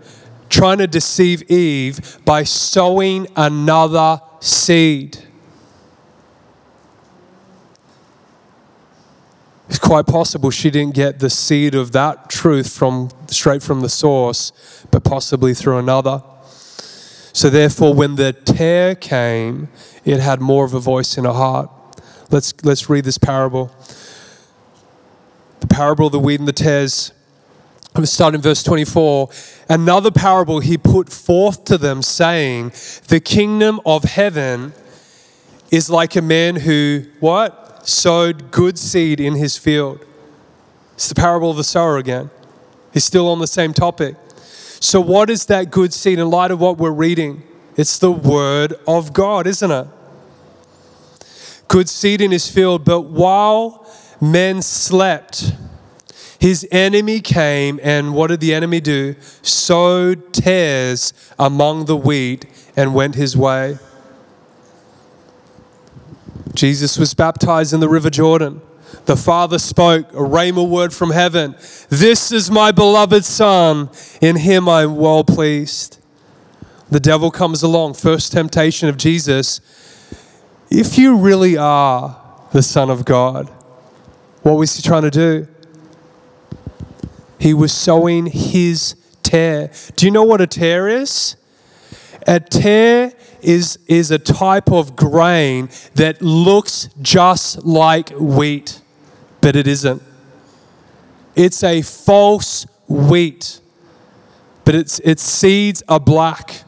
trying 0.49 0.77
to 0.77 0.87
deceive 0.87 1.49
Eve 1.49 2.19
by 2.25 2.43
sowing 2.43 3.27
another 3.35 4.21
seed. 4.39 5.24
It's 9.67 9.79
quite 9.79 10.05
possible 10.05 10.51
she 10.51 10.69
didn't 10.69 10.93
get 10.93 11.19
the 11.19 11.29
seed 11.29 11.73
of 11.73 11.91
that 11.93 12.29
truth 12.29 12.71
from 12.71 13.09
straight 13.27 13.63
from 13.63 13.81
the 13.81 13.89
source, 13.89 14.51
but 14.91 15.03
possibly 15.03 15.53
through 15.53 15.79
another. 15.79 16.21
So 17.33 17.49
therefore, 17.49 17.93
when 17.93 18.15
the 18.15 18.31
tare 18.31 18.95
came, 18.95 19.69
it 20.05 20.19
had 20.19 20.39
more 20.39 20.65
of 20.65 20.73
a 20.73 20.79
voice 20.79 21.17
in 21.17 21.25
her 21.25 21.33
heart. 21.33 21.69
Let's 22.29 22.53
let's 22.63 22.89
read 22.89 23.05
this 23.05 23.17
parable. 23.17 23.71
The 25.59 25.67
parable 25.67 26.07
of 26.07 26.11
the 26.11 26.19
wheat 26.19 26.39
and 26.39 26.47
the 26.47 26.53
tares. 26.53 27.11
I'm 27.95 28.05
start 28.05 28.35
in 28.35 28.41
verse 28.41 28.61
24. 28.61 29.29
Another 29.69 30.11
parable 30.11 30.59
he 30.59 30.77
put 30.77 31.09
forth 31.09 31.63
to 31.65 31.77
them, 31.77 32.01
saying, 32.01 32.73
The 33.07 33.21
kingdom 33.21 33.79
of 33.85 34.03
heaven 34.03 34.73
is 35.71 35.89
like 35.89 36.17
a 36.17 36.21
man 36.21 36.57
who, 36.57 37.05
what? 37.21 37.64
Sowed 37.85 38.51
good 38.51 38.77
seed 38.77 39.19
in 39.19 39.35
his 39.35 39.57
field. 39.57 40.03
It's 40.95 41.07
the 41.07 41.15
parable 41.15 41.51
of 41.51 41.57
the 41.57 41.63
sower 41.63 41.97
again. 41.97 42.31
He's 42.93 43.05
still 43.05 43.29
on 43.29 43.39
the 43.39 43.47
same 43.47 43.73
topic. 43.73 44.15
So, 44.79 44.99
what 44.99 45.29
is 45.29 45.45
that 45.45 45.71
good 45.71 45.93
seed 45.93 46.19
in 46.19 46.29
light 46.29 46.51
of 46.51 46.59
what 46.59 46.77
we're 46.77 46.91
reading? 46.91 47.43
It's 47.77 47.97
the 47.97 48.11
word 48.11 48.73
of 48.87 49.13
God, 49.13 49.47
isn't 49.47 49.71
it? 49.71 49.87
Good 51.67 51.89
seed 51.89 52.21
in 52.21 52.31
his 52.31 52.49
field, 52.49 52.85
but 52.85 53.01
while 53.01 53.87
men 54.21 54.61
slept, 54.61 55.53
his 56.39 56.67
enemy 56.71 57.19
came, 57.21 57.79
and 57.83 58.13
what 58.13 58.27
did 58.27 58.39
the 58.39 58.53
enemy 58.53 58.79
do? 58.79 59.15
Sowed 59.41 60.33
tares 60.33 61.13
among 61.39 61.85
the 61.85 61.97
wheat 61.97 62.45
and 62.75 62.93
went 62.93 63.15
his 63.15 63.35
way. 63.35 63.77
Jesus 66.55 66.97
was 66.97 67.13
baptized 67.13 67.73
in 67.73 67.79
the 67.79 67.89
River 67.89 68.09
Jordan. 68.09 68.61
The 69.05 69.17
Father 69.17 69.59
spoke 69.59 70.11
a 70.13 70.17
rhema 70.17 70.67
word 70.67 70.93
from 70.93 71.11
heaven. 71.11 71.55
This 71.89 72.31
is 72.31 72.49
my 72.49 72.71
beloved 72.71 73.25
Son. 73.25 73.89
In 74.21 74.37
him 74.37 74.69
I 74.69 74.83
am 74.83 74.95
well 74.95 75.23
pleased. 75.23 75.99
The 76.89 76.99
devil 76.99 77.31
comes 77.31 77.61
along. 77.63 77.95
First 77.95 78.31
temptation 78.31 78.89
of 78.89 78.97
Jesus. 78.97 79.59
If 80.69 80.97
you 80.97 81.17
really 81.17 81.57
are 81.57 82.21
the 82.51 82.63
Son 82.63 82.89
of 82.89 83.05
God, 83.05 83.49
what 84.41 84.53
was 84.53 84.75
he 84.75 84.81
trying 84.81 85.03
to 85.03 85.11
do? 85.11 85.47
He 87.39 87.53
was 87.53 87.73
sowing 87.73 88.27
his 88.27 88.95
tare. 89.23 89.71
Do 89.95 90.05
you 90.05 90.11
know 90.11 90.23
what 90.23 90.41
a 90.41 90.47
tare 90.47 90.87
is? 90.87 91.35
A 92.27 92.39
tare 92.39 93.13
is, 93.45 93.77
is 93.87 94.11
a 94.11 94.19
type 94.19 94.71
of 94.71 94.95
grain 94.95 95.69
that 95.93 96.21
looks 96.21 96.89
just 97.01 97.63
like 97.63 98.09
wheat, 98.09 98.81
but 99.41 99.55
it 99.55 99.67
isn't. 99.67 100.01
It's 101.35 101.63
a 101.63 101.81
false 101.81 102.65
wheat, 102.87 103.59
but 104.63 104.75
its, 104.75 104.99
its 104.99 105.23
seeds 105.23 105.83
are 105.87 105.99
black. 105.99 106.63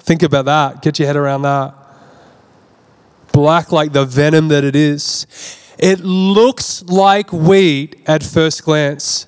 Think 0.00 0.22
about 0.22 0.44
that. 0.44 0.82
Get 0.82 0.98
your 0.98 1.06
head 1.06 1.16
around 1.16 1.42
that. 1.42 1.74
Black 3.32 3.72
like 3.72 3.92
the 3.92 4.04
venom 4.04 4.48
that 4.48 4.64
it 4.64 4.76
is. 4.76 5.26
It 5.78 6.00
looks 6.00 6.82
like 6.84 7.32
wheat 7.32 8.00
at 8.06 8.22
first 8.22 8.64
glance. 8.64 9.26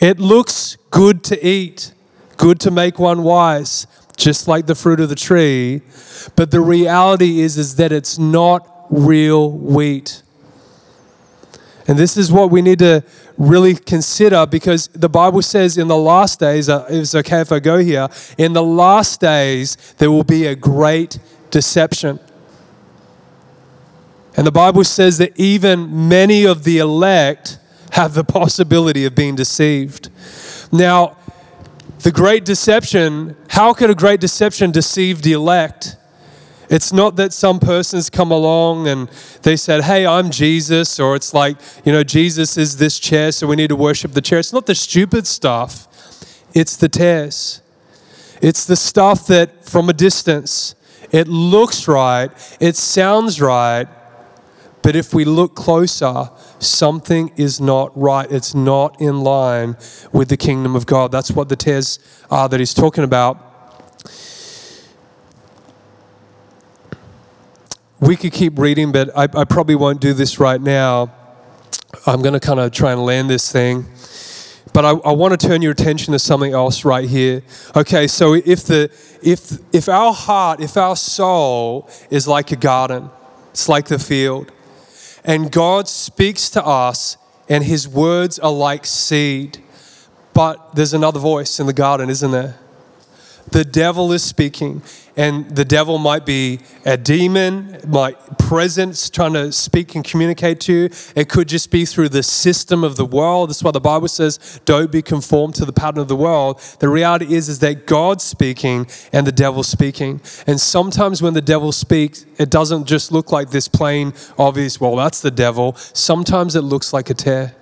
It 0.00 0.18
looks 0.18 0.76
good 0.90 1.22
to 1.24 1.46
eat, 1.46 1.92
good 2.36 2.60
to 2.60 2.70
make 2.70 2.98
one 2.98 3.22
wise, 3.22 3.86
just 4.16 4.48
like 4.48 4.66
the 4.66 4.74
fruit 4.74 5.00
of 5.00 5.08
the 5.08 5.14
tree. 5.14 5.82
But 6.36 6.50
the 6.50 6.60
reality 6.60 7.40
is, 7.40 7.58
is 7.58 7.76
that 7.76 7.92
it's 7.92 8.18
not 8.18 8.86
real 8.90 9.50
wheat. 9.50 10.22
And 11.86 11.98
this 11.98 12.16
is 12.16 12.32
what 12.32 12.50
we 12.50 12.62
need 12.62 12.78
to 12.78 13.04
really 13.36 13.74
consider 13.74 14.46
because 14.46 14.88
the 14.88 15.08
Bible 15.08 15.42
says 15.42 15.76
in 15.76 15.88
the 15.88 15.96
last 15.96 16.40
days, 16.40 16.68
uh, 16.68 16.86
it's 16.88 17.14
okay 17.14 17.40
if 17.40 17.52
I 17.52 17.58
go 17.58 17.78
here, 17.78 18.08
in 18.38 18.52
the 18.52 18.62
last 18.62 19.20
days, 19.20 19.76
there 19.98 20.10
will 20.10 20.24
be 20.24 20.46
a 20.46 20.54
great 20.54 21.18
deception. 21.50 22.20
And 24.36 24.46
the 24.46 24.52
Bible 24.52 24.84
says 24.84 25.18
that 25.18 25.38
even 25.38 26.08
many 26.08 26.44
of 26.44 26.64
the 26.64 26.78
elect 26.78 27.58
have 27.92 28.14
the 28.14 28.24
possibility 28.24 29.04
of 29.04 29.14
being 29.14 29.36
deceived. 29.36 30.10
Now, 30.72 31.16
the 32.04 32.12
great 32.12 32.44
deception, 32.44 33.34
how 33.48 33.72
could 33.72 33.88
a 33.88 33.94
great 33.94 34.20
deception 34.20 34.70
deceive 34.70 35.22
the 35.22 35.32
elect? 35.32 35.96
It's 36.68 36.92
not 36.92 37.16
that 37.16 37.32
some 37.32 37.58
persons 37.58 38.10
come 38.10 38.30
along 38.30 38.88
and 38.88 39.08
they 39.40 39.56
said, 39.56 39.84
Hey, 39.84 40.06
I'm 40.06 40.30
Jesus, 40.30 41.00
or 41.00 41.16
it's 41.16 41.32
like, 41.32 41.56
you 41.82 41.92
know, 41.92 42.04
Jesus 42.04 42.58
is 42.58 42.76
this 42.76 43.00
chair, 43.00 43.32
so 43.32 43.46
we 43.46 43.56
need 43.56 43.68
to 43.68 43.76
worship 43.76 44.12
the 44.12 44.20
chair. 44.20 44.38
It's 44.38 44.52
not 44.52 44.66
the 44.66 44.74
stupid 44.74 45.26
stuff, 45.26 45.88
it's 46.54 46.76
the 46.76 46.90
tares. 46.90 47.62
It's 48.42 48.66
the 48.66 48.76
stuff 48.76 49.26
that 49.28 49.64
from 49.64 49.88
a 49.88 49.94
distance, 49.94 50.74
it 51.10 51.26
looks 51.26 51.88
right, 51.88 52.30
it 52.60 52.76
sounds 52.76 53.40
right, 53.40 53.88
but 54.84 54.94
if 54.94 55.14
we 55.14 55.24
look 55.24 55.54
closer, 55.54 56.28
something 56.58 57.32
is 57.36 57.58
not 57.58 57.90
right. 57.98 58.30
It's 58.30 58.54
not 58.54 59.00
in 59.00 59.22
line 59.22 59.78
with 60.12 60.28
the 60.28 60.36
kingdom 60.36 60.76
of 60.76 60.84
God. 60.84 61.10
That's 61.10 61.30
what 61.30 61.48
the 61.48 61.56
tares 61.56 61.98
are 62.30 62.50
that 62.50 62.60
he's 62.60 62.74
talking 62.74 63.02
about. 63.02 63.40
We 67.98 68.14
could 68.14 68.34
keep 68.34 68.58
reading, 68.58 68.92
but 68.92 69.08
I, 69.16 69.22
I 69.22 69.44
probably 69.44 69.74
won't 69.74 70.02
do 70.02 70.12
this 70.12 70.38
right 70.38 70.60
now. 70.60 71.10
I'm 72.06 72.20
going 72.20 72.34
to 72.34 72.40
kind 72.40 72.60
of 72.60 72.70
try 72.70 72.92
and 72.92 73.06
land 73.06 73.30
this 73.30 73.50
thing. 73.50 73.86
But 74.74 74.84
I, 74.84 74.90
I 74.90 75.12
want 75.12 75.40
to 75.40 75.46
turn 75.46 75.62
your 75.62 75.72
attention 75.72 76.12
to 76.12 76.18
something 76.18 76.52
else 76.52 76.84
right 76.84 77.08
here. 77.08 77.42
Okay, 77.74 78.06
so 78.06 78.34
if 78.34 78.64
the 78.64 78.90
if 79.22 79.58
if 79.72 79.88
our 79.88 80.12
heart, 80.12 80.60
if 80.60 80.76
our 80.76 80.96
soul 80.96 81.88
is 82.10 82.28
like 82.28 82.52
a 82.52 82.56
garden, 82.56 83.08
it's 83.50 83.66
like 83.66 83.86
the 83.86 83.98
field 83.98 84.50
and 85.24 85.50
God 85.50 85.88
speaks 85.88 86.50
to 86.50 86.64
us, 86.64 87.16
and 87.48 87.64
his 87.64 87.88
words 87.88 88.38
are 88.38 88.52
like 88.52 88.84
seed. 88.86 89.58
But 90.32 90.74
there's 90.74 90.94
another 90.94 91.20
voice 91.20 91.60
in 91.60 91.66
the 91.66 91.72
garden, 91.72 92.10
isn't 92.10 92.30
there? 92.30 92.58
The 93.50 93.64
devil 93.64 94.10
is 94.12 94.22
speaking, 94.22 94.82
and 95.16 95.48
the 95.54 95.64
devil 95.64 95.98
might 95.98 96.26
be 96.26 96.60
a 96.84 96.96
demon, 96.96 97.78
might 97.86 98.38
presence 98.38 99.08
trying 99.08 99.34
to 99.34 99.52
speak 99.52 99.94
and 99.94 100.02
communicate 100.04 100.60
to 100.60 100.72
you. 100.72 100.90
It 101.14 101.28
could 101.28 101.48
just 101.48 101.70
be 101.70 101.84
through 101.84 102.08
the 102.08 102.22
system 102.22 102.82
of 102.82 102.96
the 102.96 103.04
world. 103.04 103.50
That's 103.50 103.62
why 103.62 103.70
the 103.70 103.80
Bible 103.80 104.08
says, 104.08 104.60
"Don't 104.64 104.90
be 104.90 105.02
conformed 105.02 105.54
to 105.56 105.64
the 105.64 105.72
pattern 105.72 106.00
of 106.00 106.08
the 106.08 106.16
world." 106.16 106.60
The 106.80 106.88
reality 106.88 107.34
is, 107.34 107.48
is 107.48 107.60
that 107.60 107.86
God's 107.86 108.24
speaking 108.24 108.88
and 109.12 109.26
the 109.26 109.32
devil's 109.32 109.68
speaking. 109.68 110.20
And 110.46 110.60
sometimes 110.60 111.22
when 111.22 111.34
the 111.34 111.40
devil 111.42 111.70
speaks, 111.70 112.24
it 112.38 112.50
doesn't 112.50 112.86
just 112.86 113.12
look 113.12 113.30
like 113.30 113.50
this 113.50 113.68
plain, 113.68 114.14
obvious. 114.38 114.80
Well, 114.80 114.96
that's 114.96 115.20
the 115.20 115.30
devil. 115.30 115.76
Sometimes 115.92 116.56
it 116.56 116.62
looks 116.62 116.92
like 116.92 117.08
a 117.10 117.14
tare. 117.14 117.54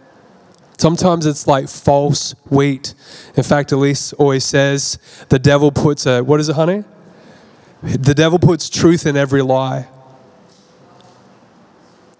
Sometimes 0.82 1.26
it's 1.26 1.46
like 1.46 1.68
false 1.68 2.34
wheat. 2.50 2.94
In 3.36 3.44
fact, 3.44 3.70
Elise 3.70 4.12
always 4.14 4.44
says 4.44 4.98
the 5.28 5.38
devil 5.38 5.70
puts 5.70 6.06
a, 6.06 6.22
what 6.22 6.40
is 6.40 6.48
it, 6.48 6.56
honey? 6.56 6.82
The 7.84 8.14
devil 8.14 8.40
puts 8.40 8.68
truth 8.68 9.06
in 9.06 9.16
every 9.16 9.42
lie. 9.42 9.86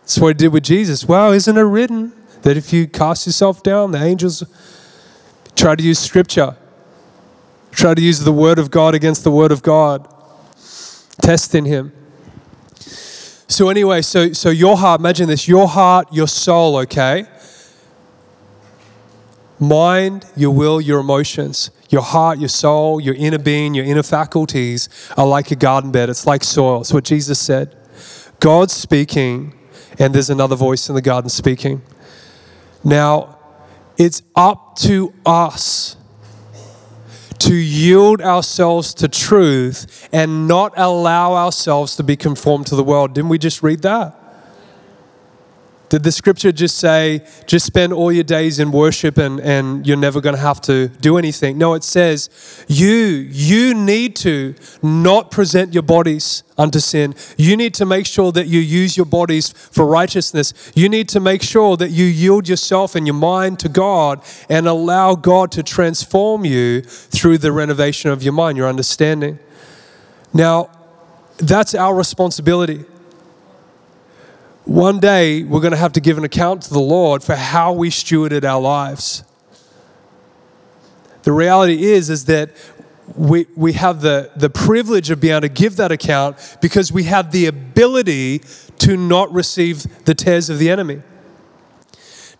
That's 0.02 0.16
what 0.20 0.28
he 0.28 0.34
did 0.34 0.52
with 0.52 0.62
Jesus. 0.62 1.04
Well, 1.04 1.32
isn't 1.32 1.58
it 1.58 1.60
written 1.60 2.12
that 2.42 2.56
if 2.56 2.72
you 2.72 2.86
cast 2.86 3.26
yourself 3.26 3.64
down, 3.64 3.90
the 3.90 4.00
angels 4.00 4.44
try 5.56 5.74
to 5.74 5.82
use 5.82 5.98
scripture, 5.98 6.56
try 7.72 7.94
to 7.94 8.00
use 8.00 8.20
the 8.20 8.30
word 8.30 8.60
of 8.60 8.70
God 8.70 8.94
against 8.94 9.24
the 9.24 9.32
word 9.32 9.50
of 9.50 9.64
God, 9.64 10.06
testing 11.20 11.64
him. 11.64 11.92
So, 13.48 13.70
anyway, 13.70 14.02
so, 14.02 14.32
so 14.32 14.50
your 14.50 14.76
heart, 14.76 15.00
imagine 15.00 15.26
this 15.26 15.48
your 15.48 15.66
heart, 15.66 16.12
your 16.12 16.28
soul, 16.28 16.76
okay? 16.76 17.26
Mind, 19.62 20.26
your 20.36 20.50
will, 20.50 20.80
your 20.80 21.00
emotions, 21.00 21.70
your 21.88 22.02
heart, 22.02 22.38
your 22.38 22.48
soul, 22.48 23.00
your 23.00 23.14
inner 23.14 23.38
being, 23.38 23.74
your 23.74 23.84
inner 23.84 24.02
faculties 24.02 24.88
are 25.16 25.26
like 25.26 25.50
a 25.50 25.56
garden 25.56 25.90
bed. 25.90 26.08
It's 26.10 26.26
like 26.26 26.44
soil. 26.44 26.80
It's 26.80 26.92
what 26.92 27.04
Jesus 27.04 27.38
said. 27.38 27.76
God's 28.40 28.72
speaking, 28.72 29.54
and 29.98 30.14
there's 30.14 30.30
another 30.30 30.56
voice 30.56 30.88
in 30.88 30.94
the 30.94 31.02
garden 31.02 31.30
speaking. 31.30 31.82
Now, 32.82 33.38
it's 33.96 34.22
up 34.34 34.76
to 34.80 35.14
us 35.24 35.96
to 37.38 37.54
yield 37.54 38.20
ourselves 38.20 38.94
to 38.94 39.08
truth 39.08 40.08
and 40.12 40.46
not 40.46 40.72
allow 40.76 41.34
ourselves 41.34 41.96
to 41.96 42.02
be 42.02 42.16
conformed 42.16 42.66
to 42.68 42.76
the 42.76 42.84
world. 42.84 43.14
Didn't 43.14 43.30
we 43.30 43.38
just 43.38 43.62
read 43.62 43.82
that? 43.82 44.21
Did 45.92 46.04
the 46.04 46.10
scripture 46.10 46.52
just 46.52 46.78
say, 46.78 47.22
just 47.46 47.66
spend 47.66 47.92
all 47.92 48.10
your 48.10 48.24
days 48.24 48.58
in 48.58 48.72
worship 48.72 49.18
and, 49.18 49.38
and 49.40 49.86
you're 49.86 49.98
never 49.98 50.22
going 50.22 50.34
to 50.34 50.40
have 50.40 50.58
to 50.62 50.88
do 50.88 51.18
anything? 51.18 51.58
No, 51.58 51.74
it 51.74 51.84
says, 51.84 52.64
you, 52.66 52.96
you 53.30 53.74
need 53.74 54.16
to 54.16 54.54
not 54.82 55.30
present 55.30 55.74
your 55.74 55.82
bodies 55.82 56.44
unto 56.56 56.80
sin. 56.80 57.14
You 57.36 57.58
need 57.58 57.74
to 57.74 57.84
make 57.84 58.06
sure 58.06 58.32
that 58.32 58.46
you 58.46 58.58
use 58.58 58.96
your 58.96 59.04
bodies 59.04 59.50
for 59.50 59.84
righteousness. 59.84 60.72
You 60.74 60.88
need 60.88 61.10
to 61.10 61.20
make 61.20 61.42
sure 61.42 61.76
that 61.76 61.90
you 61.90 62.06
yield 62.06 62.48
yourself 62.48 62.94
and 62.94 63.06
your 63.06 63.12
mind 63.12 63.58
to 63.58 63.68
God 63.68 64.22
and 64.48 64.66
allow 64.66 65.14
God 65.14 65.52
to 65.52 65.62
transform 65.62 66.46
you 66.46 66.80
through 66.80 67.36
the 67.36 67.52
renovation 67.52 68.10
of 68.10 68.22
your 68.22 68.32
mind, 68.32 68.56
your 68.56 68.66
understanding. 68.66 69.38
Now, 70.32 70.70
that's 71.36 71.74
our 71.74 71.94
responsibility 71.94 72.86
one 74.64 75.00
day 75.00 75.42
we're 75.42 75.60
going 75.60 75.72
to 75.72 75.76
have 75.76 75.92
to 75.92 76.00
give 76.00 76.18
an 76.18 76.24
account 76.24 76.62
to 76.62 76.70
the 76.72 76.80
Lord 76.80 77.22
for 77.22 77.34
how 77.34 77.72
we 77.72 77.90
stewarded 77.90 78.44
our 78.44 78.60
lives. 78.60 79.24
The 81.24 81.32
reality 81.32 81.84
is, 81.84 82.10
is 82.10 82.24
that 82.26 82.50
we, 83.16 83.46
we 83.56 83.72
have 83.74 84.00
the, 84.00 84.30
the 84.36 84.50
privilege 84.50 85.10
of 85.10 85.20
being 85.20 85.32
able 85.32 85.42
to 85.42 85.48
give 85.48 85.76
that 85.76 85.92
account 85.92 86.58
because 86.60 86.92
we 86.92 87.04
have 87.04 87.32
the 87.32 87.46
ability 87.46 88.40
to 88.78 88.96
not 88.96 89.32
receive 89.32 90.04
the 90.04 90.14
tares 90.14 90.48
of 90.48 90.58
the 90.58 90.70
enemy. 90.70 91.02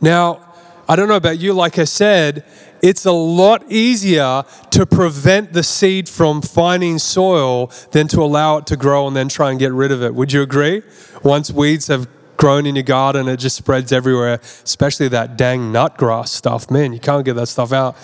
Now, 0.01 0.53
I 0.89 0.97
don't 0.97 1.09
know 1.09 1.17
about 1.17 1.39
you, 1.39 1.53
like 1.53 1.79
I 1.79 1.85
said, 1.85 2.45
it's 2.83 3.07
a 3.07 3.13
lot 3.13 3.65
easier 3.71 4.43
to 4.71 4.85
prevent 4.85 5.53
the 5.53 5.63
seed 5.63 6.09
from 6.09 6.43
finding 6.43 6.99
soil 6.99 7.71
than 7.93 8.09
to 8.09 8.21
allow 8.21 8.59
it 8.59 8.67
to 8.67 8.77
grow 8.77 9.07
and 9.07 9.17
then 9.17 9.29
try 9.29 9.51
and 9.51 9.61
get 9.61 9.73
rid 9.73 9.93
of 9.93 10.03
it. 10.03 10.15
Would 10.15 10.33
you 10.33 10.43
agree? 10.43 10.83
Once 11.23 11.53
weeds 11.53 11.87
have 11.87 12.09
grown 12.37 12.67
in 12.67 12.75
your 12.75 12.83
garden, 12.83 13.29
it 13.29 13.37
just 13.37 13.55
spreads 13.55 13.93
everywhere, 13.93 14.41
especially 14.65 15.07
that 15.09 15.37
dang 15.37 15.71
nut 15.71 15.97
grass 15.97 16.33
stuff. 16.33 16.71
Man, 16.73 16.93
you 16.93 16.99
can't 16.99 17.25
get 17.25 17.35
that 17.35 17.47
stuff 17.47 17.73
out. 17.73 17.97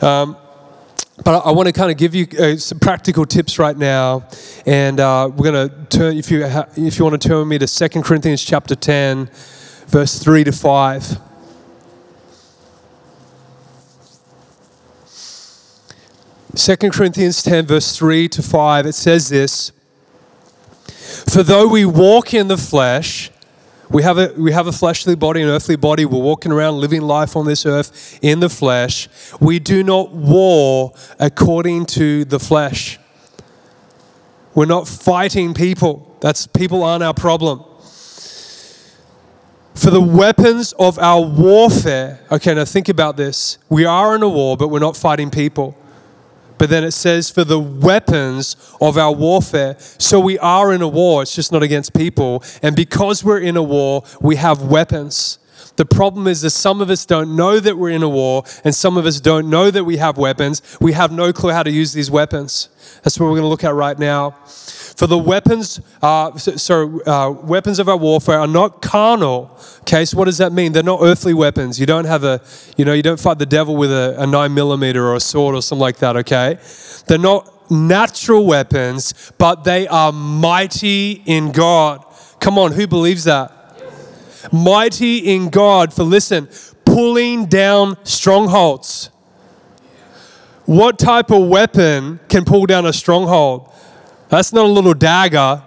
Um, 0.00 0.36
but 1.24 1.44
I 1.44 1.50
want 1.50 1.66
to 1.66 1.72
kind 1.72 1.90
of 1.90 1.96
give 1.96 2.14
you 2.14 2.28
uh, 2.38 2.56
some 2.56 2.78
practical 2.78 3.24
tips 3.24 3.58
right 3.58 3.76
now, 3.76 4.28
and 4.66 5.00
uh, 5.00 5.30
we're 5.34 5.50
going 5.50 5.68
to 5.68 5.84
turn. 5.86 6.16
If 6.16 6.30
you 6.30 6.46
ha- 6.46 6.68
if 6.76 6.98
you 6.98 7.04
want 7.06 7.20
to 7.20 7.28
turn 7.28 7.38
with 7.38 7.48
me 7.48 7.58
to 7.58 7.66
Second 7.66 8.04
Corinthians 8.04 8.44
chapter 8.44 8.74
ten, 8.76 9.30
verse 9.88 10.18
three 10.18 10.44
to 10.44 10.52
five. 10.52 11.18
Second 16.56 16.94
Corinthians 16.94 17.42
ten, 17.42 17.66
verse 17.66 17.94
three 17.94 18.28
to 18.30 18.42
five. 18.42 18.86
It 18.86 18.94
says 18.94 19.28
this: 19.28 19.72
For 21.28 21.42
though 21.42 21.68
we 21.68 21.84
walk 21.84 22.32
in 22.32 22.48
the 22.48 22.56
flesh, 22.56 23.30
we 23.90 24.02
have, 24.02 24.16
a, 24.16 24.32
we 24.38 24.52
have 24.52 24.66
a 24.66 24.72
fleshly 24.72 25.14
body, 25.14 25.42
an 25.42 25.48
earthly 25.48 25.76
body. 25.76 26.06
We're 26.06 26.18
walking 26.18 26.50
around 26.50 26.80
living 26.80 27.02
life 27.02 27.36
on 27.36 27.44
this 27.44 27.66
earth 27.66 28.18
in 28.22 28.40
the 28.40 28.48
flesh. 28.48 29.06
We 29.38 29.58
do 29.58 29.84
not 29.84 30.12
war 30.12 30.94
according 31.18 31.86
to 31.86 32.24
the 32.24 32.40
flesh. 32.40 32.98
We're 34.54 34.64
not 34.64 34.88
fighting 34.88 35.52
people. 35.52 36.16
That's 36.20 36.46
people 36.46 36.82
aren't 36.82 37.02
our 37.02 37.12
problem. 37.12 37.64
For 39.74 39.90
the 39.90 40.00
weapons 40.00 40.72
of 40.78 40.98
our 40.98 41.20
warfare, 41.20 42.20
okay, 42.32 42.54
now 42.54 42.64
think 42.64 42.88
about 42.88 43.18
this. 43.18 43.58
We 43.68 43.84
are 43.84 44.16
in 44.16 44.22
a 44.22 44.28
war, 44.28 44.56
but 44.56 44.68
we're 44.68 44.78
not 44.78 44.96
fighting 44.96 45.30
people. 45.30 45.76
But 46.58 46.70
then 46.70 46.84
it 46.84 46.92
says, 46.92 47.30
for 47.30 47.44
the 47.44 47.60
weapons 47.60 48.56
of 48.80 48.96
our 48.96 49.12
warfare. 49.12 49.76
So 49.78 50.20
we 50.20 50.38
are 50.38 50.72
in 50.72 50.82
a 50.82 50.88
war, 50.88 51.22
it's 51.22 51.34
just 51.34 51.52
not 51.52 51.62
against 51.62 51.94
people. 51.94 52.42
And 52.62 52.74
because 52.74 53.22
we're 53.22 53.40
in 53.40 53.56
a 53.56 53.62
war, 53.62 54.04
we 54.20 54.36
have 54.36 54.62
weapons. 54.62 55.38
The 55.76 55.84
problem 55.84 56.26
is 56.26 56.40
that 56.40 56.50
some 56.50 56.80
of 56.80 56.88
us 56.88 57.04
don't 57.04 57.36
know 57.36 57.60
that 57.60 57.76
we're 57.76 57.90
in 57.90 58.02
a 58.02 58.08
war, 58.08 58.44
and 58.64 58.74
some 58.74 58.96
of 58.96 59.04
us 59.04 59.20
don't 59.20 59.50
know 59.50 59.70
that 59.70 59.84
we 59.84 59.98
have 59.98 60.16
weapons. 60.16 60.62
We 60.80 60.92
have 60.92 61.12
no 61.12 61.32
clue 61.34 61.50
how 61.50 61.62
to 61.62 61.70
use 61.70 61.92
these 61.92 62.10
weapons. 62.10 62.70
That's 63.02 63.20
what 63.20 63.26
we're 63.26 63.32
going 63.32 63.42
to 63.42 63.48
look 63.48 63.64
at 63.64 63.74
right 63.74 63.98
now. 63.98 64.36
For 64.96 65.06
the 65.06 65.18
weapons, 65.18 65.78
uh, 66.00 66.30
uh, 66.30 67.30
weapons 67.42 67.78
of 67.78 67.88
our 67.88 67.98
warfare 67.98 68.40
are 68.40 68.46
not 68.46 68.80
carnal. 68.80 69.54
Okay, 69.80 70.06
so 70.06 70.16
what 70.16 70.24
does 70.24 70.38
that 70.38 70.52
mean? 70.52 70.72
They're 70.72 70.82
not 70.82 71.00
earthly 71.02 71.34
weapons. 71.34 71.78
You 71.78 71.84
don't 71.84 72.06
have 72.06 72.24
a, 72.24 72.40
you 72.78 72.86
know, 72.86 72.94
you 72.94 73.02
don't 73.02 73.20
fight 73.20 73.38
the 73.38 73.44
devil 73.44 73.76
with 73.76 73.92
a, 73.92 74.16
a 74.18 74.26
nine 74.26 74.54
millimeter 74.54 75.06
or 75.06 75.14
a 75.14 75.20
sword 75.20 75.54
or 75.54 75.60
something 75.60 75.82
like 75.82 75.98
that. 75.98 76.16
Okay, 76.16 76.58
they're 77.06 77.18
not 77.18 77.70
natural 77.70 78.46
weapons, 78.46 79.32
but 79.36 79.64
they 79.64 79.86
are 79.86 80.12
mighty 80.12 81.22
in 81.26 81.52
God. 81.52 82.02
Come 82.40 82.58
on, 82.58 82.72
who 82.72 82.86
believes 82.86 83.24
that? 83.24 83.52
Mighty 84.50 85.18
in 85.18 85.50
God 85.50 85.92
for 85.92 86.04
listen, 86.04 86.48
pulling 86.86 87.46
down 87.46 87.98
strongholds. 88.04 89.10
What 90.64 90.98
type 90.98 91.30
of 91.30 91.48
weapon 91.48 92.18
can 92.28 92.46
pull 92.46 92.64
down 92.64 92.86
a 92.86 92.92
stronghold? 92.94 93.72
That's 94.28 94.52
not 94.52 94.64
a 94.64 94.68
little 94.68 94.94
dagger. 94.94 95.62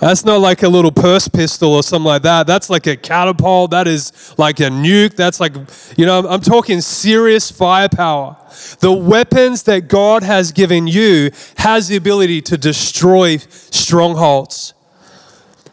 That's 0.00 0.24
not 0.24 0.40
like 0.40 0.62
a 0.62 0.68
little 0.68 0.92
purse 0.92 1.26
pistol 1.26 1.72
or 1.72 1.82
something 1.82 2.06
like 2.06 2.22
that. 2.22 2.46
That's 2.46 2.68
like 2.68 2.86
a 2.86 2.96
catapult. 2.96 3.70
That 3.70 3.88
is 3.88 4.34
like 4.36 4.60
a 4.60 4.64
nuke. 4.64 5.16
That's 5.16 5.40
like, 5.40 5.54
you 5.96 6.04
know, 6.04 6.26
I'm 6.28 6.42
talking 6.42 6.80
serious 6.82 7.50
firepower. 7.50 8.36
The 8.80 8.92
weapons 8.92 9.62
that 9.64 9.88
God 9.88 10.22
has 10.22 10.52
given 10.52 10.86
you 10.86 11.30
has 11.56 11.88
the 11.88 11.96
ability 11.96 12.42
to 12.42 12.58
destroy 12.58 13.38
strongholds. 13.38 14.74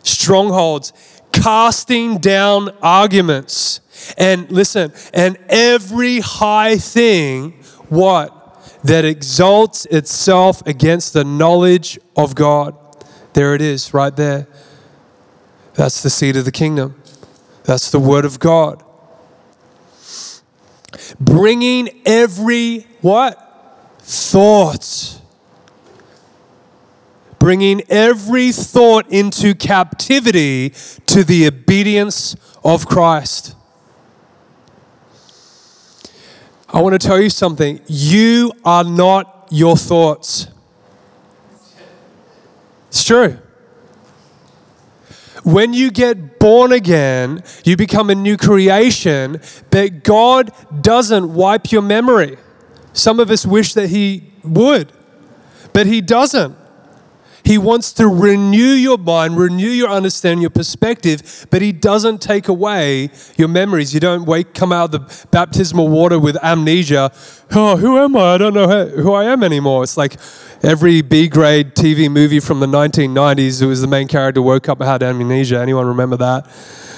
Strongholds, 0.04 0.94
casting 1.34 2.18
down 2.20 2.70
arguments. 2.82 3.82
And 4.18 4.50
listen, 4.52 4.94
and 5.14 5.38
every 5.50 6.20
high 6.20 6.78
thing, 6.78 7.52
what? 7.90 8.43
That 8.84 9.06
exalts 9.06 9.86
itself 9.86 10.66
against 10.68 11.14
the 11.14 11.24
knowledge 11.24 12.00
of 12.16 12.36
God. 12.36 12.76
There 13.34 13.56
it 13.56 13.62
is, 13.62 13.94
right 13.94 14.16
there. 14.16 14.48
That's 15.74 16.04
the 16.04 16.10
seed 16.10 16.36
of 16.36 16.46
the 16.46 16.52
kingdom. 16.52 17.02
That's 17.64 17.90
the 17.90 18.00
word 18.00 18.26
of 18.26 18.40
God. 18.40 18.84
Bringing 21.20 22.02
every 22.06 22.88
what? 23.02 23.40
Thought. 24.00 25.20
Bringing 27.40 27.82
every 27.90 28.52
thought 28.52 29.12
into 29.12 29.56
captivity 29.56 30.74
to 31.08 31.24
the 31.24 31.48
obedience 31.48 32.36
of 32.64 32.88
Christ. 32.88 33.56
I 36.74 36.82
want 36.82 37.00
to 37.00 37.08
tell 37.08 37.22
you 37.22 37.30
something. 37.30 37.80
You 37.86 38.52
are 38.66 38.84
not 38.84 39.48
your 39.52 39.78
thoughts. 39.78 40.48
It's 42.88 43.04
true. 43.04 43.38
When 45.44 45.74
you 45.74 45.92
get 45.92 46.40
born 46.40 46.72
again, 46.72 47.44
you 47.64 47.78
become 47.78 48.10
a 48.10 48.16
new 48.16 48.38
creation, 48.38 49.40
but 49.70 50.04
God 50.04 50.52
doesn't 50.82 51.34
wipe 51.34 51.72
your 51.72 51.84
memory. 51.84 52.38
Some 52.94 53.20
of 53.20 53.30
us 53.30 53.46
wish 53.46 53.74
that 53.74 53.90
He 53.90 54.32
would, 54.44 54.92
but 55.74 55.86
He 55.86 56.02
doesn't. 56.02 56.56
He 57.44 57.58
wants 57.58 57.92
to 57.94 58.08
renew 58.08 58.72
your 58.74 58.98
mind, 58.98 59.38
renew 59.38 59.70
your 59.70 59.90
understanding, 59.90 60.42
your 60.42 60.50
perspective, 60.50 61.46
but 61.50 61.62
He 61.62 61.74
doesn't 61.74 62.22
take 62.22 62.48
away 62.48 63.10
your 63.38 63.50
memories. 63.50 63.94
You 63.94 64.00
don't 64.00 64.26
wake, 64.26 64.54
come 64.54 64.72
out 64.72 64.94
of 64.94 65.10
the 65.10 65.28
baptismal 65.32 65.90
water 65.90 66.18
with 66.18 66.38
amnesia. 66.42 67.12
Oh, 67.52 67.76
who 67.76 67.98
am 67.98 68.16
I? 68.16 68.36
I 68.36 68.38
don't 68.38 68.54
know 68.54 68.88
who 68.88 69.12
I 69.12 69.26
am 69.26 69.44
anymore. 69.44 69.84
It's 69.84 69.98
like 69.98 70.18
every 70.64 71.02
B 71.02 71.28
grade 71.28 71.76
TV 71.76 72.10
movie 72.10 72.40
from 72.40 72.62
the 72.62 72.68
1990s, 72.68 73.62
it 73.62 73.66
was 73.66 73.82
the 73.82 73.88
main 73.88 74.08
character 74.08 74.42
woke 74.42 74.70
up 74.70 74.80
and 74.80 74.90
had 74.90 75.04
amnesia. 75.04 75.60
Anyone 75.60 75.88
remember 75.88 76.16
that? 76.18 76.50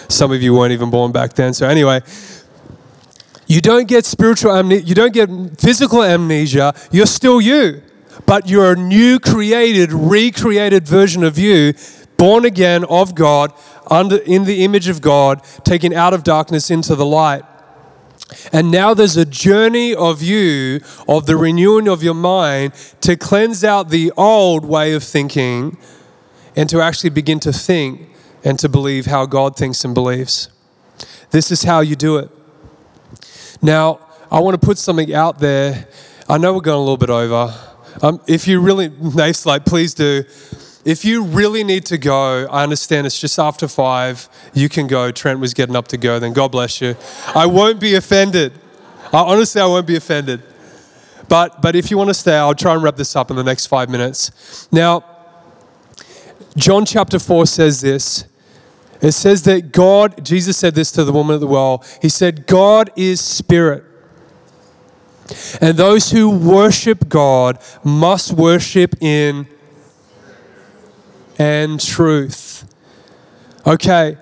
Some 0.07 0.31
of 0.31 0.43
you 0.43 0.53
weren't 0.53 0.71
even 0.71 0.91
born 0.91 1.11
back 1.11 1.33
then. 1.33 1.55
So, 1.55 1.67
anyway, 1.67 2.01
you 3.47 3.61
don't 3.61 3.87
get 3.87 4.05
spiritual 4.05 4.55
amnesia, 4.55 4.85
you 4.85 4.95
don't 4.95 5.13
get 5.13 5.29
physical 5.59 6.03
amnesia, 6.03 6.75
you're 6.91 7.07
still 7.07 7.41
you 7.41 7.81
but 8.25 8.49
you're 8.49 8.73
a 8.73 8.75
new 8.75 9.19
created, 9.19 9.91
recreated 9.91 10.87
version 10.87 11.23
of 11.23 11.37
you, 11.37 11.73
born 12.17 12.45
again 12.45 12.83
of 12.85 13.15
God, 13.15 13.53
under, 13.87 14.17
in 14.17 14.45
the 14.45 14.63
image 14.63 14.87
of 14.87 15.01
God, 15.01 15.43
taken 15.63 15.93
out 15.93 16.13
of 16.13 16.23
darkness 16.23 16.71
into 16.71 16.95
the 16.95 17.05
light. 17.05 17.43
And 18.51 18.71
now 18.71 18.93
there's 18.93 19.17
a 19.17 19.25
journey 19.25 19.93
of 19.93 20.21
you, 20.21 20.81
of 21.07 21.27
the 21.27 21.37
renewing 21.37 21.87
of 21.87 22.01
your 22.01 22.15
mind, 22.15 22.73
to 23.01 23.15
cleanse 23.15 23.63
out 23.63 23.89
the 23.89 24.11
old 24.17 24.65
way 24.65 24.93
of 24.93 25.03
thinking 25.03 25.77
and 26.55 26.67
to 26.69 26.81
actually 26.81 27.11
begin 27.11 27.39
to 27.41 27.53
think 27.53 28.09
and 28.43 28.57
to 28.59 28.69
believe 28.69 29.05
how 29.05 29.25
God 29.25 29.55
thinks 29.55 29.85
and 29.85 29.93
believes. 29.93 30.49
This 31.31 31.51
is 31.51 31.63
how 31.63 31.81
you 31.81 31.95
do 31.95 32.17
it. 32.17 32.29
Now, 33.61 33.99
I 34.31 34.39
want 34.39 34.59
to 34.59 34.65
put 34.65 34.77
something 34.77 35.13
out 35.13 35.39
there. 35.39 35.87
I 36.27 36.37
know 36.37 36.53
we're 36.53 36.61
going 36.61 36.77
a 36.77 36.79
little 36.79 36.97
bit 36.97 37.09
over. 37.09 37.53
Um, 38.01 38.21
if 38.27 38.47
you 38.47 38.59
really, 38.59 38.89
Nate's 38.89 39.45
like, 39.45 39.65
please 39.65 39.93
do. 39.93 40.23
If 40.83 41.03
you 41.03 41.23
really 41.23 41.63
need 41.63 41.85
to 41.87 41.97
go, 41.97 42.45
I 42.45 42.61
understand 42.63 43.07
it's 43.07 43.19
just 43.19 43.39
after 43.39 43.67
five. 43.67 44.29
You 44.53 44.69
can 44.69 44.85
go. 44.87 45.11
Trent 45.11 45.39
was 45.39 45.53
getting 45.53 45.75
up 45.75 45.87
to 45.89 45.97
go. 45.97 46.19
Then 46.19 46.33
God 46.33 46.51
bless 46.51 46.79
you. 46.81 46.95
I 47.33 47.47
won't 47.47 47.79
be 47.79 47.95
offended. 47.95 48.53
I, 49.11 49.19
honestly, 49.19 49.61
I 49.61 49.65
won't 49.65 49.87
be 49.87 49.95
offended. 49.95 50.43
But 51.27 51.61
but 51.61 51.75
if 51.75 51.89
you 51.89 51.97
want 51.97 52.09
to 52.09 52.13
stay, 52.13 52.35
I'll 52.35 52.53
try 52.53 52.75
and 52.75 52.83
wrap 52.83 52.97
this 52.97 53.15
up 53.15 53.31
in 53.31 53.35
the 53.35 53.43
next 53.43 53.65
five 53.65 53.89
minutes. 53.89 54.67
Now, 54.71 55.03
John 56.55 56.85
chapter 56.85 57.17
four 57.17 57.47
says 57.47 57.81
this. 57.81 58.25
It 59.01 59.13
says 59.13 59.41
that 59.43 59.71
God, 59.71 60.23
Jesus 60.23 60.55
said 60.57 60.75
this 60.75 60.91
to 60.91 61.03
the 61.03 61.11
woman 61.11 61.35
at 61.35 61.39
the 61.39 61.47
well. 61.47 61.83
He 62.01 62.09
said, 62.09 62.45
God 62.45 62.91
is 62.95 63.21
spirit. 63.21 63.84
And 65.61 65.77
those 65.77 66.11
who 66.11 66.29
worship 66.29 67.09
God 67.09 67.59
must 67.83 68.31
worship 68.33 68.95
in 69.01 69.47
and 71.39 71.79
truth. 71.79 72.71
Okay. 73.65 74.17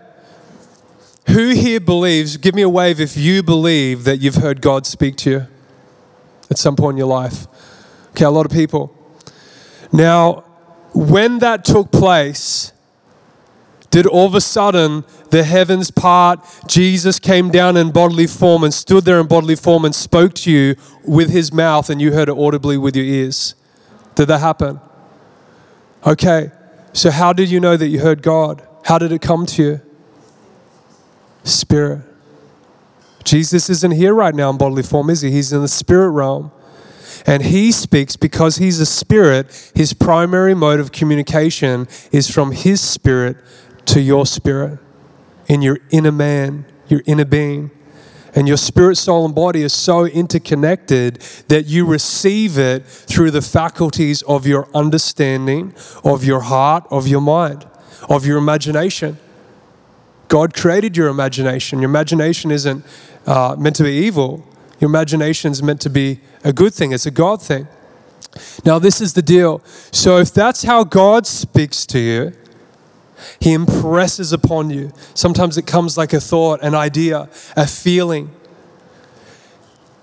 Who 1.29 1.49
here 1.49 1.79
believes, 1.79 2.37
give 2.37 2.55
me 2.55 2.61
a 2.61 2.69
wave 2.69 2.99
if 2.99 3.17
you 3.17 3.43
believe 3.43 4.03
that 4.03 4.17
you've 4.17 4.35
heard 4.35 4.61
God 4.61 4.85
speak 4.85 5.15
to 5.17 5.29
you? 5.29 5.47
at 6.53 6.59
some 6.59 6.75
point 6.75 6.93
in 6.93 6.97
your 6.99 7.07
life. 7.07 7.47
Okay, 8.11 8.25
a 8.25 8.29
lot 8.29 8.45
of 8.45 8.51
people. 8.51 8.95
Now, 9.91 10.43
when 10.93 11.39
that 11.39 11.65
took 11.65 11.91
place, 11.91 12.71
did 13.89 14.05
all 14.05 14.27
of 14.27 14.35
a 14.35 14.41
sudden 14.41 15.03
the 15.33 15.43
heavens 15.43 15.89
part, 15.89 16.45
Jesus 16.67 17.17
came 17.17 17.49
down 17.49 17.75
in 17.75 17.89
bodily 17.89 18.27
form 18.27 18.63
and 18.63 18.71
stood 18.71 19.03
there 19.03 19.19
in 19.19 19.25
bodily 19.25 19.55
form 19.55 19.83
and 19.83 19.95
spoke 19.95 20.35
to 20.35 20.51
you 20.51 20.75
with 21.03 21.31
his 21.31 21.51
mouth 21.51 21.89
and 21.89 21.99
you 21.99 22.13
heard 22.13 22.29
it 22.29 22.37
audibly 22.37 22.77
with 22.77 22.95
your 22.95 23.05
ears? 23.05 23.55
Did 24.13 24.27
that 24.27 24.41
happen? 24.41 24.79
Okay, 26.05 26.51
so 26.93 27.09
how 27.09 27.33
did 27.33 27.49
you 27.49 27.59
know 27.59 27.75
that 27.75 27.87
you 27.87 27.99
heard 27.99 28.21
God? 28.21 28.61
How 28.83 28.99
did 28.99 29.11
it 29.11 29.23
come 29.23 29.47
to 29.47 29.63
you? 29.63 29.81
Spirit. 31.43 32.03
Jesus 33.23 33.71
isn't 33.71 33.93
here 33.93 34.13
right 34.13 34.35
now 34.35 34.51
in 34.51 34.59
bodily 34.59 34.83
form, 34.83 35.09
is 35.09 35.21
he? 35.21 35.31
He's 35.31 35.51
in 35.51 35.63
the 35.63 35.67
spirit 35.67 36.11
realm. 36.11 36.51
And 37.25 37.41
he 37.41 37.71
speaks 37.71 38.15
because 38.15 38.57
he's 38.57 38.79
a 38.79 38.85
spirit. 38.85 39.71
His 39.73 39.93
primary 39.93 40.53
mode 40.53 40.79
of 40.79 40.91
communication 40.91 41.87
is 42.11 42.29
from 42.29 42.51
his 42.51 42.81
spirit 42.81 43.37
to 43.85 43.99
your 43.99 44.27
spirit 44.27 44.77
in 45.47 45.61
your 45.61 45.79
inner 45.89 46.11
man, 46.11 46.65
your 46.87 47.01
inner 47.05 47.25
being. 47.25 47.71
And 48.35 48.47
your 48.47 48.57
spirit, 48.57 48.97
soul, 48.97 49.25
and 49.25 49.35
body 49.35 49.61
is 49.61 49.73
so 49.73 50.05
interconnected 50.05 51.21
that 51.49 51.67
you 51.67 51.85
receive 51.85 52.57
it 52.57 52.83
through 52.85 53.29
the 53.29 53.43
faculties 53.43 54.23
of 54.23 54.47
your 54.47 54.67
understanding, 54.73 55.75
of 56.03 56.23
your 56.23 56.39
heart, 56.39 56.85
of 56.89 57.07
your 57.07 57.21
mind, 57.21 57.67
of 58.09 58.25
your 58.25 58.39
imagination. 58.39 59.19
God 60.29 60.55
created 60.55 60.97
your 60.97 61.09
imagination. 61.09 61.79
Your 61.79 61.89
imagination 61.89 62.49
isn't 62.49 62.83
uh, 63.27 63.55
meant 63.59 63.75
to 63.75 63.83
be 63.83 63.91
evil, 63.91 64.43
your 64.79 64.89
imagination 64.89 65.51
is 65.51 65.61
meant 65.61 65.79
to 65.81 65.89
be 65.89 66.19
a 66.43 66.51
good 66.51 66.73
thing, 66.73 66.91
it's 66.91 67.05
a 67.05 67.11
God 67.11 67.41
thing. 67.41 67.67
Now, 68.65 68.79
this 68.79 68.99
is 68.99 69.13
the 69.13 69.21
deal. 69.21 69.61
So, 69.91 70.17
if 70.17 70.33
that's 70.33 70.63
how 70.63 70.83
God 70.83 71.27
speaks 71.27 71.85
to 71.87 71.99
you, 71.99 72.33
he 73.39 73.53
impresses 73.53 74.33
upon 74.33 74.69
you. 74.69 74.91
Sometimes 75.13 75.57
it 75.57 75.65
comes 75.65 75.97
like 75.97 76.13
a 76.13 76.19
thought, 76.19 76.61
an 76.61 76.75
idea, 76.75 77.29
a 77.55 77.67
feeling. 77.67 78.31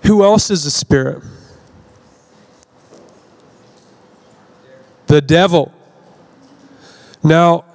Who 0.03 0.23
else 0.23 0.49
is 0.49 0.65
a 0.65 0.71
spirit? 0.71 1.23
The 5.07 5.21
devil. 5.21 5.73
Now, 7.23 7.65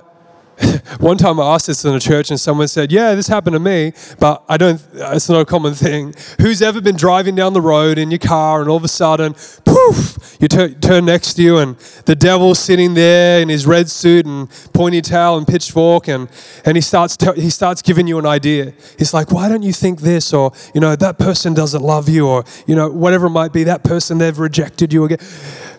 one 1.00 1.18
time 1.18 1.38
I 1.38 1.54
asked 1.54 1.66
this 1.66 1.84
in 1.84 1.94
a 1.94 2.00
church 2.00 2.30
and 2.30 2.40
someone 2.40 2.68
said, 2.68 2.90
Yeah, 2.90 3.14
this 3.14 3.28
happened 3.28 3.54
to 3.54 3.60
me, 3.60 3.92
but 4.18 4.42
I 4.48 4.56
don't, 4.56 4.82
it's 4.94 5.28
not 5.28 5.40
a 5.40 5.44
common 5.44 5.74
thing. 5.74 6.14
Who's 6.40 6.62
ever 6.62 6.80
been 6.80 6.96
driving 6.96 7.34
down 7.34 7.52
the 7.52 7.60
road 7.60 7.98
in 7.98 8.10
your 8.10 8.18
car 8.18 8.60
and 8.60 8.70
all 8.70 8.76
of 8.76 8.84
a 8.84 8.88
sudden, 8.88 9.34
poof, 9.64 10.36
you 10.40 10.48
turn 10.48 11.04
next 11.04 11.34
to 11.34 11.42
you 11.42 11.58
and 11.58 11.76
the 12.06 12.14
devil's 12.14 12.58
sitting 12.58 12.94
there 12.94 13.40
in 13.40 13.48
his 13.48 13.66
red 13.66 13.90
suit 13.90 14.24
and 14.26 14.48
pointy 14.72 15.02
tail 15.02 15.36
and 15.36 15.46
pitchfork 15.46 16.08
and, 16.08 16.28
and 16.64 16.76
he, 16.76 16.80
starts 16.80 17.16
he 17.36 17.50
starts 17.50 17.82
giving 17.82 18.06
you 18.06 18.18
an 18.18 18.26
idea. 18.26 18.72
He's 18.98 19.12
like, 19.12 19.30
Why 19.30 19.48
don't 19.48 19.62
you 19.62 19.72
think 19.72 20.00
this? 20.00 20.32
Or, 20.32 20.52
you 20.74 20.80
know, 20.80 20.96
that 20.96 21.18
person 21.18 21.52
doesn't 21.52 21.82
love 21.82 22.08
you 22.08 22.26
or, 22.26 22.44
you 22.66 22.74
know, 22.74 22.90
whatever 22.90 23.26
it 23.26 23.30
might 23.30 23.52
be, 23.52 23.64
that 23.64 23.84
person, 23.84 24.18
they've 24.18 24.38
rejected 24.38 24.92
you 24.92 25.04
again. 25.04 25.18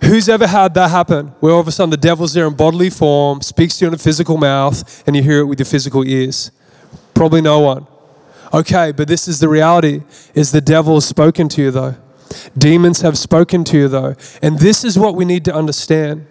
Who's 0.04 0.30
ever 0.30 0.48
had 0.48 0.74
that 0.76 0.90
happen? 0.90 1.28
Where 1.40 1.54
all 1.54 1.60
of 1.60 1.68
a 1.68 1.72
sudden 1.72 1.90
the 1.90 1.98
devil's 1.98 2.34
there 2.34 2.48
in 2.48 2.54
bodily 2.54 2.90
form, 2.90 3.42
speaks 3.42 3.78
to 3.78 3.86
you 3.86 3.88
in 3.90 3.94
a 3.94 3.98
physical 3.98 4.38
mouth, 4.38 5.04
and 5.08 5.16
you 5.16 5.24
hear 5.24 5.40
it 5.40 5.46
with 5.46 5.60
your 5.60 5.66
physical 5.66 6.06
ears? 6.06 6.52
Probably 7.14 7.42
no 7.42 7.60
one. 7.60 7.88
Okay, 8.54 8.92
but 8.92 9.08
this 9.08 9.28
is 9.28 9.40
the 9.40 9.50
reality 9.50 10.04
is 10.34 10.52
the 10.52 10.62
devil 10.62 10.96
has 10.96 11.06
spoken 11.06 11.50
to 11.50 11.62
you 11.62 11.72
though. 11.72 11.96
Demons 12.58 13.02
have 13.02 13.18
spoken 13.18 13.64
to 13.66 13.78
you 13.78 13.88
though. 13.88 14.16
And 14.42 14.60
this 14.60 14.84
is 14.84 14.98
what 14.98 15.16
we 15.16 15.26
need 15.26 15.44
to 15.46 15.54
understand. 15.54 16.28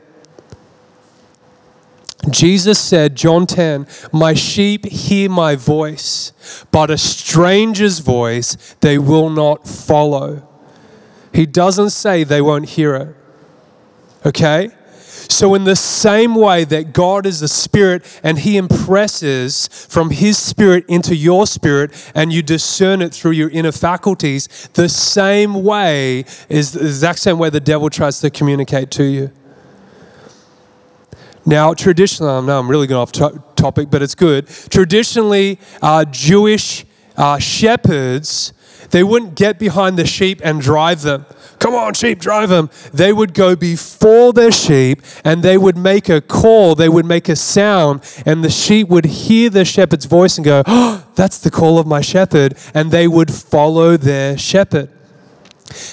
Jesus 2.31 2.79
said, 2.79 3.15
John 3.15 3.47
10, 3.47 3.87
My 4.13 4.35
sheep 4.35 4.85
hear 4.85 5.31
my 5.31 5.55
voice, 5.55 6.33
but 6.71 6.91
a 6.91 6.99
stranger's 6.99 8.01
voice 8.01 8.75
they 8.81 8.99
will 8.99 9.31
not 9.31 9.69
follow. 9.69 10.47
He 11.33 11.47
doesn't 11.47 11.91
say 11.91 12.25
they 12.25 12.41
won't 12.41 12.71
hear 12.71 12.95
it. 12.97 13.17
Okay? 14.27 14.71
So, 15.29 15.55
in 15.55 15.65
the 15.65 15.77
same 15.77 16.35
way 16.35 16.65
that 16.65 16.93
God 16.93 17.27
is 17.27 17.43
a 17.43 17.49
spirit 17.49 18.05
and 18.23 18.39
He 18.39 18.57
impresses 18.57 19.69
from 19.89 20.11
His 20.11 20.39
spirit 20.39 20.85
into 20.89 21.17
your 21.17 21.47
spirit 21.47 21.91
and 22.15 22.33
you 22.33 22.43
discern 22.43 23.03
it 23.03 23.15
through 23.15 23.33
your 23.33 23.51
inner 23.51 23.73
faculties, 23.73 24.69
the 24.75 24.89
same 24.89 25.65
way 25.65 26.25
is 26.49 26.73
the 26.73 26.81
exact 26.81 27.19
same 27.19 27.39
way 27.39 27.51
the 27.51 27.61
devil 27.61 27.91
tries 27.91 28.21
to 28.21 28.31
communicate 28.31 28.91
to 28.93 29.05
you. 29.05 29.31
Now, 31.45 31.75
traditionally, 31.75 32.33
I 32.33 32.41
know 32.41 32.59
I'm 32.59 32.69
really 32.69 32.87
going 32.87 33.01
off 33.01 33.13
to- 33.13 33.43
topic, 33.55 33.89
but 33.91 34.03
it's 34.03 34.17
good. 34.17 34.49
Traditionally, 34.69 35.59
uh, 35.81 36.05
Jewish 36.05 36.85
uh, 37.17 37.39
shepherds, 37.39 38.53
they 38.91 39.03
wouldn't 39.03 39.35
get 39.35 39.59
behind 39.59 39.99
the 39.99 40.07
sheep 40.07 40.41
and 40.45 40.61
drive 40.61 41.03
them. 41.03 41.27
Come 41.59 41.75
on, 41.75 41.95
sheep, 41.95 42.19
drive 42.19 42.49
them. 42.49 42.71
They 42.93 43.13
would 43.13 43.35
go 43.35 43.57
before 43.57 44.33
their 44.33 44.53
sheep 44.53 45.03
and 45.25 45.43
they 45.43 45.57
would 45.57 45.77
make 45.77 46.09
a 46.09 46.21
call, 46.21 46.75
they 46.75 46.89
would 46.89 47.07
make 47.07 47.29
a 47.29 47.37
sound, 47.37 48.03
and 48.27 48.45
the 48.45 48.51
sheep 48.51 48.89
would 48.89 49.05
hear 49.05 49.51
the 49.51 49.65
shepherd's 49.65 50.05
voice 50.05 50.37
and 50.37 50.45
go, 50.45 50.63
Oh, 50.67 51.07
that's 51.15 51.39
the 51.39 51.51
call 51.51 51.79
of 51.79 51.87
my 51.87 52.01
shepherd. 52.01 52.57
And 52.75 52.91
they 52.91 53.09
would 53.09 53.33
follow 53.33 53.97
their 53.97 54.37
shepherd. 54.37 54.91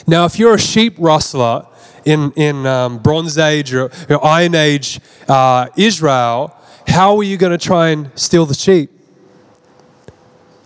Now, 0.05 0.25
if 0.25 0.37
you're 0.37 0.55
a 0.55 0.59
sheep 0.59 0.95
rustler 0.99 1.65
in, 2.05 2.31
in 2.35 2.65
um, 2.65 2.99
Bronze 2.99 3.37
Age 3.37 3.73
or, 3.73 3.89
or 4.09 4.25
Iron 4.25 4.55
Age 4.55 4.99
uh, 5.27 5.67
Israel, 5.75 6.55
how 6.87 7.17
are 7.17 7.23
you 7.23 7.37
going 7.37 7.57
to 7.57 7.63
try 7.63 7.89
and 7.89 8.11
steal 8.15 8.45
the 8.45 8.53
sheep? 8.53 8.92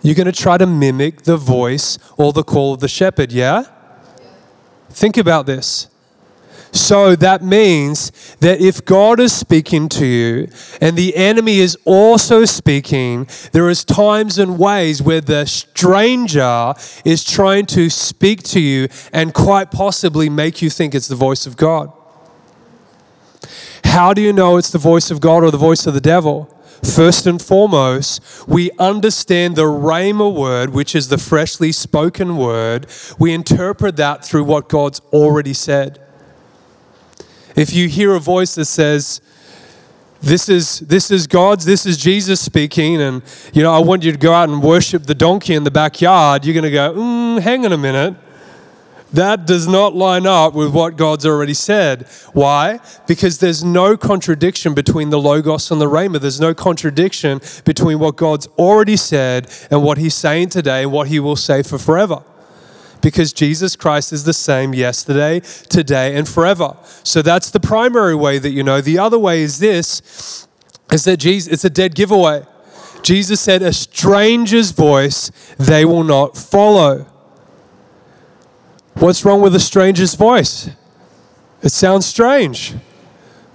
You're 0.02 0.14
going 0.14 0.26
to 0.26 0.32
try 0.32 0.58
to 0.58 0.66
mimic 0.66 1.22
the 1.22 1.36
voice 1.36 1.98
or 2.16 2.32
the 2.32 2.44
call 2.44 2.74
of 2.74 2.80
the 2.80 2.88
shepherd, 2.88 3.32
yeah? 3.32 3.64
Think 4.90 5.16
about 5.16 5.46
this. 5.46 5.88
So 6.70 7.16
that 7.16 7.42
means 7.42 8.36
that 8.40 8.60
if 8.60 8.84
God 8.84 9.20
is 9.20 9.32
speaking 9.32 9.88
to 9.90 10.06
you 10.06 10.48
and 10.80 10.96
the 10.96 11.16
enemy 11.16 11.58
is 11.58 11.76
also 11.84 12.44
speaking, 12.44 13.26
there 13.52 13.68
is 13.70 13.84
times 13.84 14.38
and 14.38 14.58
ways 14.58 15.02
where 15.02 15.20
the 15.20 15.46
stranger 15.46 16.74
is 17.04 17.24
trying 17.24 17.66
to 17.66 17.88
speak 17.88 18.42
to 18.44 18.60
you 18.60 18.88
and 19.12 19.32
quite 19.32 19.70
possibly 19.70 20.28
make 20.28 20.60
you 20.60 20.68
think 20.68 20.94
it's 20.94 21.08
the 21.08 21.16
voice 21.16 21.46
of 21.46 21.56
God. 21.56 21.92
How 23.84 24.12
do 24.12 24.20
you 24.20 24.32
know 24.32 24.58
it's 24.58 24.70
the 24.70 24.78
voice 24.78 25.10
of 25.10 25.20
God 25.20 25.42
or 25.42 25.50
the 25.50 25.56
voice 25.56 25.86
of 25.86 25.94
the 25.94 26.00
devil? 26.00 26.54
First 26.82 27.26
and 27.26 27.42
foremost, 27.42 28.46
we 28.46 28.70
understand 28.78 29.56
the 29.56 29.64
Rhema 29.64 30.32
word, 30.32 30.70
which 30.70 30.94
is 30.94 31.08
the 31.08 31.18
freshly 31.18 31.72
spoken 31.72 32.36
word. 32.36 32.86
We 33.18 33.32
interpret 33.32 33.96
that 33.96 34.24
through 34.24 34.44
what 34.44 34.68
God's 34.68 35.00
already 35.12 35.54
said. 35.54 36.00
If 37.56 37.74
you 37.74 37.88
hear 37.88 38.14
a 38.14 38.20
voice 38.20 38.54
that 38.54 38.66
says, 38.66 39.20
this 40.20 40.48
is 40.48 40.80
this 40.80 41.10
is 41.10 41.26
God's, 41.26 41.64
this 41.64 41.86
is 41.86 41.96
Jesus 41.96 42.40
speaking, 42.40 43.00
and 43.00 43.22
you 43.52 43.62
know, 43.62 43.72
I 43.72 43.78
want 43.78 44.02
you 44.02 44.12
to 44.12 44.18
go 44.18 44.32
out 44.32 44.48
and 44.48 44.62
worship 44.62 45.04
the 45.04 45.14
donkey 45.14 45.54
in 45.54 45.64
the 45.64 45.70
backyard, 45.70 46.44
you're 46.44 46.54
gonna 46.54 46.70
go, 46.70 46.94
mm, 46.94 47.40
hang 47.40 47.64
on 47.64 47.72
a 47.72 47.78
minute. 47.78 48.14
That 49.12 49.46
does 49.46 49.66
not 49.66 49.94
line 49.94 50.26
up 50.26 50.54
with 50.54 50.72
what 50.72 50.96
God's 50.96 51.24
already 51.24 51.54
said. 51.54 52.06
Why? 52.34 52.80
Because 53.06 53.38
there's 53.38 53.64
no 53.64 53.96
contradiction 53.96 54.74
between 54.74 55.08
the 55.10 55.18
Logos 55.18 55.70
and 55.70 55.80
the 55.80 55.86
Rhema. 55.86 56.20
There's 56.20 56.40
no 56.40 56.52
contradiction 56.52 57.40
between 57.64 57.98
what 57.98 58.16
God's 58.16 58.46
already 58.58 58.96
said 58.96 59.50
and 59.70 59.82
what 59.82 59.96
He's 59.96 60.14
saying 60.14 60.50
today 60.50 60.82
and 60.82 60.92
what 60.92 61.08
He 61.08 61.20
will 61.20 61.36
say 61.36 61.62
for 61.62 61.78
forever. 61.78 62.22
Because 63.00 63.32
Jesus 63.32 63.76
Christ 63.76 64.12
is 64.12 64.24
the 64.24 64.32
same 64.34 64.74
yesterday, 64.74 65.40
today, 65.68 66.16
and 66.16 66.28
forever. 66.28 66.76
So 67.04 67.22
that's 67.22 67.50
the 67.50 67.60
primary 67.60 68.14
way 68.14 68.38
that 68.38 68.50
you 68.50 68.62
know. 68.62 68.80
The 68.80 68.98
other 68.98 69.18
way 69.18 69.40
is 69.42 69.58
this 69.58 70.46
is 70.92 71.04
that 71.04 71.18
Jesus, 71.18 71.52
it's 71.52 71.64
a 71.64 71.70
dead 71.70 71.94
giveaway. 71.94 72.44
Jesus 73.02 73.40
said, 73.40 73.62
A 73.62 73.72
stranger's 73.72 74.72
voice 74.72 75.30
they 75.56 75.84
will 75.84 76.04
not 76.04 76.36
follow. 76.36 77.06
What's 79.00 79.24
wrong 79.24 79.40
with 79.40 79.54
a 79.54 79.60
stranger's 79.60 80.16
voice? 80.16 80.70
It 81.62 81.68
sounds 81.70 82.04
strange. 82.04 82.74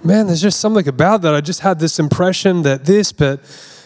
Man, 0.02 0.26
there's 0.26 0.40
just 0.40 0.58
something 0.58 0.88
about 0.88 1.20
that. 1.20 1.34
I 1.34 1.42
just 1.42 1.60
had 1.60 1.78
this 1.78 1.98
impression 1.98 2.62
that 2.62 2.86
this, 2.86 3.12
but 3.12 3.40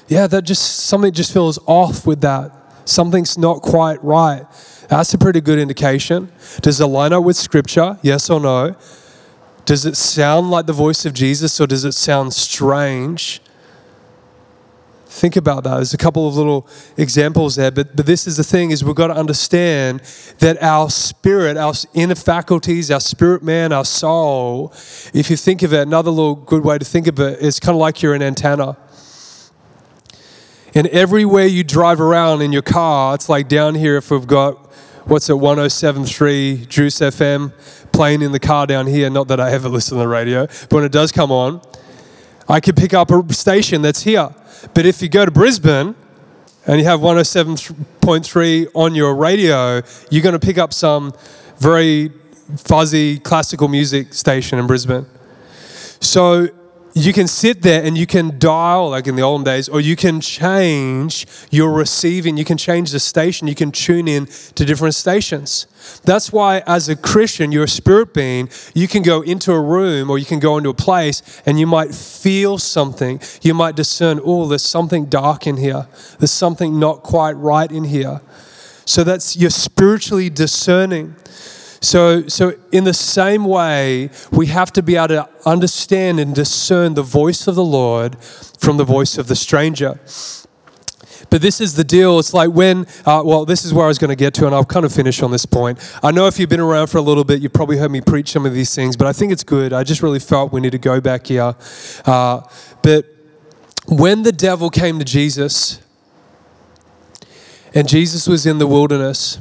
yeah, 0.07 0.29
that 0.29 0.43
just 0.43 0.87
something 0.87 1.13
just 1.13 1.33
feels 1.33 1.59
off 1.67 2.07
with 2.07 2.21
that. 2.21 2.53
Something's 2.85 3.37
not 3.37 3.61
quite 3.61 4.03
right. 4.05 4.47
That's 4.89 5.13
a 5.15 5.19
pretty 5.19 5.41
good 5.41 5.59
indication. 5.59 6.31
Does 6.63 6.81
it 6.81 6.87
line 6.87 7.13
up 7.13 7.25
with 7.25 7.37
scripture? 7.37 7.99
Yes 8.03 8.31
or 8.31 8.39
no? 8.39 8.77
Does 9.65 9.85
it 9.85 9.97
sound 9.97 10.53
like 10.53 10.67
the 10.67 10.73
voice 10.73 11.05
of 11.05 11.13
Jesus 11.13 11.61
or 11.61 11.67
does 11.67 11.85
it 11.85 11.93
sound 11.93 12.35
strange? 12.35 13.41
Think 15.19 15.35
about 15.35 15.65
that. 15.65 15.75
There's 15.75 15.95
a 15.95 15.99
couple 15.99 16.29
of 16.29 16.37
little 16.37 16.69
examples 16.97 17.57
there, 17.57 17.73
but, 17.73 17.97
but 17.97 18.07
this 18.07 18.29
is 18.29 18.37
the 18.37 18.45
thing 18.45 18.71
is 18.71 18.85
we've 18.85 18.95
got 18.95 19.09
to 19.09 19.17
understand 19.17 20.01
that 20.39 20.63
our 20.63 20.89
spirit, 20.91 21.57
our 21.57 21.73
inner 21.93 22.15
faculties, 22.15 22.89
our 22.89 23.01
spirit 23.01 23.43
man, 23.43 23.73
our 23.73 23.85
soul, 23.85 24.73
if 25.13 25.29
you 25.29 25.37
think 25.37 25.65
of 25.65 25.73
it, 25.73 25.81
another 25.81 26.13
little 26.13 26.37
good 26.37 26.65
way 26.65 26.79
to 26.79 26.85
think 26.85 27.09
of 27.09 27.19
it 27.19 27.41
is 27.41 27.59
kind 27.59 27.75
of 27.75 27.81
like 27.81 28.01
you're 28.01 28.15
an 28.15 28.23
antenna. 28.23 28.77
And 30.73 30.87
everywhere 30.87 31.47
you 31.47 31.65
drive 31.65 32.01
around 32.01 32.41
in 32.41 32.53
your 32.53 32.63
car, 32.63 33.17
it's 33.17 33.29
like 33.29 33.49
down 33.49 33.75
here 33.75 33.97
if 33.97 34.13
we've 34.13 34.25
got, 34.25 34.55
what's 35.09 35.29
it, 35.29 35.35
1073 35.35 36.67
Juice 36.67 37.01
FM 37.01 37.53
playing 37.91 38.23
in 38.23 38.31
the 38.31 38.39
car 38.39 38.69
down 38.69 38.87
here. 38.87 39.11
Not 39.11 39.27
that 39.27 39.41
I 39.41 39.51
ever 39.51 39.69
listen 39.69 39.97
to 39.97 40.01
the 40.01 40.07
radio, 40.07 40.47
but 40.47 40.73
when 40.75 40.85
it 40.85 40.93
does 40.93 41.11
come 41.11 41.33
on, 41.33 41.61
I 42.49 42.61
could 42.61 42.77
pick 42.77 42.95
up 42.95 43.11
a 43.11 43.33
station 43.33 43.83
that's 43.83 44.03
here. 44.03 44.31
But 44.75 44.87
if 44.87 45.03
you 45.03 45.09
go 45.09 45.25
to 45.25 45.31
Brisbane 45.31 45.95
and 46.67 46.81
you 46.81 46.87
have 46.87 47.01
107.3 47.01 48.69
on 48.75 48.95
your 48.95 49.15
radio, 49.15 49.83
you're 50.11 50.23
going 50.23 50.39
to 50.39 50.39
pick 50.39 50.59
up 50.59 50.73
some 50.73 51.13
very 51.59 52.11
fuzzy 52.57 53.19
classical 53.19 53.69
music 53.69 54.15
station 54.15 54.59
in 54.59 54.67
Brisbane. 54.67 55.07
So 56.01 56.49
you 57.05 57.13
can 57.13 57.29
sit 57.29 57.63
there 57.63 57.85
and 57.85 57.97
you 57.97 58.07
can 58.07 58.39
dial 58.39 58.91
like 58.91 59.07
in 59.07 59.17
the 59.17 59.23
olden 59.23 59.45
days 59.45 59.69
or 59.69 59.81
you 59.81 59.97
can 59.97 60.21
change 60.21 61.27
your 61.51 61.73
receiving. 61.73 62.37
You 62.37 62.45
can 62.45 62.57
change 62.57 62.91
the 62.93 63.01
station. 63.01 63.47
You 63.47 63.55
can 63.55 63.71
tune 63.73 64.09
in 64.09 64.27
to 64.27 64.65
different 64.65 64.95
stations. 64.95 65.67
That's 66.05 66.33
why 66.33 66.63
as 66.67 66.89
a 66.89 66.97
christian 66.97 67.53
you're 67.53 67.65
a 67.65 67.69
spirit 67.69 68.13
being 68.13 68.51
you 68.75 68.89
can 68.89 69.03
go 69.03 69.23
into 69.23 69.53
a 69.53 69.61
room 69.61 70.11
or 70.11 70.19
you 70.19 70.25
can 70.25 70.39
go 70.39 70.59
into 70.59 70.71
a 70.71 70.75
place 70.75 71.23
and 71.47 71.59
you 71.59 71.67
might 71.67 71.95
feel 71.95 72.59
something. 72.59 73.21
You 73.43 73.55
might 73.55 73.77
discern 73.77 74.21
oh 74.25 74.47
there's 74.47 74.65
something 74.65 75.07
dark 75.07 75.47
in 75.47 75.57
here. 75.57 75.89
There's 76.19 76.31
something 76.31 76.79
not 76.79 77.03
quite 77.03 77.33
right 77.33 77.71
in 77.71 77.85
here. 77.85 78.21
So 78.85 79.05
that's 79.05 79.37
you're 79.37 79.51
spiritually 79.51 80.31
discerning 80.31 81.15
so, 81.89 82.29
so 82.29 82.53
in 82.71 82.85
the 82.85 82.93
same 82.93 83.47
way, 83.47 84.11
we 84.31 84.45
have 84.49 84.71
to 84.75 84.83
be 84.83 84.97
able 84.97 85.09
to 85.09 85.29
understand 85.47 86.21
and 86.21 86.35
discern 86.35 86.93
the 86.93 87.03
voice 87.03 87.47
of 87.47 87.55
the 87.55 87.65
Lord 87.65 88.19
from 88.23 88.77
the 88.77 88.85
voice 88.85 89.17
of 89.17 89.27
the 89.27 89.35
stranger. 89.35 89.99
But 91.31 91.41
this 91.41 91.63
is 91.63 91.77
the 91.77 91.85
deal. 91.85 92.19
It's 92.19 92.35
like 92.35 92.51
when, 92.51 92.87
uh, 93.07 93.23
well, 93.25 93.47
this 93.47 93.65
is 93.65 93.73
where 93.73 93.87
I 93.87 93.89
was 93.89 93.99
going 93.99 94.11
to 94.11 94.17
get 94.17 94.35
to, 94.35 94.45
and 94.45 94.55
I'll 94.55 94.67
kind 94.67 94.85
of 94.85 94.93
finish 94.93 95.23
on 95.23 95.31
this 95.31 95.47
point. 95.47 95.79
I 96.03 96.11
know 96.11 96.27
if 96.27 96.39
you've 96.39 96.51
been 96.51 96.61
around 96.61 96.89
for 96.89 96.99
a 96.99 97.03
little 97.03 97.25
bit, 97.25 97.41
you've 97.41 97.55
probably 97.55 97.79
heard 97.79 97.91
me 97.91 98.03
preach 98.03 98.33
some 98.33 98.45
of 98.45 98.53
these 98.53 98.75
things, 98.75 98.95
but 98.95 99.07
I 99.07 99.15
think 99.15 99.33
it's 99.33 99.45
good. 99.45 99.73
I 99.73 99.83
just 99.83 100.03
really 100.03 100.21
felt 100.21 100.53
we 100.53 100.61
need 100.61 100.73
to 100.73 100.79
go 100.79 101.01
back 101.01 101.29
here. 101.29 101.55
Uh, 102.05 102.43
but 102.83 103.07
when 103.87 104.25
the 104.25 104.33
devil 104.33 104.69
came 104.69 104.99
to 104.99 105.07
Jesus, 105.07 105.81
and 107.75 107.89
Jesus 107.89 108.27
was 108.27 108.45
in 108.45 108.59
the 108.59 108.67
wilderness, 108.67 109.39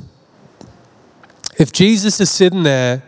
if 1.57 1.71
Jesus 1.71 2.19
is 2.19 2.29
sitting 2.29 2.63
there 2.63 3.03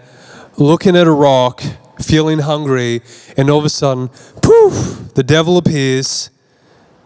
looking 0.58 0.95
at 0.95 1.08
a 1.08 1.12
rock, 1.12 1.62
feeling 2.02 2.39
hungry, 2.39 3.02
and 3.38 3.50
all 3.50 3.60
of 3.60 3.66
a 3.66 3.70
sudden, 3.70 4.10
poof, 4.41 5.14
the 5.16 5.24
devil 5.24 5.58
appears 5.58 6.30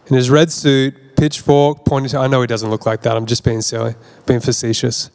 in 0.06 0.16
his 0.16 0.30
red 0.30 0.50
suit, 0.50 1.16
pitchfork, 1.16 1.84
pointing 1.84 2.10
to, 2.10 2.18
I 2.18 2.26
know 2.26 2.40
he 2.40 2.46
doesn't 2.46 2.70
look 2.70 2.86
like 2.86 3.02
that, 3.02 3.16
I'm 3.16 3.26
just 3.26 3.44
being 3.44 3.62
silly, 3.62 3.94
being 4.26 4.40
facetious, 4.40 5.10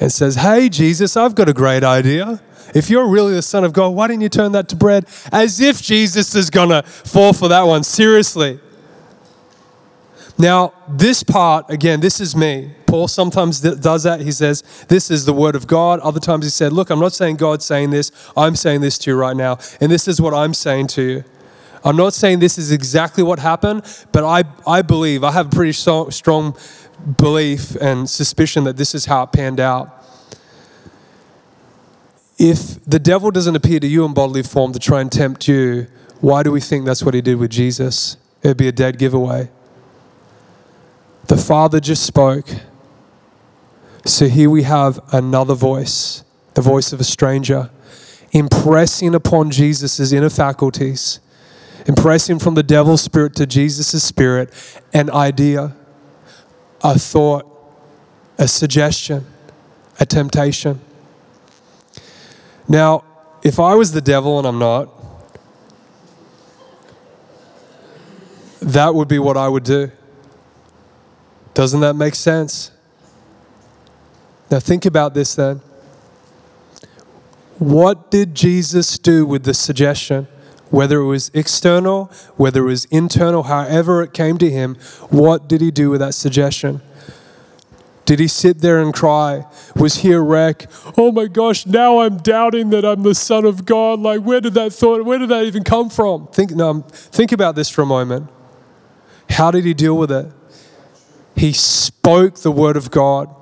and 0.00 0.12
says, 0.12 0.36
Hey, 0.36 0.68
Jesus, 0.68 1.16
I've 1.16 1.34
got 1.34 1.48
a 1.48 1.52
great 1.52 1.84
idea. 1.84 2.42
If 2.74 2.88
you're 2.88 3.06
really 3.06 3.34
the 3.34 3.42
Son 3.42 3.64
of 3.64 3.72
God, 3.72 3.90
why 3.90 4.08
didn't 4.08 4.22
you 4.22 4.28
turn 4.28 4.52
that 4.52 4.68
to 4.70 4.76
bread? 4.76 5.06
As 5.30 5.60
if 5.60 5.82
Jesus 5.82 6.34
is 6.34 6.48
gonna 6.48 6.82
fall 6.82 7.32
for 7.32 7.48
that 7.48 7.62
one. 7.62 7.82
Seriously. 7.82 8.60
Now, 10.38 10.72
this 10.88 11.22
part, 11.22 11.70
again, 11.70 12.00
this 12.00 12.20
is 12.20 12.34
me. 12.34 12.72
Paul 12.92 13.08
sometimes 13.08 13.62
does 13.62 14.02
that. 14.02 14.20
He 14.20 14.32
says, 14.32 14.62
This 14.88 15.10
is 15.10 15.24
the 15.24 15.32
word 15.32 15.56
of 15.56 15.66
God. 15.66 15.98
Other 16.00 16.20
times 16.20 16.44
he 16.44 16.50
said, 16.50 16.74
Look, 16.74 16.90
I'm 16.90 17.00
not 17.00 17.14
saying 17.14 17.36
God's 17.36 17.64
saying 17.64 17.88
this. 17.88 18.12
I'm 18.36 18.54
saying 18.54 18.82
this 18.82 18.98
to 18.98 19.10
you 19.10 19.16
right 19.16 19.34
now. 19.34 19.56
And 19.80 19.90
this 19.90 20.06
is 20.06 20.20
what 20.20 20.34
I'm 20.34 20.52
saying 20.52 20.88
to 20.88 21.02
you. 21.02 21.24
I'm 21.86 21.96
not 21.96 22.12
saying 22.12 22.40
this 22.40 22.58
is 22.58 22.70
exactly 22.70 23.24
what 23.24 23.38
happened, 23.38 23.80
but 24.12 24.24
I, 24.24 24.44
I 24.66 24.82
believe, 24.82 25.24
I 25.24 25.32
have 25.32 25.46
a 25.46 25.48
pretty 25.48 25.72
so, 25.72 26.10
strong 26.10 26.54
belief 27.16 27.76
and 27.76 28.10
suspicion 28.10 28.64
that 28.64 28.76
this 28.76 28.94
is 28.94 29.06
how 29.06 29.22
it 29.22 29.32
panned 29.32 29.58
out. 29.58 30.04
If 32.36 32.84
the 32.84 32.98
devil 32.98 33.30
doesn't 33.30 33.56
appear 33.56 33.80
to 33.80 33.86
you 33.86 34.04
in 34.04 34.12
bodily 34.12 34.42
form 34.42 34.74
to 34.74 34.78
try 34.78 35.00
and 35.00 35.10
tempt 35.10 35.48
you, 35.48 35.86
why 36.20 36.42
do 36.42 36.52
we 36.52 36.60
think 36.60 36.84
that's 36.84 37.02
what 37.02 37.14
he 37.14 37.22
did 37.22 37.38
with 37.38 37.52
Jesus? 37.52 38.18
It'd 38.42 38.58
be 38.58 38.68
a 38.68 38.72
dead 38.72 38.98
giveaway. 38.98 39.48
The 41.28 41.38
Father 41.38 41.80
just 41.80 42.04
spoke. 42.04 42.50
So 44.04 44.26
here 44.26 44.50
we 44.50 44.64
have 44.64 44.98
another 45.12 45.54
voice, 45.54 46.24
the 46.54 46.60
voice 46.60 46.92
of 46.92 46.98
a 46.98 47.04
stranger, 47.04 47.70
impressing 48.32 49.14
upon 49.14 49.52
Jesus' 49.52 50.12
inner 50.12 50.28
faculties, 50.28 51.20
impressing 51.86 52.40
from 52.40 52.54
the 52.54 52.64
devil's 52.64 53.00
spirit 53.00 53.36
to 53.36 53.46
Jesus' 53.46 54.02
spirit 54.02 54.50
an 54.92 55.08
idea, 55.08 55.76
a 56.82 56.98
thought, 56.98 57.46
a 58.38 58.48
suggestion, 58.48 59.24
a 60.00 60.06
temptation. 60.06 60.80
Now, 62.66 63.04
if 63.44 63.60
I 63.60 63.74
was 63.76 63.92
the 63.92 64.00
devil 64.00 64.36
and 64.38 64.48
I'm 64.48 64.58
not, 64.58 64.88
that 68.60 68.96
would 68.96 69.06
be 69.06 69.20
what 69.20 69.36
I 69.36 69.46
would 69.46 69.64
do. 69.64 69.92
Doesn't 71.54 71.80
that 71.80 71.94
make 71.94 72.16
sense? 72.16 72.71
Now, 74.52 74.60
think 74.60 74.84
about 74.84 75.14
this 75.14 75.34
then. 75.34 75.62
What 77.58 78.10
did 78.10 78.34
Jesus 78.34 78.98
do 78.98 79.24
with 79.24 79.44
the 79.44 79.54
suggestion? 79.54 80.28
Whether 80.68 80.98
it 80.98 81.06
was 81.06 81.30
external, 81.32 82.12
whether 82.36 82.60
it 82.60 82.66
was 82.66 82.84
internal, 82.86 83.44
however 83.44 84.02
it 84.02 84.12
came 84.12 84.36
to 84.36 84.50
him, 84.50 84.74
what 85.08 85.48
did 85.48 85.62
he 85.62 85.70
do 85.70 85.88
with 85.88 86.00
that 86.00 86.12
suggestion? 86.12 86.82
Did 88.04 88.20
he 88.20 88.28
sit 88.28 88.58
there 88.58 88.78
and 88.78 88.92
cry? 88.92 89.46
Was 89.74 89.98
he 89.98 90.12
a 90.12 90.20
wreck? 90.20 90.66
Oh 90.98 91.12
my 91.12 91.28
gosh, 91.28 91.64
now 91.64 92.00
I'm 92.00 92.18
doubting 92.18 92.68
that 92.70 92.84
I'm 92.84 93.04
the 93.04 93.14
Son 93.14 93.46
of 93.46 93.64
God. 93.64 94.00
Like, 94.00 94.20
where 94.20 94.42
did 94.42 94.52
that 94.52 94.74
thought, 94.74 95.02
where 95.06 95.18
did 95.18 95.30
that 95.30 95.44
even 95.44 95.64
come 95.64 95.88
from? 95.88 96.26
Think, 96.26 96.50
no, 96.50 96.68
um, 96.68 96.82
think 96.82 97.32
about 97.32 97.54
this 97.54 97.70
for 97.70 97.80
a 97.80 97.86
moment. 97.86 98.28
How 99.30 99.50
did 99.50 99.64
he 99.64 99.72
deal 99.72 99.96
with 99.96 100.12
it? 100.12 100.30
He 101.34 101.54
spoke 101.54 102.40
the 102.40 102.52
word 102.52 102.76
of 102.76 102.90
God. 102.90 103.34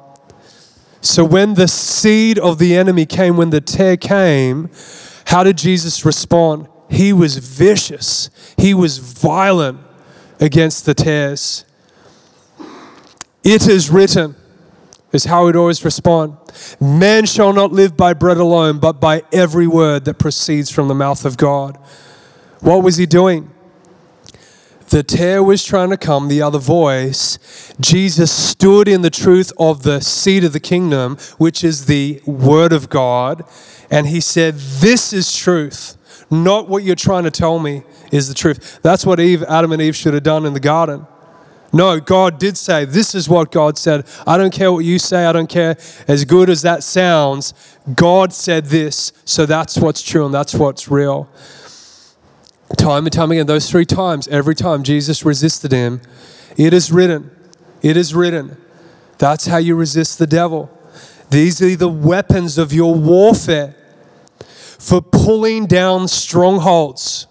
So 1.01 1.25
when 1.25 1.55
the 1.55 1.69
seed 1.69 2.39
of 2.39 2.59
the 2.59 2.77
enemy 2.77 3.07
came, 3.07 3.37
when 3.37 3.51
the 3.51 3.61
tare 3.61 3.97
came, 3.97 4.71
how 5.27 5.43
did 5.43 5.57
Jesus 5.57 6.05
respond? 6.05 6.69
He 6.91 7.13
was 7.13 7.37
vicious, 7.39 8.31
he 8.57 8.75
was 8.75 8.99
violent 8.99 9.79
against 10.41 10.87
the 10.87 10.95
tares. 10.95 11.65
It 13.43 13.67
is 13.67 13.91
written, 13.91 14.37
is 15.13 15.25
how 15.25 15.47
he'd 15.47 15.57
always 15.57 15.85
respond. 15.85 16.37
Man 16.81 17.27
shall 17.27 17.53
not 17.53 17.73
live 17.73 17.97
by 17.97 18.13
bread 18.13 18.37
alone, 18.37 18.79
but 18.79 19.01
by 19.01 19.23
every 19.33 19.67
word 19.67 20.05
that 20.05 20.19
proceeds 20.19 20.71
from 20.71 20.89
the 20.89 20.95
mouth 20.95 21.25
of 21.25 21.37
God. 21.37 21.79
What 22.61 22.83
was 22.83 22.97
he 22.97 23.07
doing? 23.07 23.51
The 24.91 25.05
tare 25.05 25.41
was 25.41 25.65
trying 25.65 25.91
to 25.91 25.97
come, 25.97 26.27
the 26.27 26.43
other 26.43 26.59
voice. 26.59 27.39
Jesus 27.81 28.33
stood 28.33 28.89
in 28.89 29.03
the 29.03 29.11
truth 29.11 29.53
of 29.57 29.85
the 29.85 30.01
seed 30.01 30.43
of 30.43 30.53
the 30.53 30.59
kingdom, 30.59 31.17
which 31.39 31.63
is 31.63 31.87
the 31.87 32.21
word 32.27 32.73
of 32.73 32.91
God. 32.91 33.45
And 33.89 34.09
he 34.09 34.21
said, 34.21 34.55
This 34.57 35.13
is 35.13 35.37
truth. 35.37 35.97
Not 36.29 36.69
what 36.69 36.83
you're 36.83 36.97
trying 36.97 37.23
to 37.23 37.31
tell 37.31 37.61
me 37.61 37.85
is 38.11 38.27
the 38.27 38.35
truth. 38.35 38.81
That's 38.83 39.07
what 39.07 39.21
Eve, 39.21 39.45
Adam 39.45 39.71
and 39.71 39.81
Eve 39.81 39.95
should 39.95 40.15
have 40.15 40.25
done 40.25 40.45
in 40.45 40.55
the 40.55 40.61
garden. 40.61 41.07
No, 41.73 42.01
God 42.01 42.41
did 42.41 42.57
say, 42.57 42.85
This 42.85 43.15
is 43.15 43.29
what 43.29 43.53
God 43.53 43.79
said. 43.79 44.05
I 44.27 44.37
don't 44.37 44.53
care 44.53 44.73
what 44.73 44.85
you 44.85 44.99
say. 44.99 45.25
I 45.25 45.33
don't 45.33 45.49
care 45.49 45.77
as 46.09 46.25
good 46.25 46.51
as 46.51 46.63
that 46.63 46.83
sounds. 46.83 47.55
God 47.95 48.33
said 48.33 48.67
this, 48.67 49.13
so 49.25 49.47
that's 49.47 49.79
what's 49.79 50.03
true 50.03 50.25
and 50.25 50.35
that's 50.35 50.55
what's 50.55 50.91
real. 50.91 51.29
Time 52.77 53.05
and 53.05 53.13
time 53.13 53.31
again, 53.33 53.47
those 53.47 53.69
three 53.69 53.85
times, 53.85 54.29
every 54.29 54.55
time 54.55 54.83
Jesus 54.83 55.25
resisted 55.25 55.73
him, 55.73 56.01
it 56.57 56.73
is 56.73 56.91
written. 56.93 57.31
It 57.83 57.97
is 57.97 58.15
written. 58.15 58.57
That's 59.19 59.47
how 59.47 59.59
you 59.59 59.75
resist 59.75 60.19
the 60.19 60.27
devil. 60.27 60.71
These 61.31 61.63
are 61.63 61.77
the 61.77 61.89
weapons 61.89 62.59
of 62.59 62.73
your 62.73 62.95
warfare 62.95 63.75
for 64.79 65.03
pulling 65.03 65.67
down 65.67 66.09
strongholds, 66.09 67.27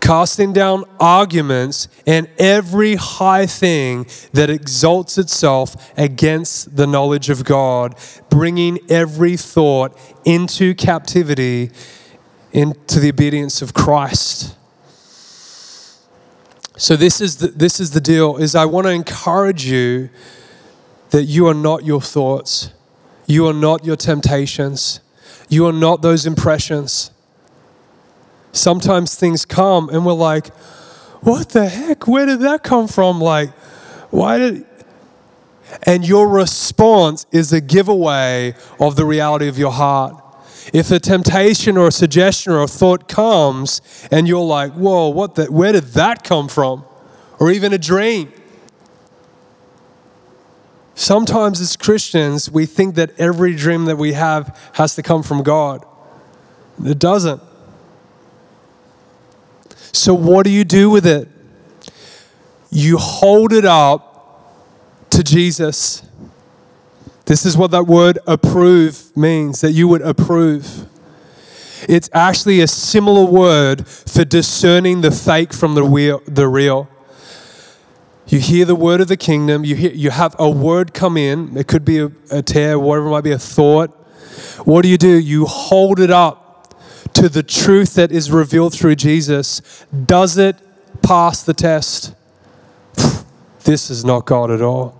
casting 0.00 0.52
down 0.52 0.84
arguments, 0.98 1.88
and 2.06 2.28
every 2.38 2.96
high 2.96 3.46
thing 3.46 4.06
that 4.32 4.50
exalts 4.50 5.18
itself 5.18 5.92
against 5.96 6.76
the 6.76 6.86
knowledge 6.86 7.30
of 7.30 7.44
God, 7.44 7.94
bringing 8.28 8.78
every 8.90 9.36
thought 9.36 9.96
into 10.24 10.74
captivity 10.74 11.70
into 12.52 13.00
the 13.00 13.08
obedience 13.08 13.62
of 13.62 13.74
Christ. 13.74 14.56
So 16.76 16.96
this 16.96 17.20
is 17.20 17.36
the, 17.36 17.48
this 17.48 17.78
is 17.78 17.90
the 17.90 18.00
deal 18.00 18.36
is 18.36 18.54
I 18.54 18.64
want 18.64 18.86
to 18.86 18.90
encourage 18.90 19.66
you 19.66 20.08
that 21.10 21.24
you 21.24 21.46
are 21.46 21.54
not 21.54 21.84
your 21.84 22.00
thoughts. 22.00 22.70
You 23.26 23.46
are 23.46 23.52
not 23.52 23.84
your 23.84 23.96
temptations. 23.96 25.00
You 25.48 25.66
are 25.66 25.72
not 25.72 26.02
those 26.02 26.26
impressions. 26.26 27.10
Sometimes 28.52 29.14
things 29.14 29.44
come 29.44 29.88
and 29.90 30.04
we're 30.06 30.12
like, 30.12 30.54
what 31.20 31.50
the 31.50 31.68
heck? 31.68 32.08
Where 32.08 32.26
did 32.26 32.40
that 32.40 32.62
come 32.62 32.88
from? 32.88 33.20
Like, 33.20 33.50
why 34.10 34.38
did. 34.38 34.66
And 35.84 36.06
your 36.06 36.28
response 36.28 37.26
is 37.30 37.52
a 37.52 37.60
giveaway 37.60 38.54
of 38.80 38.96
the 38.96 39.04
reality 39.04 39.46
of 39.48 39.58
your 39.58 39.70
heart. 39.70 40.19
If 40.72 40.90
a 40.90 41.00
temptation 41.00 41.76
or 41.76 41.88
a 41.88 41.92
suggestion 41.92 42.52
or 42.52 42.62
a 42.62 42.68
thought 42.68 43.08
comes 43.08 43.80
and 44.10 44.28
you're 44.28 44.44
like, 44.44 44.72
whoa, 44.72 45.08
what 45.08 45.34
the, 45.34 45.46
where 45.46 45.72
did 45.72 45.84
that 45.94 46.22
come 46.22 46.48
from? 46.48 46.84
Or 47.38 47.50
even 47.50 47.72
a 47.72 47.78
dream. 47.78 48.32
Sometimes 50.94 51.60
as 51.60 51.76
Christians, 51.76 52.50
we 52.50 52.66
think 52.66 52.94
that 52.96 53.18
every 53.18 53.54
dream 53.54 53.86
that 53.86 53.96
we 53.96 54.12
have 54.12 54.56
has 54.74 54.94
to 54.96 55.02
come 55.02 55.22
from 55.22 55.42
God. 55.42 55.84
It 56.84 56.98
doesn't. 56.98 57.42
So, 59.92 60.14
what 60.14 60.44
do 60.44 60.50
you 60.50 60.64
do 60.64 60.90
with 60.90 61.06
it? 61.06 61.28
You 62.70 62.98
hold 62.98 63.52
it 63.52 63.64
up 63.64 65.10
to 65.10 65.24
Jesus. 65.24 66.02
This 67.30 67.46
is 67.46 67.56
what 67.56 67.70
that 67.70 67.86
word 67.86 68.18
approve 68.26 69.16
means, 69.16 69.60
that 69.60 69.70
you 69.70 69.86
would 69.86 70.02
approve. 70.02 70.88
It's 71.88 72.10
actually 72.12 72.60
a 72.60 72.66
similar 72.66 73.24
word 73.24 73.86
for 73.86 74.24
discerning 74.24 75.02
the 75.02 75.12
fake 75.12 75.52
from 75.52 75.76
the 75.76 75.84
real. 75.84 76.22
The 76.26 76.48
real. 76.48 76.88
You 78.26 78.40
hear 78.40 78.64
the 78.64 78.74
word 78.74 79.00
of 79.00 79.06
the 79.06 79.16
kingdom, 79.16 79.64
you, 79.64 79.76
hear, 79.76 79.92
you 79.92 80.10
have 80.10 80.34
a 80.40 80.50
word 80.50 80.92
come 80.92 81.16
in, 81.16 81.56
it 81.56 81.68
could 81.68 81.84
be 81.84 82.00
a, 82.00 82.10
a 82.32 82.42
tare, 82.42 82.80
whatever 82.80 83.06
it 83.06 83.10
might 83.10 83.20
be, 83.20 83.30
a 83.30 83.38
thought. 83.38 83.90
What 84.64 84.82
do 84.82 84.88
you 84.88 84.98
do? 84.98 85.16
You 85.16 85.46
hold 85.46 86.00
it 86.00 86.10
up 86.10 86.74
to 87.12 87.28
the 87.28 87.44
truth 87.44 87.94
that 87.94 88.10
is 88.10 88.32
revealed 88.32 88.74
through 88.74 88.96
Jesus. 88.96 89.86
Does 90.04 90.36
it 90.36 90.56
pass 91.00 91.44
the 91.44 91.54
test? 91.54 92.12
This 93.62 93.88
is 93.88 94.04
not 94.04 94.26
God 94.26 94.50
at 94.50 94.62
all. 94.62 94.99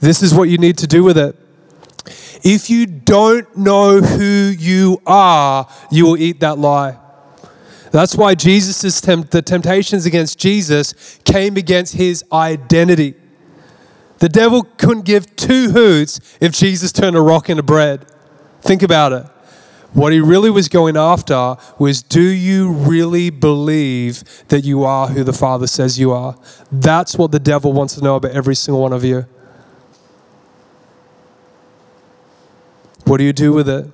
This 0.00 0.22
is 0.22 0.34
what 0.34 0.48
you 0.48 0.58
need 0.58 0.78
to 0.78 0.86
do 0.86 1.04
with 1.04 1.18
it. 1.18 1.36
If 2.42 2.70
you 2.70 2.86
don't 2.86 3.56
know 3.56 4.00
who 4.00 4.54
you 4.58 5.00
are, 5.06 5.68
you 5.90 6.06
will 6.06 6.16
eat 6.16 6.40
that 6.40 6.58
lie. 6.58 6.98
That's 7.92 8.16
why 8.16 8.34
Jesus' 8.34 9.00
temp- 9.00 9.30
the 9.30 9.42
temptations 9.42 10.06
against 10.06 10.38
Jesus 10.38 11.18
came 11.24 11.56
against 11.56 11.94
his 11.94 12.24
identity. 12.32 13.14
The 14.18 14.28
devil 14.28 14.62
couldn't 14.62 15.04
give 15.04 15.34
two 15.36 15.70
hoots 15.70 16.20
if 16.40 16.52
Jesus 16.52 16.92
turned 16.92 17.16
a 17.16 17.20
rock 17.20 17.50
into 17.50 17.62
bread. 17.62 18.06
Think 18.62 18.82
about 18.82 19.12
it. 19.12 19.26
What 19.92 20.12
he 20.12 20.20
really 20.20 20.50
was 20.50 20.68
going 20.68 20.96
after 20.96 21.56
was 21.78 22.02
do 22.02 22.22
you 22.22 22.70
really 22.70 23.30
believe 23.30 24.22
that 24.48 24.60
you 24.60 24.84
are 24.84 25.08
who 25.08 25.24
the 25.24 25.32
Father 25.32 25.66
says 25.66 25.98
you 25.98 26.12
are? 26.12 26.38
That's 26.70 27.18
what 27.18 27.32
the 27.32 27.40
devil 27.40 27.72
wants 27.72 27.96
to 27.96 28.04
know 28.04 28.14
about 28.16 28.30
every 28.30 28.54
single 28.54 28.82
one 28.82 28.92
of 28.92 29.02
you. 29.02 29.26
What 33.04 33.18
do 33.18 33.24
you 33.24 33.32
do 33.32 33.52
with 33.52 33.68
it? 33.68 33.86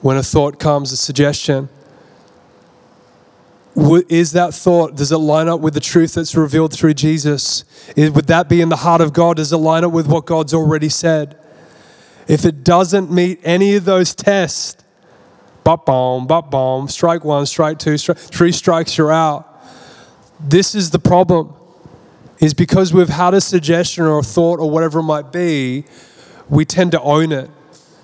When 0.00 0.16
a 0.16 0.22
thought 0.22 0.58
comes, 0.58 0.92
a 0.92 0.96
suggestion, 0.96 1.68
is 4.08 4.32
that 4.32 4.54
thought, 4.54 4.96
does 4.96 5.12
it 5.12 5.18
line 5.18 5.48
up 5.48 5.60
with 5.60 5.74
the 5.74 5.80
truth 5.80 6.14
that's 6.14 6.36
revealed 6.36 6.72
through 6.72 6.94
Jesus? 6.94 7.64
Would 7.96 8.26
that 8.26 8.48
be 8.48 8.60
in 8.60 8.68
the 8.68 8.76
heart 8.76 9.00
of 9.00 9.12
God? 9.12 9.36
Does 9.36 9.52
it 9.52 9.56
line 9.56 9.84
up 9.84 9.92
with 9.92 10.06
what 10.06 10.26
God's 10.26 10.52
already 10.54 10.88
said? 10.88 11.38
If 12.26 12.44
it 12.44 12.64
doesn't 12.64 13.10
meet 13.10 13.40
any 13.42 13.74
of 13.76 13.84
those 13.84 14.14
tests, 14.14 14.82
bop 15.64 15.86
bomb, 15.86 16.26
bop 16.26 16.50
bomb, 16.50 16.88
strike 16.88 17.24
one, 17.24 17.46
strike 17.46 17.78
two, 17.78 17.96
three 17.98 18.52
strikes, 18.52 18.98
you're 18.98 19.12
out. 19.12 19.46
This 20.40 20.74
is 20.74 20.90
the 20.90 20.98
problem, 20.98 21.54
is 22.38 22.54
because 22.54 22.92
we've 22.92 23.08
had 23.08 23.34
a 23.34 23.40
suggestion 23.40 24.04
or 24.04 24.18
a 24.18 24.22
thought 24.22 24.60
or 24.60 24.70
whatever 24.70 25.00
it 25.00 25.04
might 25.04 25.32
be, 25.32 25.84
we 26.48 26.64
tend 26.64 26.92
to 26.92 27.00
own 27.00 27.32
it. 27.32 27.50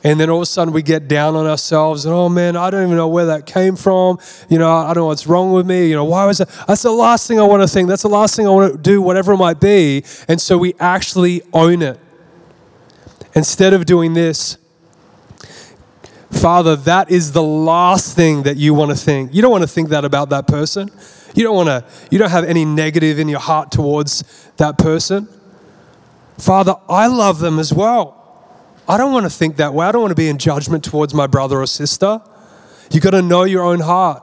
And 0.04 0.20
then 0.20 0.28
all 0.28 0.36
of 0.36 0.42
a 0.42 0.46
sudden 0.46 0.74
we 0.74 0.82
get 0.82 1.08
down 1.08 1.34
on 1.34 1.46
ourselves 1.46 2.04
and, 2.04 2.14
oh 2.14 2.28
man, 2.28 2.56
I 2.56 2.68
don't 2.68 2.84
even 2.84 2.96
know 2.96 3.08
where 3.08 3.24
that 3.26 3.46
came 3.46 3.74
from. 3.74 4.18
You 4.50 4.58
know, 4.58 4.70
I 4.70 4.88
don't 4.88 4.96
know 4.96 5.06
what's 5.06 5.26
wrong 5.26 5.52
with 5.52 5.66
me. 5.66 5.88
You 5.88 5.94
know, 5.94 6.04
why 6.04 6.26
was 6.26 6.38
that? 6.38 6.50
That's 6.68 6.82
the 6.82 6.92
last 6.92 7.26
thing 7.26 7.40
I 7.40 7.44
want 7.44 7.62
to 7.62 7.68
think. 7.68 7.88
That's 7.88 8.02
the 8.02 8.08
last 8.08 8.36
thing 8.36 8.46
I 8.46 8.50
want 8.50 8.70
to 8.70 8.78
do, 8.78 9.00
whatever 9.00 9.32
it 9.32 9.38
might 9.38 9.60
be. 9.60 10.04
And 10.28 10.38
so 10.38 10.58
we 10.58 10.74
actually 10.78 11.40
own 11.54 11.80
it. 11.80 11.98
Instead 13.34 13.72
of 13.72 13.86
doing 13.86 14.12
this, 14.12 14.58
Father, 16.30 16.76
that 16.76 17.10
is 17.10 17.32
the 17.32 17.42
last 17.42 18.14
thing 18.14 18.42
that 18.42 18.58
you 18.58 18.74
want 18.74 18.90
to 18.90 18.96
think. 18.96 19.32
You 19.32 19.40
don't 19.40 19.50
want 19.50 19.62
to 19.62 19.68
think 19.68 19.88
that 19.88 20.04
about 20.04 20.28
that 20.28 20.46
person. 20.46 20.90
You 21.34 21.44
don't 21.44 21.56
want 21.56 21.68
to, 21.68 21.84
you 22.10 22.18
don't 22.18 22.30
have 22.30 22.44
any 22.44 22.66
negative 22.66 23.18
in 23.18 23.28
your 23.28 23.40
heart 23.40 23.72
towards 23.72 24.22
that 24.58 24.76
person. 24.76 25.28
Father, 26.36 26.74
I 26.88 27.06
love 27.06 27.38
them 27.38 27.58
as 27.58 27.72
well. 27.72 28.23
I 28.88 28.98
don't 28.98 29.12
want 29.12 29.24
to 29.24 29.30
think 29.30 29.56
that 29.56 29.72
way. 29.72 29.86
I 29.86 29.92
don't 29.92 30.02
want 30.02 30.10
to 30.10 30.16
be 30.16 30.28
in 30.28 30.38
judgment 30.38 30.84
towards 30.84 31.14
my 31.14 31.26
brother 31.26 31.60
or 31.60 31.66
sister. 31.66 32.20
You've 32.90 33.02
got 33.02 33.10
to 33.10 33.22
know 33.22 33.44
your 33.44 33.62
own 33.62 33.80
heart. 33.80 34.22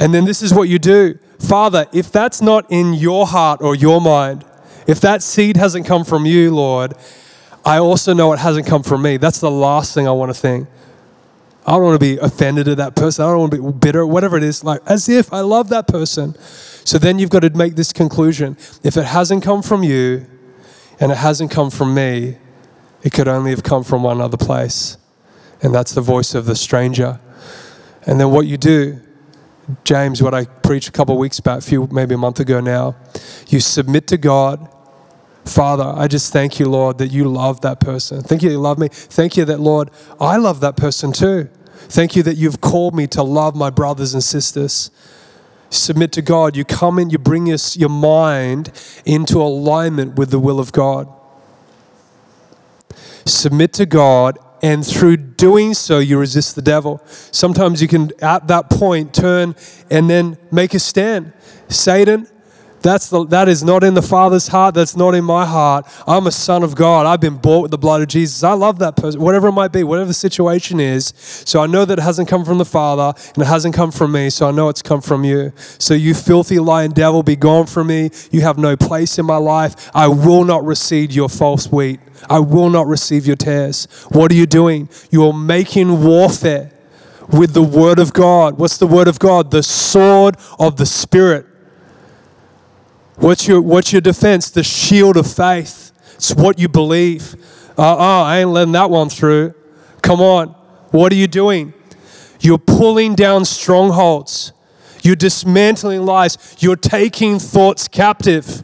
And 0.00 0.12
then 0.12 0.24
this 0.24 0.42
is 0.42 0.52
what 0.52 0.68
you 0.68 0.78
do 0.78 1.18
Father, 1.38 1.86
if 1.92 2.10
that's 2.10 2.40
not 2.40 2.66
in 2.70 2.94
your 2.94 3.26
heart 3.26 3.60
or 3.60 3.74
your 3.74 4.00
mind, 4.00 4.44
if 4.86 5.00
that 5.00 5.22
seed 5.22 5.56
hasn't 5.56 5.86
come 5.86 6.04
from 6.04 6.26
you, 6.26 6.54
Lord, 6.54 6.94
I 7.64 7.78
also 7.78 8.12
know 8.12 8.32
it 8.32 8.38
hasn't 8.38 8.66
come 8.66 8.82
from 8.82 9.02
me. 9.02 9.16
That's 9.16 9.40
the 9.40 9.50
last 9.50 9.94
thing 9.94 10.06
I 10.06 10.12
want 10.12 10.34
to 10.34 10.38
think. 10.38 10.68
I 11.66 11.72
don't 11.72 11.82
want 11.82 12.00
to 12.00 12.06
be 12.06 12.18
offended 12.18 12.68
at 12.68 12.76
that 12.76 12.94
person. 12.94 13.24
I 13.24 13.28
don't 13.28 13.40
want 13.40 13.52
to 13.52 13.62
be 13.62 13.72
bitter, 13.72 14.06
whatever 14.06 14.36
it 14.36 14.42
is, 14.42 14.62
like 14.62 14.80
as 14.86 15.08
if 15.08 15.32
I 15.32 15.40
love 15.40 15.70
that 15.70 15.86
person. 15.88 16.34
So 16.84 16.98
then 16.98 17.18
you've 17.18 17.30
got 17.30 17.40
to 17.40 17.50
make 17.50 17.74
this 17.74 17.92
conclusion. 17.92 18.56
If 18.82 18.98
it 18.98 19.06
hasn't 19.06 19.42
come 19.42 19.62
from 19.62 19.82
you 19.82 20.26
and 21.00 21.10
it 21.10 21.16
hasn't 21.16 21.50
come 21.50 21.70
from 21.70 21.94
me, 21.94 22.36
it 23.04 23.12
could 23.12 23.28
only 23.28 23.50
have 23.50 23.62
come 23.62 23.84
from 23.84 24.02
one 24.02 24.20
other 24.20 24.38
place. 24.38 24.96
And 25.62 25.74
that's 25.74 25.92
the 25.92 26.00
voice 26.00 26.34
of 26.34 26.46
the 26.46 26.56
stranger. 26.56 27.20
And 28.06 28.18
then 28.18 28.30
what 28.30 28.46
you 28.46 28.56
do, 28.56 29.00
James, 29.84 30.22
what 30.22 30.34
I 30.34 30.46
preached 30.46 30.88
a 30.88 30.92
couple 30.92 31.16
weeks 31.18 31.38
back, 31.38 31.62
few, 31.62 31.86
maybe 31.92 32.14
a 32.14 32.18
month 32.18 32.40
ago 32.40 32.60
now, 32.60 32.96
you 33.48 33.60
submit 33.60 34.06
to 34.08 34.16
God. 34.16 34.68
Father, 35.44 35.84
I 35.84 36.08
just 36.08 36.32
thank 36.32 36.58
you, 36.58 36.66
Lord, 36.66 36.96
that 36.98 37.08
you 37.08 37.28
love 37.28 37.60
that 37.60 37.78
person. 37.78 38.22
Thank 38.22 38.42
you, 38.42 38.48
that 38.48 38.54
you 38.54 38.60
love 38.60 38.78
me. 38.78 38.88
Thank 38.90 39.36
you 39.36 39.44
that, 39.44 39.60
Lord, 39.60 39.90
I 40.18 40.38
love 40.38 40.60
that 40.60 40.76
person 40.76 41.12
too. 41.12 41.50
Thank 41.74 42.16
you 42.16 42.22
that 42.22 42.38
you've 42.38 42.62
called 42.62 42.94
me 42.94 43.06
to 43.08 43.22
love 43.22 43.54
my 43.54 43.68
brothers 43.68 44.14
and 44.14 44.24
sisters. 44.24 44.90
Submit 45.68 46.12
to 46.12 46.22
God. 46.22 46.56
You 46.56 46.64
come 46.64 46.98
in, 46.98 47.10
you 47.10 47.18
bring 47.18 47.46
your, 47.48 47.58
your 47.74 47.90
mind 47.90 48.72
into 49.04 49.42
alignment 49.42 50.16
with 50.16 50.30
the 50.30 50.38
will 50.38 50.58
of 50.58 50.72
God 50.72 51.06
submit 53.24 53.72
to 53.74 53.86
God, 53.86 54.38
and 54.62 54.86
through 54.86 55.18
doing 55.18 55.74
so, 55.74 55.98
you 55.98 56.18
resist 56.18 56.54
the 56.54 56.62
devil. 56.62 57.02
Sometimes 57.06 57.82
you 57.82 57.88
can, 57.88 58.12
at 58.22 58.46
that 58.48 58.70
point, 58.70 59.12
turn 59.12 59.54
and 59.90 60.08
then 60.08 60.38
make 60.50 60.72
a 60.72 60.78
stand. 60.78 61.32
Satan, 61.68 62.26
that's 62.84 63.08
the, 63.08 63.24
that 63.28 63.48
is 63.48 63.64
not 63.64 63.82
in 63.82 63.94
the 63.94 64.02
Father's 64.02 64.46
heart. 64.46 64.74
That's 64.74 64.94
not 64.94 65.14
in 65.14 65.24
my 65.24 65.46
heart. 65.46 65.86
I'm 66.06 66.26
a 66.26 66.30
son 66.30 66.62
of 66.62 66.74
God. 66.74 67.06
I've 67.06 67.20
been 67.20 67.38
bought 67.38 67.62
with 67.62 67.70
the 67.70 67.78
blood 67.78 68.02
of 68.02 68.08
Jesus. 68.08 68.44
I 68.44 68.52
love 68.52 68.78
that 68.80 68.94
person, 68.94 69.22
whatever 69.22 69.48
it 69.48 69.52
might 69.52 69.72
be, 69.72 69.82
whatever 69.84 70.08
the 70.08 70.14
situation 70.14 70.78
is. 70.80 71.14
So 71.16 71.62
I 71.62 71.66
know 71.66 71.86
that 71.86 71.98
it 71.98 72.02
hasn't 72.02 72.28
come 72.28 72.44
from 72.44 72.58
the 72.58 72.64
Father 72.66 73.18
and 73.34 73.42
it 73.42 73.46
hasn't 73.46 73.74
come 73.74 73.90
from 73.90 74.12
me. 74.12 74.28
So 74.28 74.46
I 74.46 74.50
know 74.50 74.68
it's 74.68 74.82
come 74.82 75.00
from 75.00 75.24
you. 75.24 75.54
So 75.56 75.94
you 75.94 76.12
filthy 76.12 76.58
lying 76.58 76.90
devil, 76.90 77.22
be 77.22 77.36
gone 77.36 77.66
from 77.66 77.86
me. 77.86 78.10
You 78.30 78.42
have 78.42 78.58
no 78.58 78.76
place 78.76 79.18
in 79.18 79.24
my 79.24 79.38
life. 79.38 79.90
I 79.94 80.08
will 80.08 80.44
not 80.44 80.62
receive 80.62 81.10
your 81.10 81.30
false 81.30 81.72
wheat. 81.72 82.00
I 82.28 82.40
will 82.40 82.68
not 82.68 82.86
receive 82.86 83.26
your 83.26 83.36
tares. 83.36 83.86
What 84.10 84.30
are 84.30 84.34
you 84.34 84.46
doing? 84.46 84.90
You 85.10 85.26
are 85.26 85.32
making 85.32 86.04
warfare 86.04 86.70
with 87.32 87.54
the 87.54 87.62
Word 87.62 87.98
of 87.98 88.12
God. 88.12 88.58
What's 88.58 88.76
the 88.76 88.86
Word 88.86 89.08
of 89.08 89.18
God? 89.18 89.50
The 89.50 89.62
sword 89.62 90.36
of 90.58 90.76
the 90.76 90.84
Spirit. 90.84 91.46
What's 93.16 93.46
your, 93.46 93.60
what's 93.60 93.92
your 93.92 94.00
defense? 94.00 94.50
The 94.50 94.64
shield 94.64 95.16
of 95.16 95.32
faith. 95.32 95.92
It's 96.14 96.34
what 96.34 96.58
you 96.58 96.68
believe. 96.68 97.34
Uh 97.76 97.96
uh 97.96 98.22
I 98.22 98.38
ain't 98.38 98.50
letting 98.50 98.72
that 98.72 98.90
one 98.90 99.08
through. 99.08 99.54
Come 100.02 100.20
on. 100.20 100.48
What 100.90 101.12
are 101.12 101.16
you 101.16 101.26
doing? 101.26 101.74
You're 102.40 102.58
pulling 102.58 103.14
down 103.14 103.44
strongholds. 103.44 104.52
You're 105.02 105.16
dismantling 105.16 106.06
lies. 106.06 106.56
You're 106.60 106.76
taking 106.76 107.38
thoughts 107.38 107.88
captive. 107.88 108.62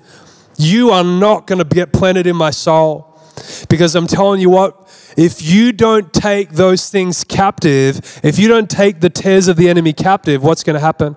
You 0.56 0.90
are 0.90 1.04
not 1.04 1.46
going 1.46 1.58
to 1.58 1.64
get 1.64 1.92
planted 1.92 2.26
in 2.26 2.36
my 2.36 2.50
soul. 2.50 3.18
Because 3.68 3.94
I'm 3.94 4.06
telling 4.06 4.40
you 4.40 4.50
what, 4.50 4.76
if 5.16 5.42
you 5.42 5.72
don't 5.72 6.12
take 6.12 6.50
those 6.50 6.88
things 6.88 7.24
captive, 7.24 8.20
if 8.22 8.38
you 8.38 8.48
don't 8.48 8.70
take 8.70 9.00
the 9.00 9.10
tares 9.10 9.48
of 9.48 9.56
the 9.56 9.68
enemy 9.68 9.92
captive, 9.92 10.42
what's 10.42 10.62
going 10.62 10.74
to 10.74 10.80
happen? 10.80 11.16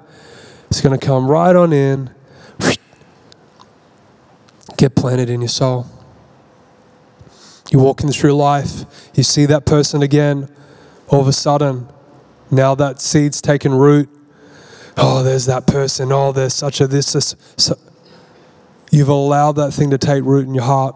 It's 0.69 0.81
going 0.81 0.97
to 0.97 1.05
come 1.05 1.29
right 1.29 1.55
on 1.55 1.73
in 1.73 2.09
get 4.77 4.95
planted 4.95 5.29
in 5.29 5.41
your 5.41 5.49
soul. 5.49 5.85
You're 7.71 7.81
walking 7.81 8.11
through 8.11 8.33
life, 8.33 8.85
you 9.15 9.23
see 9.23 9.45
that 9.47 9.65
person 9.65 10.03
again, 10.03 10.49
all 11.07 11.21
of 11.21 11.27
a 11.27 11.33
sudden, 11.33 11.87
now 12.51 12.75
that 12.75 13.01
seed's 13.01 13.41
taken 13.41 13.73
root. 13.73 14.09
Oh, 14.95 15.23
there's 15.23 15.45
that 15.47 15.65
person. 15.65 16.11
Oh, 16.11 16.31
there's 16.31 16.53
such 16.53 16.81
a 16.81 16.87
this. 16.87 17.13
this 17.13 17.35
so. 17.57 17.77
You've 18.91 19.09
allowed 19.09 19.53
that 19.53 19.71
thing 19.71 19.89
to 19.89 19.97
take 19.97 20.23
root 20.23 20.47
in 20.47 20.53
your 20.53 20.65
heart. 20.65 20.95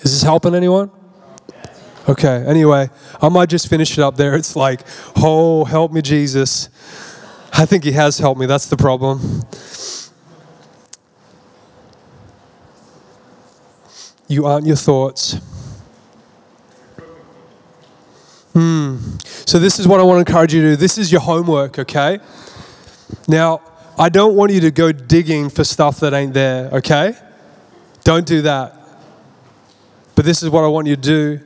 Is 0.00 0.12
this 0.12 0.22
helping 0.22 0.54
anyone? 0.54 0.90
Okay, 2.08 2.42
anyway, 2.46 2.88
I 3.20 3.28
might 3.28 3.50
just 3.50 3.68
finish 3.68 3.98
it 3.98 4.02
up 4.02 4.16
there. 4.16 4.34
It's 4.34 4.56
like, 4.56 4.80
oh, 5.16 5.66
help 5.66 5.92
me, 5.92 6.00
Jesus. 6.00 6.70
I 7.52 7.66
think 7.66 7.84
He 7.84 7.92
has 7.92 8.18
helped 8.18 8.40
me. 8.40 8.46
That's 8.46 8.66
the 8.66 8.78
problem. 8.78 9.42
You 14.28 14.46
aren't 14.46 14.66
your 14.66 14.76
thoughts. 14.76 15.38
Hmm. 18.52 18.98
So, 19.46 19.58
this 19.58 19.78
is 19.78 19.88
what 19.88 20.00
I 20.00 20.02
want 20.02 20.16
to 20.24 20.30
encourage 20.30 20.52
you 20.52 20.62
to 20.62 20.68
do. 20.70 20.76
This 20.76 20.98
is 20.98 21.10
your 21.10 21.22
homework, 21.22 21.78
okay? 21.78 22.18
Now, 23.26 23.62
I 23.98 24.10
don't 24.10 24.36
want 24.36 24.52
you 24.52 24.60
to 24.60 24.70
go 24.70 24.92
digging 24.92 25.48
for 25.48 25.64
stuff 25.64 26.00
that 26.00 26.12
ain't 26.12 26.34
there, 26.34 26.68
okay? 26.70 27.14
Don't 28.04 28.26
do 28.26 28.42
that. 28.42 28.74
But 30.14 30.24
this 30.24 30.42
is 30.42 30.50
what 30.50 30.64
I 30.64 30.68
want 30.68 30.86
you 30.86 30.96
to 30.96 31.02
do 31.02 31.40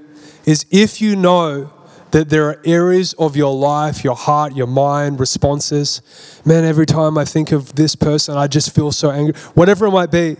is 0.44 0.66
if 0.70 1.00
you 1.00 1.14
know 1.14 1.70
that 2.10 2.28
there 2.28 2.48
are 2.48 2.60
areas 2.64 3.14
of 3.14 3.36
your 3.36 3.54
life, 3.54 4.04
your 4.04 4.14
heart, 4.14 4.54
your 4.54 4.66
mind, 4.66 5.18
responses, 5.18 6.02
man, 6.44 6.64
every 6.64 6.86
time 6.86 7.16
I 7.16 7.24
think 7.24 7.52
of 7.52 7.74
this 7.74 7.94
person, 7.96 8.36
I 8.36 8.46
just 8.46 8.74
feel 8.74 8.92
so 8.92 9.10
angry, 9.10 9.34
whatever 9.54 9.86
it 9.86 9.90
might 9.90 10.10
be. 10.10 10.36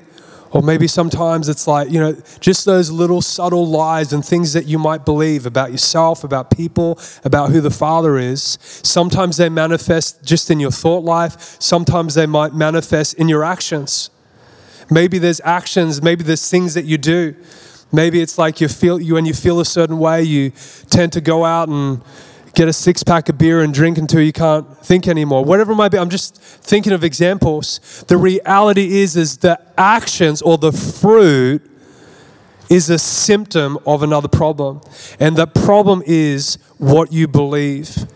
Or 0.53 0.62
maybe 0.62 0.86
sometimes 0.86 1.48
it's 1.48 1.66
like, 1.66 1.90
you 1.90 1.98
know, 1.98 2.16
just 2.40 2.64
those 2.64 2.90
little 2.90 3.22
subtle 3.22 3.66
lies 3.66 4.12
and 4.12 4.24
things 4.24 4.53
that 4.53 4.66
you 4.66 4.78
might 4.78 5.05
believe 5.05 5.46
about 5.46 5.72
yourself, 5.72 6.24
about 6.24 6.50
people, 6.50 6.98
about 7.24 7.50
who 7.50 7.61
the 7.61 7.70
Father 7.70 8.18
is. 8.18 8.59
Sometimes 8.61 9.38
they 9.38 9.48
manifest 9.48 10.22
just 10.22 10.50
in 10.50 10.61
your 10.61 10.70
thought 10.70 11.05
life, 11.05 11.40
sometimes 11.61 12.14
they 12.14 12.26
might 12.26 12.55
manifest 12.55 13.14
in 13.14 13.28
your 13.28 13.44
actions. 13.44 14.11
Maybe 14.90 15.18
there's 15.18 15.40
actions, 15.42 16.03
maybe 16.03 16.22
there's 16.22 16.50
things 16.50 16.74
that 16.74 16.84
you 16.84 16.98
do 16.98 17.34
Maybe 17.92 18.22
it's 18.22 18.38
like 18.38 18.61
you 18.62 18.68
feel 18.68 18.98
you 18.98 19.14
when 19.14 19.26
you 19.26 19.34
feel 19.34 19.61
a 19.61 19.66
certain 19.66 19.98
way, 19.98 20.22
you 20.22 20.53
tend 20.88 21.12
to 21.12 21.20
go 21.20 21.44
out 21.44 21.68
and 21.68 22.03
get 22.55 22.68
a 22.68 22.72
six 22.72 23.03
pack 23.03 23.28
of 23.28 23.38
beer 23.38 23.62
and 23.62 23.72
drink 23.72 23.98
until 23.98 24.20
you 24.20 24.32
can't 24.32 24.76
think 24.78 25.09
anymore. 25.09 25.44
Whatever 25.44 25.72
it 25.72 25.76
might 25.76 25.90
be, 25.90 25.98
I'm 25.98 26.11
just 26.11 26.36
thinking 26.36 26.92
of 26.92 27.03
examples. 27.05 28.05
The 28.09 28.16
reality 28.16 29.00
is 29.00 29.16
is 29.16 29.38
the 29.38 29.61
actions 29.78 30.42
or 30.42 30.59
the 30.59 30.72
fruit 30.72 31.68
is 32.68 32.88
a 32.88 32.98
symptom 32.98 33.78
of 33.86 34.03
another 34.03 34.28
problem. 34.28 34.80
And 35.20 35.36
the 35.36 35.46
problem 35.46 36.03
is 36.07 36.57
what 36.78 37.12
you 37.12 37.28
believe, 37.28 38.07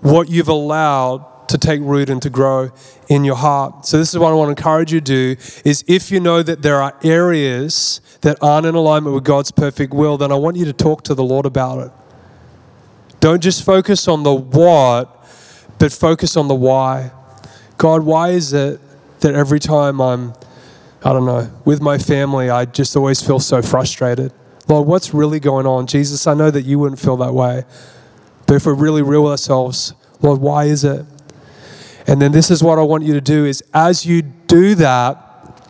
what 0.00 0.28
you've 0.28 0.48
allowed 0.48 1.26
to 1.48 1.58
take 1.58 1.80
root 1.82 2.08
and 2.08 2.20
to 2.22 2.30
grow 2.30 2.70
in 3.08 3.24
your 3.24 3.36
heart. 3.36 3.86
So 3.86 3.98
this 3.98 4.12
is 4.12 4.18
what 4.18 4.32
I 4.32 4.34
want 4.34 4.48
to 4.48 4.60
encourage 4.60 4.92
you 4.92 5.00
to 5.00 5.04
do 5.04 5.36
is 5.64 5.84
if 5.86 6.10
you 6.10 6.20
know 6.20 6.42
that 6.42 6.62
there 6.62 6.80
are 6.80 6.94
areas 7.02 8.00
that 8.22 8.38
aren't 8.42 8.66
in 8.66 8.74
alignment 8.74 9.14
with 9.14 9.24
God's 9.24 9.50
perfect 9.50 9.92
will, 9.92 10.16
then 10.16 10.32
I 10.32 10.36
want 10.36 10.56
you 10.56 10.64
to 10.66 10.72
talk 10.72 11.02
to 11.04 11.14
the 11.14 11.24
Lord 11.24 11.46
about 11.46 11.86
it. 11.86 11.92
Don't 13.22 13.40
just 13.40 13.64
focus 13.64 14.08
on 14.08 14.24
the 14.24 14.34
what, 14.34 15.24
but 15.78 15.92
focus 15.92 16.36
on 16.36 16.48
the 16.48 16.56
why. 16.56 17.12
God, 17.78 18.02
why 18.02 18.30
is 18.30 18.52
it 18.52 18.80
that 19.20 19.36
every 19.36 19.60
time 19.60 20.00
I'm, 20.00 20.32
I 21.04 21.12
don't 21.12 21.24
know, 21.24 21.48
with 21.64 21.80
my 21.80 21.98
family, 21.98 22.50
I 22.50 22.64
just 22.64 22.96
always 22.96 23.24
feel 23.24 23.38
so 23.38 23.62
frustrated? 23.62 24.32
Lord, 24.66 24.88
what's 24.88 25.14
really 25.14 25.38
going 25.38 25.66
on? 25.66 25.86
Jesus, 25.86 26.26
I 26.26 26.34
know 26.34 26.50
that 26.50 26.62
you 26.62 26.80
wouldn't 26.80 26.98
feel 26.98 27.16
that 27.18 27.32
way. 27.32 27.62
But 28.48 28.56
if 28.56 28.66
we're 28.66 28.74
really 28.74 29.02
real 29.02 29.22
with 29.22 29.30
ourselves, 29.30 29.94
Lord, 30.20 30.40
why 30.40 30.64
is 30.64 30.82
it? 30.82 31.06
And 32.08 32.20
then 32.20 32.32
this 32.32 32.50
is 32.50 32.60
what 32.60 32.80
I 32.80 32.82
want 32.82 33.04
you 33.04 33.14
to 33.14 33.20
do 33.20 33.44
is 33.44 33.62
as 33.72 34.04
you 34.04 34.22
do 34.22 34.74
that, 34.74 35.60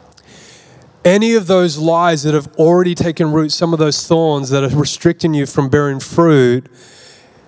any 1.04 1.34
of 1.34 1.48
those 1.48 1.76
lies 1.76 2.22
that 2.22 2.32
have 2.32 2.48
already 2.56 2.94
taken 2.94 3.30
root, 3.30 3.52
some 3.52 3.74
of 3.74 3.78
those 3.78 4.06
thorns 4.06 4.48
that 4.48 4.64
are 4.64 4.74
restricting 4.74 5.34
you 5.34 5.44
from 5.44 5.68
bearing 5.68 6.00
fruit, 6.00 6.66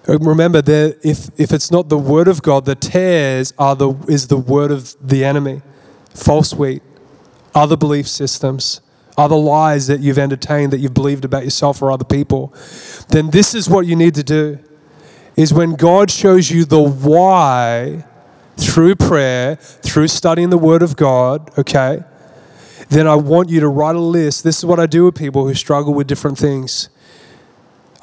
Uh, 0.08 0.18
remember 0.18 0.60
that 0.60 0.98
if, 1.02 1.28
if 1.38 1.52
it's 1.52 1.70
not 1.70 1.88
the 1.88 1.98
word 1.98 2.28
of 2.28 2.42
God, 2.42 2.64
the 2.64 2.74
tares 2.74 3.52
are 3.58 3.74
the, 3.74 3.92
is 4.08 4.28
the 4.28 4.36
word 4.36 4.70
of 4.70 4.94
the 5.00 5.24
enemy, 5.24 5.62
false 6.10 6.54
wheat, 6.54 6.82
other 7.54 7.76
belief 7.76 8.06
systems, 8.06 8.80
other 9.16 9.36
lies 9.36 9.86
that 9.86 10.00
you've 10.00 10.18
entertained 10.18 10.72
that 10.72 10.78
you've 10.78 10.94
believed 10.94 11.24
about 11.24 11.44
yourself 11.44 11.80
or 11.80 11.90
other 11.90 12.04
people, 12.04 12.52
then 13.10 13.30
this 13.30 13.54
is 13.54 13.68
what 13.68 13.86
you 13.86 13.96
need 13.96 14.14
to 14.14 14.22
do 14.22 14.58
is 15.36 15.52
when 15.52 15.74
God 15.74 16.10
shows 16.10 16.50
you 16.50 16.64
the 16.64 16.80
why 16.80 18.04
through 18.56 18.94
prayer, 18.94 19.56
through 19.56 20.06
studying 20.06 20.50
the 20.50 20.58
word 20.58 20.82
of 20.82 20.96
God, 20.96 21.50
okay? 21.58 22.04
then 22.88 23.06
I 23.06 23.14
want 23.14 23.48
you 23.48 23.60
to 23.60 23.68
write 23.68 23.96
a 23.96 24.00
list. 24.00 24.44
This 24.44 24.58
is 24.58 24.64
what 24.64 24.78
I 24.78 24.86
do 24.86 25.04
with 25.04 25.14
people 25.14 25.46
who 25.46 25.54
struggle 25.54 25.94
with 25.94 26.06
different 26.06 26.38
things. 26.38 26.88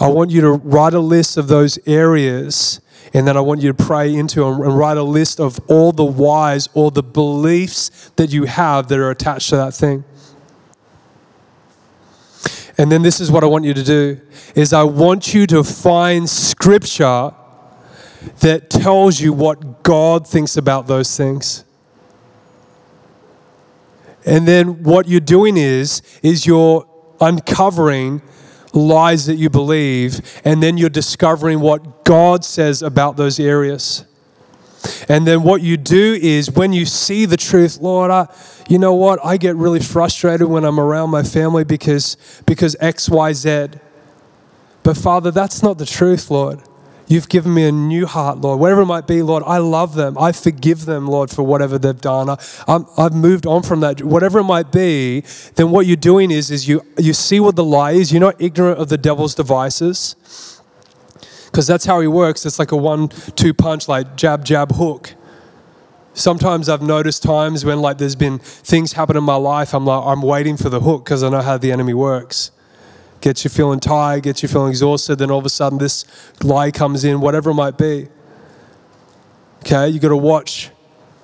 I 0.01 0.07
want 0.07 0.31
you 0.31 0.41
to 0.41 0.51
write 0.53 0.95
a 0.95 0.99
list 0.99 1.37
of 1.37 1.47
those 1.47 1.77
areas, 1.87 2.81
and 3.13 3.27
then 3.27 3.37
I 3.37 3.41
want 3.41 3.61
you 3.61 3.71
to 3.71 3.85
pray 3.85 4.15
into 4.15 4.43
and 4.47 4.75
write 4.75 4.97
a 4.97 5.03
list 5.03 5.39
of 5.39 5.59
all 5.69 5.91
the 5.91 6.03
whys 6.03 6.67
or 6.73 6.89
the 6.89 7.03
beliefs 7.03 8.09
that 8.15 8.33
you 8.33 8.45
have 8.45 8.87
that 8.87 8.97
are 8.97 9.11
attached 9.11 9.49
to 9.51 9.57
that 9.57 9.75
thing. 9.75 10.03
And 12.79 12.91
then 12.91 13.03
this 13.03 13.19
is 13.19 13.31
what 13.31 13.43
I 13.43 13.47
want 13.47 13.63
you 13.63 13.75
to 13.75 13.83
do 13.83 14.19
is 14.55 14.73
I 14.73 14.81
want 14.81 15.35
you 15.35 15.45
to 15.45 15.63
find 15.63 16.27
scripture 16.27 17.31
that 18.39 18.71
tells 18.71 19.19
you 19.19 19.33
what 19.33 19.83
God 19.83 20.27
thinks 20.27 20.57
about 20.57 20.87
those 20.87 21.15
things. 21.15 21.63
And 24.25 24.47
then 24.47 24.81
what 24.81 25.07
you're 25.07 25.19
doing 25.19 25.57
is 25.57 26.01
is 26.23 26.47
you're 26.47 26.87
uncovering 27.19 28.23
lies 28.73 29.25
that 29.25 29.35
you 29.35 29.49
believe 29.49 30.41
and 30.45 30.61
then 30.61 30.77
you're 30.77 30.89
discovering 30.89 31.59
what 31.59 32.05
God 32.05 32.45
says 32.45 32.81
about 32.81 33.17
those 33.17 33.39
areas. 33.39 34.05
And 35.07 35.27
then 35.27 35.43
what 35.43 35.61
you 35.61 35.77
do 35.77 36.17
is 36.21 36.49
when 36.49 36.73
you 36.73 36.85
see 36.85 37.25
the 37.25 37.37
truth, 37.37 37.79
Lord, 37.79 38.09
I, 38.09 38.27
you 38.67 38.79
know 38.79 38.93
what? 38.93 39.19
I 39.23 39.37
get 39.37 39.55
really 39.55 39.79
frustrated 39.79 40.47
when 40.47 40.63
I'm 40.63 40.79
around 40.79 41.11
my 41.11 41.23
family 41.23 41.63
because 41.63 42.17
because 42.45 42.75
X, 42.79 43.09
Y, 43.09 43.33
Z. 43.33 43.67
But 44.83 44.97
Father, 44.97 45.29
that's 45.29 45.61
not 45.61 45.77
the 45.77 45.85
truth, 45.85 46.31
Lord. 46.31 46.61
You've 47.11 47.27
given 47.27 47.53
me 47.53 47.65
a 47.65 47.73
new 47.73 48.05
heart, 48.05 48.37
Lord. 48.37 48.61
Whatever 48.61 48.83
it 48.83 48.85
might 48.85 49.05
be, 49.05 49.21
Lord, 49.21 49.43
I 49.45 49.57
love 49.57 49.95
them. 49.95 50.17
I 50.17 50.31
forgive 50.31 50.85
them, 50.85 51.07
Lord, 51.07 51.29
for 51.29 51.43
whatever 51.43 51.77
they've 51.77 51.99
done. 51.99 52.29
I, 52.29 52.37
have 52.97 53.13
moved 53.13 53.45
on 53.45 53.63
from 53.63 53.81
that. 53.81 54.01
Whatever 54.01 54.39
it 54.39 54.45
might 54.45 54.71
be, 54.71 55.25
then 55.55 55.71
what 55.71 55.85
you're 55.85 55.97
doing 55.97 56.31
is, 56.31 56.49
is 56.49 56.69
you, 56.69 56.85
you 56.97 57.11
see 57.11 57.41
what 57.41 57.57
the 57.57 57.65
lie 57.65 57.91
is. 57.91 58.13
You're 58.13 58.21
not 58.21 58.41
ignorant 58.41 58.79
of 58.79 58.87
the 58.87 58.97
devil's 58.97 59.35
devices 59.35 60.15
because 61.47 61.67
that's 61.67 61.83
how 61.83 61.99
he 61.99 62.07
works. 62.07 62.45
It's 62.45 62.59
like 62.59 62.71
a 62.71 62.77
one 62.77 63.09
two 63.09 63.53
punch, 63.53 63.89
like 63.89 64.15
jab, 64.15 64.45
jab, 64.45 64.71
hook. 64.71 65.13
Sometimes 66.13 66.69
I've 66.69 66.81
noticed 66.81 67.23
times 67.23 67.65
when 67.65 67.81
like 67.81 67.97
there's 67.97 68.15
been 68.15 68.39
things 68.39 68.93
happen 68.93 69.17
in 69.17 69.25
my 69.25 69.35
life, 69.35 69.73
I'm 69.73 69.85
like, 69.85 70.01
I'm 70.05 70.21
waiting 70.21 70.55
for 70.55 70.69
the 70.69 70.79
hook 70.79 71.03
because 71.03 71.23
I 71.23 71.29
know 71.29 71.41
how 71.41 71.57
the 71.57 71.73
enemy 71.73 71.93
works 71.93 72.51
gets 73.21 73.43
you 73.43 73.49
feeling 73.49 73.79
tired, 73.79 74.23
gets 74.23 74.43
you 74.43 74.49
feeling 74.49 74.69
exhausted, 74.69 75.17
then 75.17 75.31
all 75.31 75.39
of 75.39 75.45
a 75.45 75.49
sudden 75.49 75.77
this 75.77 76.05
lie 76.43 76.71
comes 76.71 77.03
in, 77.03 77.21
whatever 77.21 77.51
it 77.51 77.55
might 77.55 77.77
be. 77.77 78.07
Okay, 79.59 79.89
you 79.89 79.99
got 79.99 80.09
to 80.09 80.17
watch 80.17 80.71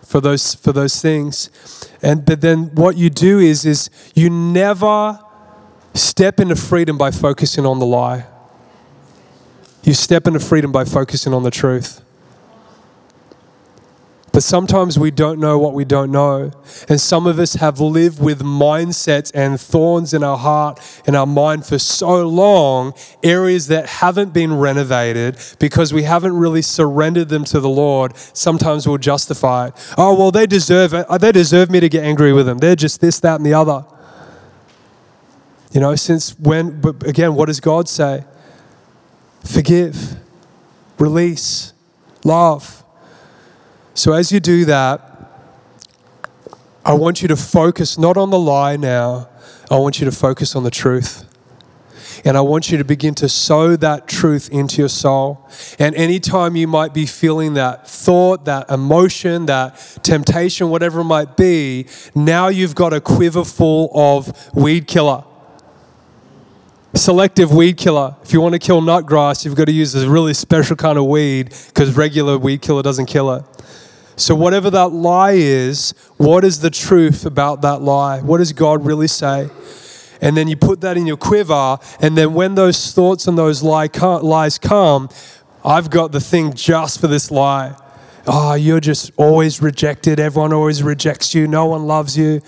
for 0.04 0.22
those 0.22 0.56
for 0.56 0.72
those 0.72 1.02
things. 1.02 1.50
And 2.02 2.24
but 2.26 2.42
then 2.42 2.76
what 2.76 2.96
you 2.96 3.10
do 3.10 3.40
is 3.40 3.66
is 3.66 3.90
you 4.16 4.30
never 4.30 5.20
step 5.94 6.40
into 6.40 6.56
freedom 6.56 6.98
by 6.98 7.12
focusing 7.12 7.66
on 7.66 7.80
the 7.80 7.86
lie. 7.86 8.26
You 9.84 9.94
step 9.94 10.28
into 10.28 10.40
freedom 10.40 10.72
by 10.72 10.86
focusing 10.86 11.34
on 11.34 11.44
the 11.44 11.52
truth. 11.52 12.02
But 14.38 14.44
sometimes 14.44 15.00
we 15.00 15.10
don't 15.10 15.40
know 15.40 15.58
what 15.58 15.74
we 15.74 15.84
don't 15.84 16.12
know. 16.12 16.52
And 16.88 17.02
some 17.02 17.26
of 17.26 17.40
us 17.40 17.56
have 17.56 17.80
lived 17.80 18.22
with 18.22 18.44
mindsets 18.44 19.32
and 19.34 19.60
thorns 19.60 20.14
in 20.14 20.24
our 20.24 20.38
heart 20.38 20.80
and 21.08 21.16
our 21.16 21.26
mind 21.26 21.66
for 21.66 21.80
so 21.80 22.28
long, 22.28 22.94
areas 23.24 23.66
that 23.70 23.88
haven't 23.88 24.36
been 24.36 24.54
renovated 24.54 25.40
because 25.58 25.92
we 25.92 26.04
haven't 26.04 26.38
really 26.38 26.62
surrendered 26.62 27.30
them 27.30 27.46
to 27.46 27.60
the 27.60 27.68
Lord. 27.68 28.16
Sometimes 28.16 28.88
we'll 28.88 29.00
justify 29.00 29.70
it. 29.70 29.94
Oh, 29.98 30.14
well, 30.14 30.30
they 30.30 30.46
deserve 30.46 30.94
it. 30.94 31.08
They 31.20 31.32
deserve 31.32 31.72
me 31.72 31.80
to 31.80 31.90
get 31.90 32.04
angry 32.04 32.32
with 32.32 32.46
them. 32.46 32.60
They're 32.60 32.76
just 32.76 33.02
this, 33.02 33.20
that, 33.22 33.38
and 33.38 33.44
the 33.44 33.56
other. 33.56 33.88
You 35.72 35.80
know, 35.80 35.96
since 35.96 36.38
when, 36.38 36.80
but 36.80 37.08
again, 37.08 37.34
what 37.34 37.48
does 37.48 37.60
God 37.60 37.90
say? 37.90 38.24
Forgive, 39.44 40.16
release, 41.00 41.74
love. 42.24 42.84
So 43.98 44.14
as 44.14 44.32
you 44.32 44.40
do 44.40 44.64
that, 44.66 45.02
I 46.86 46.94
want 46.94 47.24
you 47.24 47.28
to 47.30 47.36
focus 47.36 47.98
not 47.98 48.16
on 48.16 48.30
the 48.30 48.38
lie 48.38 48.76
now, 48.78 49.28
I 49.72 49.78
want 49.80 50.00
you 50.00 50.06
to 50.06 50.12
focus 50.12 50.56
on 50.56 50.64
the 50.64 50.70
truth. 50.70 51.24
And 52.24 52.38
I 52.38 52.42
want 52.42 52.70
you 52.70 52.78
to 52.78 52.84
begin 52.84 53.16
to 53.16 53.28
sow 53.28 53.76
that 53.76 54.08
truth 54.08 54.50
into 54.52 54.84
your 54.84 54.90
soul. 54.90 55.50
And 55.80 55.96
anytime 55.96 56.56
you 56.56 56.68
might 56.68 56.94
be 56.94 57.08
feeling 57.08 57.56
that 57.56 57.90
thought, 57.90 58.46
that 58.46 58.70
emotion, 58.70 59.48
that 59.48 59.76
temptation, 60.04 60.70
whatever 60.70 61.00
it 61.00 61.06
might 61.06 61.36
be, 61.36 61.88
now 62.14 62.50
you've 62.50 62.76
got 62.76 62.94
a 62.94 63.02
quiver 63.02 63.44
full 63.44 63.90
of 63.96 64.54
weed 64.54 64.86
killer. 64.86 65.24
Selective 66.94 67.52
weed 67.52 67.78
killer. 67.78 68.16
If 68.22 68.32
you 68.32 68.42
want 68.42 68.54
to 68.54 68.60
kill 68.60 68.80
nutgrass, 68.80 69.44
you've 69.44 69.56
got 69.56 69.66
to 69.66 69.74
use 69.74 69.96
a 69.96 70.08
really 70.08 70.36
special 70.36 70.76
kind 70.76 71.00
of 71.00 71.06
weed 71.06 71.50
because 71.70 71.98
regular 71.98 72.38
weed 72.38 72.62
killer 72.62 72.84
doesn't 72.84 73.08
kill 73.08 73.32
it. 73.32 73.44
So, 74.20 74.34
whatever 74.34 74.72
that 74.72 74.88
lie 74.88 75.34
is, 75.34 75.94
what 76.18 76.44
is 76.44 76.62
the 76.62 76.72
truth 76.72 77.24
about 77.24 77.62
that 77.62 77.84
lie? 77.84 78.20
What 78.20 78.40
does 78.40 78.52
God 78.52 78.84
really 78.84 79.08
say? 79.08 79.48
And 80.20 80.36
then 80.36 80.48
you 80.48 80.58
put 80.58 80.82
that 80.82 80.98
in 80.98 81.06
your 81.06 81.18
quiver, 81.18 81.78
and 82.02 82.18
then 82.18 82.34
when 82.34 82.56
those 82.56 82.94
thoughts 82.94 83.28
and 83.28 83.38
those 83.38 83.62
lie, 83.62 83.90
lies 84.02 84.58
come, 84.58 85.10
I've 85.64 85.92
got 85.92 86.12
the 86.12 86.20
thing 86.20 86.54
just 86.54 87.00
for 87.00 87.06
this 87.06 87.30
lie. 87.30 87.76
Oh, 88.26 88.56
you're 88.56 88.80
just 88.80 89.12
always 89.18 89.62
rejected. 89.62 90.20
Everyone 90.20 90.52
always 90.52 90.82
rejects 90.82 91.36
you. 91.36 91.48
No 91.48 91.68
one 91.68 91.86
loves 91.86 92.18
you. 92.18 92.42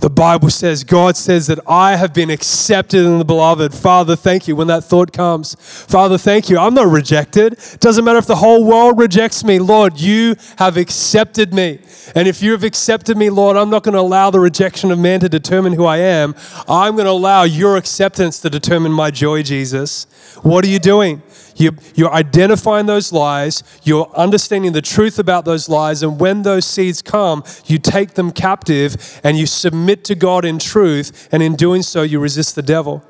The 0.00 0.10
Bible 0.10 0.50
says, 0.50 0.84
God 0.84 1.16
says 1.16 1.46
that 1.46 1.58
I 1.66 1.96
have 1.96 2.12
been 2.12 2.30
accepted 2.30 3.04
in 3.04 3.18
the 3.18 3.24
beloved. 3.24 3.74
Father, 3.74 4.16
thank 4.16 4.48
you. 4.48 4.56
When 4.56 4.66
that 4.68 4.84
thought 4.84 5.12
comes, 5.12 5.54
Father, 5.54 6.18
thank 6.18 6.48
you. 6.48 6.58
I'm 6.58 6.74
not 6.74 6.88
rejected. 6.88 7.58
Doesn't 7.80 8.04
matter 8.04 8.18
if 8.18 8.26
the 8.26 8.36
whole 8.36 8.64
world 8.64 8.98
rejects 8.98 9.44
me. 9.44 9.58
Lord, 9.58 10.00
you 10.00 10.36
have 10.58 10.76
accepted 10.76 11.54
me. 11.54 11.80
And 12.14 12.28
if 12.28 12.42
you 12.42 12.52
have 12.52 12.64
accepted 12.64 13.16
me, 13.16 13.30
Lord, 13.30 13.56
I'm 13.56 13.70
not 13.70 13.82
going 13.82 13.94
to 13.94 14.00
allow 14.00 14.30
the 14.30 14.40
rejection 14.40 14.90
of 14.90 14.98
man 14.98 15.20
to 15.20 15.28
determine 15.28 15.72
who 15.72 15.84
I 15.84 15.98
am. 15.98 16.34
I'm 16.68 16.94
going 16.94 17.06
to 17.06 17.10
allow 17.12 17.44
your 17.44 17.76
acceptance 17.76 18.40
to 18.40 18.50
determine 18.50 18.92
my 18.92 19.10
joy, 19.10 19.42
Jesus. 19.42 20.06
What 20.42 20.64
are 20.64 20.68
you 20.68 20.78
doing? 20.78 21.22
You, 21.56 21.76
you're 21.94 22.12
identifying 22.12 22.86
those 22.86 23.12
lies, 23.12 23.62
you're 23.82 24.10
understanding 24.16 24.72
the 24.72 24.82
truth 24.82 25.18
about 25.18 25.44
those 25.44 25.68
lies, 25.68 26.02
and 26.02 26.18
when 26.18 26.42
those 26.42 26.64
seeds 26.64 27.02
come, 27.02 27.44
you 27.66 27.78
take 27.78 28.14
them 28.14 28.32
captive 28.32 29.20
and 29.22 29.38
you 29.38 29.46
submit 29.46 30.04
to 30.04 30.14
God 30.14 30.44
in 30.44 30.58
truth, 30.58 31.28
and 31.30 31.42
in 31.42 31.54
doing 31.54 31.82
so, 31.82 32.02
you 32.02 32.18
resist 32.18 32.54
the 32.54 32.62
devil. 32.62 33.02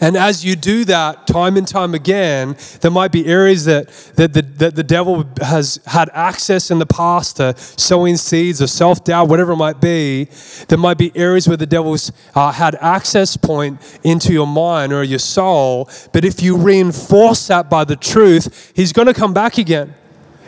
And 0.00 0.16
as 0.16 0.44
you 0.44 0.56
do 0.56 0.84
that 0.86 1.26
time 1.26 1.56
and 1.56 1.66
time 1.66 1.94
again, 1.94 2.56
there 2.80 2.90
might 2.90 3.12
be 3.12 3.26
areas 3.26 3.64
that, 3.64 3.88
that, 4.16 4.32
the, 4.32 4.42
that 4.42 4.74
the 4.74 4.82
devil 4.82 5.28
has 5.40 5.80
had 5.86 6.10
access 6.12 6.70
in 6.70 6.78
the 6.78 6.86
past 6.86 7.36
to 7.36 7.54
sowing 7.56 8.16
seeds 8.16 8.60
or 8.60 8.66
self 8.66 9.04
doubt, 9.04 9.28
whatever 9.28 9.52
it 9.52 9.56
might 9.56 9.80
be. 9.80 10.28
There 10.68 10.78
might 10.78 10.98
be 10.98 11.12
areas 11.16 11.48
where 11.48 11.56
the 11.56 11.66
devil's 11.66 12.12
uh, 12.34 12.52
had 12.52 12.74
access 12.76 13.36
point 13.36 13.80
into 14.02 14.32
your 14.32 14.46
mind 14.46 14.92
or 14.92 15.02
your 15.02 15.18
soul. 15.18 15.90
But 16.12 16.24
if 16.24 16.42
you 16.42 16.56
reinforce 16.56 17.46
that 17.48 17.70
by 17.70 17.84
the 17.84 17.96
truth, 17.96 18.72
he's 18.74 18.92
going 18.92 19.06
to 19.06 19.14
come 19.14 19.34
back 19.34 19.58
again. 19.58 19.94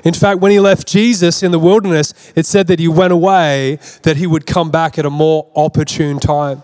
In 0.04 0.14
fact, 0.14 0.40
when 0.40 0.52
he 0.52 0.60
left 0.60 0.86
Jesus 0.86 1.42
in 1.42 1.50
the 1.50 1.58
wilderness, 1.58 2.14
it 2.36 2.46
said 2.46 2.68
that 2.68 2.78
he 2.78 2.88
went 2.88 3.12
away, 3.12 3.78
that 4.02 4.16
he 4.16 4.26
would 4.26 4.46
come 4.46 4.70
back 4.70 4.98
at 4.98 5.04
a 5.04 5.10
more 5.10 5.50
opportune 5.56 6.18
time. 6.18 6.62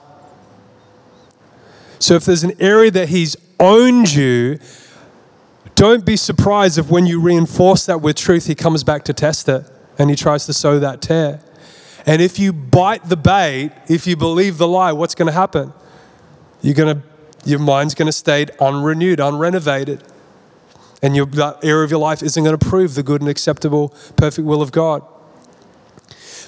So 2.04 2.16
if 2.16 2.26
there's 2.26 2.44
an 2.44 2.52
area 2.60 2.90
that 2.90 3.08
He's 3.08 3.34
owned 3.58 4.12
you, 4.12 4.58
don't 5.74 6.04
be 6.04 6.18
surprised 6.18 6.76
if 6.76 6.90
when 6.90 7.06
you 7.06 7.18
reinforce 7.18 7.86
that 7.86 8.02
with 8.02 8.14
truth, 8.16 8.44
He 8.44 8.54
comes 8.54 8.84
back 8.84 9.04
to 9.04 9.14
test 9.14 9.48
it 9.48 9.64
and 9.98 10.10
He 10.10 10.16
tries 10.16 10.44
to 10.44 10.52
sow 10.52 10.78
that 10.80 11.00
tare. 11.00 11.40
And 12.04 12.20
if 12.20 12.38
you 12.38 12.52
bite 12.52 13.08
the 13.08 13.16
bait, 13.16 13.70
if 13.88 14.06
you 14.06 14.18
believe 14.18 14.58
the 14.58 14.68
lie, 14.68 14.92
what's 14.92 15.14
going 15.14 15.28
to 15.28 15.32
happen? 15.32 15.72
You're 16.60 16.74
going 16.74 17.00
to, 17.00 17.02
your 17.46 17.58
mind's 17.58 17.94
going 17.94 18.04
to 18.04 18.12
stay 18.12 18.48
unrenewed, 18.60 19.18
unrenovated. 19.18 20.02
And 21.02 21.16
your, 21.16 21.24
that 21.24 21.64
area 21.64 21.84
of 21.84 21.90
your 21.90 22.00
life 22.00 22.22
isn't 22.22 22.44
going 22.44 22.58
to 22.58 22.66
prove 22.66 22.96
the 22.96 23.02
good 23.02 23.22
and 23.22 23.30
acceptable, 23.30 23.94
perfect 24.16 24.46
will 24.46 24.60
of 24.60 24.72
God. 24.72 25.02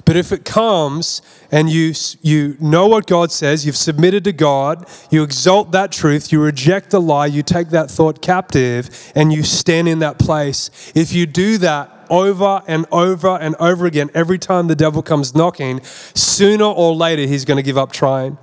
But 0.05 0.15
if 0.15 0.31
it 0.31 0.45
comes 0.45 1.21
and 1.51 1.69
you, 1.69 1.93
you 2.21 2.57
know 2.59 2.87
what 2.87 3.07
God 3.07 3.31
says, 3.31 3.65
you've 3.65 3.77
submitted 3.77 4.23
to 4.25 4.33
God, 4.33 4.87
you 5.09 5.23
exalt 5.23 5.71
that 5.71 5.91
truth, 5.91 6.31
you 6.31 6.41
reject 6.41 6.91
the 6.91 7.01
lie, 7.01 7.25
you 7.25 7.43
take 7.43 7.69
that 7.69 7.89
thought 7.89 8.21
captive, 8.21 9.11
and 9.15 9.31
you 9.31 9.43
stand 9.43 9.87
in 9.87 9.99
that 9.99 10.19
place. 10.19 10.69
If 10.95 11.13
you 11.13 11.25
do 11.25 11.57
that, 11.59 11.93
over 12.09 12.63
and 12.67 12.85
over 12.91 13.37
and 13.37 13.55
over 13.59 13.85
again, 13.85 14.09
every 14.13 14.39
time 14.39 14.67
the 14.67 14.75
devil 14.75 15.01
comes 15.01 15.35
knocking, 15.35 15.81
sooner 15.83 16.65
or 16.65 16.95
later 16.95 17.23
he's 17.23 17.45
going 17.45 17.57
to 17.57 17.63
give 17.63 17.77
up 17.77 17.91
trying. 17.91 18.37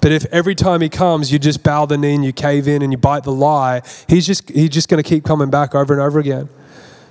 But 0.00 0.12
if 0.12 0.24
every 0.26 0.54
time 0.54 0.82
he 0.82 0.88
comes, 0.88 1.32
you 1.32 1.38
just 1.38 1.62
bow 1.62 1.86
the 1.86 1.98
knee 1.98 2.14
and 2.14 2.24
you 2.24 2.32
cave 2.32 2.68
in 2.68 2.82
and 2.82 2.92
you 2.92 2.98
bite 2.98 3.24
the 3.24 3.32
lie, 3.32 3.82
he's 4.08 4.26
just, 4.26 4.48
he's 4.48 4.70
just 4.70 4.88
going 4.88 5.02
to 5.02 5.08
keep 5.08 5.24
coming 5.24 5.50
back 5.50 5.74
over 5.74 5.92
and 5.92 6.02
over 6.02 6.18
again. 6.18 6.48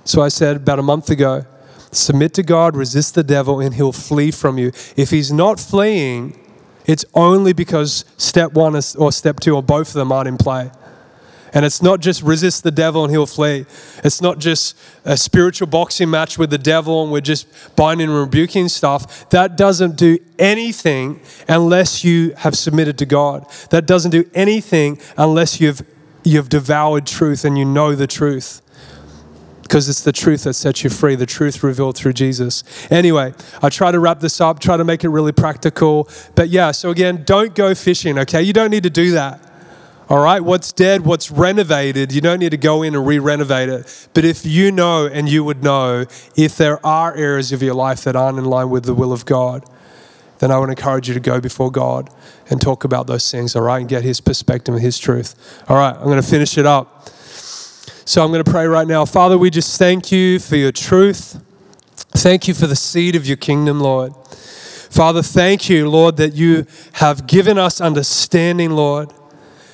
So 0.03 0.21
I 0.21 0.27
said 0.27 0.57
about 0.57 0.79
a 0.79 0.83
month 0.83 1.09
ago, 1.09 1.45
Submit 1.95 2.33
to 2.35 2.43
God, 2.43 2.75
resist 2.75 3.15
the 3.15 3.23
devil, 3.23 3.59
and 3.59 3.75
he'll 3.75 3.91
flee 3.91 4.31
from 4.31 4.57
you. 4.57 4.71
If 4.95 5.11
he's 5.11 5.31
not 5.31 5.59
fleeing, 5.59 6.37
it's 6.85 7.05
only 7.13 7.53
because 7.53 8.05
step 8.17 8.53
one 8.53 8.75
or 8.75 9.11
step 9.11 9.39
two 9.39 9.55
or 9.55 9.63
both 9.63 9.89
of 9.89 9.93
them 9.93 10.11
aren't 10.11 10.27
in 10.27 10.37
play. 10.37 10.71
And 11.53 11.63
it's 11.63 11.81
not 11.81 12.01
just 12.01 12.21
resist 12.21 12.63
the 12.63 12.71
devil 12.71 13.05
and 13.05 13.11
he'll 13.11 13.25
flee. 13.25 13.65
It's 14.03 14.21
not 14.21 14.39
just 14.39 14.77
a 15.05 15.15
spiritual 15.15 15.67
boxing 15.67 16.09
match 16.09 16.37
with 16.37 16.49
the 16.49 16.57
devil 16.57 17.01
and 17.01 17.13
we're 17.13 17.21
just 17.21 17.47
binding 17.77 18.09
and 18.09 18.19
rebuking 18.19 18.67
stuff. 18.67 19.29
That 19.29 19.55
doesn't 19.55 19.95
do 19.95 20.19
anything 20.37 21.21
unless 21.47 22.03
you 22.03 22.31
have 22.31 22.57
submitted 22.57 22.97
to 22.97 23.05
God. 23.05 23.49
That 23.69 23.85
doesn't 23.85 24.11
do 24.11 24.29
anything 24.33 24.99
unless 25.17 25.61
you've, 25.61 25.81
you've 26.25 26.49
devoured 26.49 27.07
truth 27.07 27.45
and 27.45 27.57
you 27.57 27.63
know 27.63 27.95
the 27.95 28.07
truth 28.07 28.61
because 29.65 29.89
it's 29.89 30.01
the 30.01 30.11
truth 30.11 30.43
that 30.43 30.53
sets 30.53 30.83
you 30.83 30.91
free, 30.91 31.15
the 31.15 31.25
truth 31.25 31.63
revealed 31.63 31.97
through 31.97 32.13
Jesus. 32.13 32.63
Anyway, 32.91 33.33
I 33.63 33.69
try 33.69 33.91
to 33.91 33.99
wrap 33.99 34.19
this 34.19 34.39
up, 34.39 34.59
try 34.59 34.77
to 34.77 34.83
make 34.83 35.03
it 35.03 35.09
really 35.09 35.31
practical. 35.31 36.07
But 36.35 36.49
yeah, 36.49 36.69
so 36.69 36.91
again, 36.91 37.23
don't 37.25 37.55
go 37.55 37.73
fishing, 37.73 38.19
okay? 38.19 38.43
You 38.43 38.53
don't 38.53 38.69
need 38.69 38.83
to 38.83 38.91
do 38.91 39.11
that. 39.13 39.41
All 40.07 40.23
right, 40.23 40.39
what's 40.39 40.71
dead, 40.71 41.03
what's 41.03 41.31
renovated, 41.31 42.11
you 42.11 42.21
don't 42.21 42.37
need 42.37 42.51
to 42.51 42.57
go 42.57 42.83
in 42.83 42.93
and 42.93 43.07
re 43.07 43.17
renovate 43.17 43.69
it. 43.69 44.07
But 44.13 44.23
if 44.23 44.45
you 44.45 44.71
know 44.71 45.07
and 45.07 45.27
you 45.27 45.43
would 45.43 45.63
know 45.63 46.05
if 46.37 46.57
there 46.57 46.85
are 46.85 47.15
areas 47.15 47.51
of 47.51 47.63
your 47.63 47.73
life 47.73 48.03
that 48.03 48.15
aren't 48.15 48.37
in 48.37 48.45
line 48.45 48.69
with 48.69 48.85
the 48.85 48.93
will 48.93 49.11
of 49.11 49.25
God, 49.25 49.65
then 50.37 50.51
I 50.51 50.59
would 50.59 50.69
encourage 50.69 51.07
you 51.07 51.15
to 51.15 51.19
go 51.19 51.41
before 51.41 51.71
God 51.71 52.11
and 52.51 52.61
talk 52.61 52.83
about 52.83 53.07
those 53.07 53.31
things, 53.31 53.55
all 53.55 53.63
right, 53.63 53.79
and 53.79 53.89
get 53.89 54.03
His 54.03 54.21
perspective 54.21 54.75
and 54.75 54.83
His 54.83 54.99
truth. 54.99 55.63
All 55.67 55.75
right, 55.75 55.95
I'm 55.95 56.03
going 56.03 56.21
to 56.21 56.27
finish 56.27 56.55
it 56.59 56.67
up. 56.67 57.09
So 58.07 58.23
I'm 58.23 58.31
going 58.31 58.43
to 58.43 58.49
pray 58.49 58.67
right 58.67 58.87
now. 58.87 59.03
Father, 59.05 59.35
we 59.35 59.49
just 59.49 59.79
thank 59.79 60.11
you 60.11 60.37
for 60.37 60.55
your 60.55 60.71
truth. 60.71 61.41
Thank 61.95 62.47
you 62.47 62.53
for 62.53 62.67
the 62.67 62.75
seed 62.75 63.15
of 63.15 63.25
your 63.25 63.35
kingdom, 63.35 63.79
Lord. 63.79 64.15
Father, 64.25 65.23
thank 65.23 65.69
you, 65.69 65.89
Lord, 65.89 66.17
that 66.17 66.35
you 66.35 66.67
have 66.93 67.25
given 67.25 67.57
us 67.57 67.81
understanding, 67.81 68.69
Lord. 68.69 69.11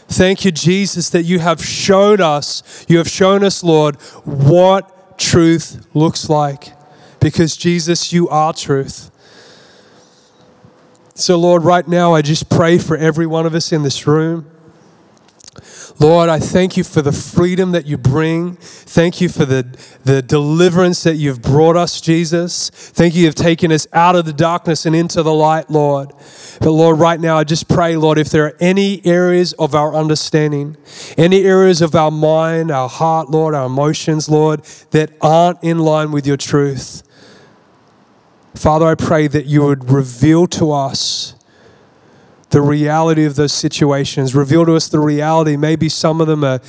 Thank 0.08 0.46
you, 0.46 0.52
Jesus, 0.54 1.10
that 1.10 1.24
you 1.24 1.40
have 1.40 1.62
showed 1.62 2.22
us, 2.22 2.86
you 2.88 3.00
have 3.00 3.10
shown 3.10 3.44
us, 3.44 3.66
Lord, 3.66 3.98
what 4.24 5.20
truth 5.20 5.86
looks 5.94 6.30
like. 6.30 6.70
Because, 7.20 7.58
Jesus, 7.58 8.14
you 8.14 8.30
are 8.30 8.54
truth. 8.54 9.12
So, 11.16 11.38
Lord, 11.38 11.66
right 11.66 11.88
now, 11.88 12.14
I 12.14 12.22
just 12.22 12.50
pray 12.50 12.78
for 12.78 12.96
every 12.96 13.28
one 13.28 13.46
of 13.46 13.54
us 13.54 13.74
in 13.74 13.84
this 13.84 14.08
room. 14.08 14.50
Lord, 16.02 16.30
I 16.30 16.40
thank 16.40 16.78
you 16.78 16.84
for 16.84 17.04
the 17.04 17.12
freedom 17.12 17.74
that 17.74 17.86
you 17.86 17.96
bring. 17.96 18.56
Thank 18.56 19.22
you 19.22 19.30
for 19.30 19.46
the, 19.46 19.68
the 20.04 20.24
deliverance 20.24 21.04
that 21.04 21.18
you've 21.18 21.44
brought 21.44 21.76
us, 21.76 22.02
Jesus. 22.02 22.72
Thank 22.72 23.14
you, 23.14 23.26
you've 23.26 23.36
taken 23.36 23.72
us 23.72 23.86
out 23.94 24.16
of 24.16 24.26
the 24.26 24.34
darkness 24.34 24.88
and 24.88 24.96
into 24.96 25.22
the 25.22 25.32
light, 25.32 25.70
Lord. 25.70 26.10
But 26.60 26.72
Lord, 26.72 26.98
right 26.98 27.20
now, 27.20 27.38
I 27.38 27.44
just 27.44 27.70
pray, 27.70 27.98
Lord, 27.98 28.18
if 28.18 28.32
there 28.32 28.48
are 28.48 28.58
any 28.60 29.06
areas 29.06 29.54
of 29.54 29.76
our 29.76 29.94
understanding, 29.94 30.76
any 31.20 31.44
areas 31.44 31.84
of 31.84 31.94
our 31.94 32.10
mind, 32.10 32.72
our 32.72 32.90
heart, 32.90 33.30
Lord, 33.30 33.54
our 33.54 33.68
emotions, 33.68 34.28
Lord, 34.28 34.64
that 34.90 35.12
aren't 35.22 35.64
in 35.64 35.78
line 35.78 36.12
with 36.12 36.26
your 36.26 36.38
truth, 36.38 37.04
Father, 38.56 38.88
I 38.88 38.96
pray 38.96 39.28
that 39.28 39.46
you 39.46 39.66
would 39.66 39.92
reveal 39.92 40.48
to 40.48 40.72
us 40.72 41.36
the 42.52 42.62
reality 42.62 43.26
of 43.26 43.36
those 43.36 43.54
situations. 43.54 44.36
Reveal 44.36 44.66
to 44.66 44.76
us 44.76 44.88
the 44.88 45.00
reality. 45.00 45.58
Maybe 45.58 45.90
some 45.90 46.22
of 46.22 46.28
them 46.28 46.44
are, 46.44 46.60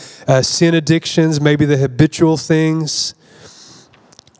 sin 0.42 0.74
addictions, 0.74 1.40
maybe 1.40 1.64
the 1.64 1.76
habitual 1.76 2.36
things. 2.36 3.14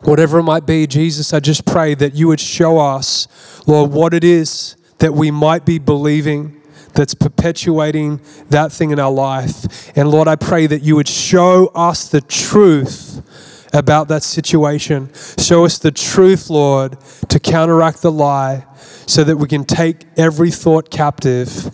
Whatever 0.01 0.39
it 0.39 0.43
might 0.43 0.65
be, 0.65 0.87
Jesus, 0.87 1.33
I 1.33 1.39
just 1.39 1.65
pray 1.65 1.93
that 1.95 2.13
you 2.13 2.27
would 2.27 2.39
show 2.39 2.79
us, 2.79 3.27
Lord, 3.67 3.91
what 3.91 4.13
it 4.13 4.23
is 4.23 4.75
that 4.97 5.13
we 5.13 5.31
might 5.31 5.65
be 5.65 5.79
believing 5.79 6.61
that's 6.93 7.13
perpetuating 7.13 8.21
that 8.49 8.71
thing 8.71 8.91
in 8.91 8.99
our 8.99 9.11
life. 9.11 9.97
And 9.97 10.09
Lord, 10.09 10.27
I 10.27 10.35
pray 10.35 10.67
that 10.67 10.83
you 10.83 10.95
would 10.95 11.07
show 11.07 11.67
us 11.73 12.07
the 12.07 12.21
truth 12.21 13.21
about 13.73 14.07
that 14.07 14.23
situation. 14.23 15.09
Show 15.37 15.65
us 15.65 15.77
the 15.77 15.91
truth, 15.91 16.49
Lord, 16.49 16.97
to 17.29 17.39
counteract 17.39 18.01
the 18.01 18.11
lie 18.11 18.65
so 19.05 19.23
that 19.23 19.37
we 19.37 19.47
can 19.47 19.65
take 19.65 20.05
every 20.15 20.51
thought 20.51 20.89
captive, 20.89 21.71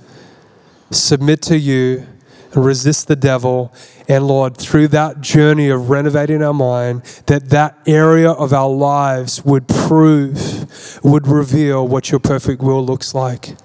submit 0.92 1.42
to 1.44 1.58
you, 1.58 2.08
and 2.54 2.66
resist 2.66 3.08
the 3.08 3.16
devil. 3.16 3.74
And 4.08 4.28
Lord, 4.28 4.58
through 4.58 4.88
that 4.90 5.22
journey 5.22 5.70
of 5.70 5.90
renovating 5.90 6.42
our 6.42 6.54
mind, 6.54 7.04
that 7.28 7.50
that 7.50 7.78
area 7.86 8.32
of 8.32 8.54
our 8.54 8.70
lives 8.70 9.44
would 9.46 9.68
prove, 9.68 11.00
would 11.04 11.28
reveal 11.28 11.88
what 11.88 12.12
your 12.12 12.20
perfect 12.20 12.62
will 12.62 12.84
looks 12.84 13.14
like. 13.14 13.56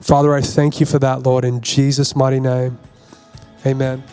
Father, 0.00 0.34
I 0.34 0.40
thank 0.40 0.80
you 0.80 0.86
for 0.86 0.98
that, 0.98 1.22
Lord, 1.22 1.44
in 1.44 1.60
Jesus' 1.60 2.14
mighty 2.14 2.40
name. 2.40 2.78
Amen. 3.64 4.04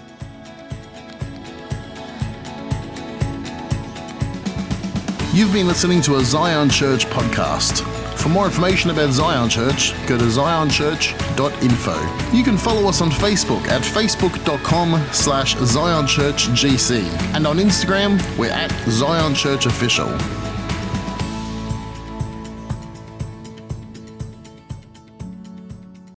You've 5.34 5.52
been 5.52 5.66
listening 5.66 6.00
to 6.04 6.18
a 6.18 6.24
Zion 6.24 6.70
Church 6.70 7.08
podcast. 7.08 7.82
For 8.20 8.30
more 8.30 8.46
information 8.46 8.92
about 8.92 9.12
Zion 9.12 9.50
Church, 9.50 9.94
go 10.06 10.16
to 10.16 10.26
zionchurch.info. 10.26 12.38
You 12.38 12.44
can 12.44 12.56
follow 12.56 12.88
us 12.88 13.02
on 13.02 13.10
Facebook 13.10 13.68
at 13.68 13.82
facebook.com 13.82 15.12
slash 15.12 15.56
zionchurchgc 15.56 17.04
and 17.34 17.48
on 17.48 17.58
Instagram, 17.58 18.22
we're 18.38 18.52
at 18.52 18.72
Zion 18.88 19.34
Church 19.34 19.66
Official. 19.66 20.16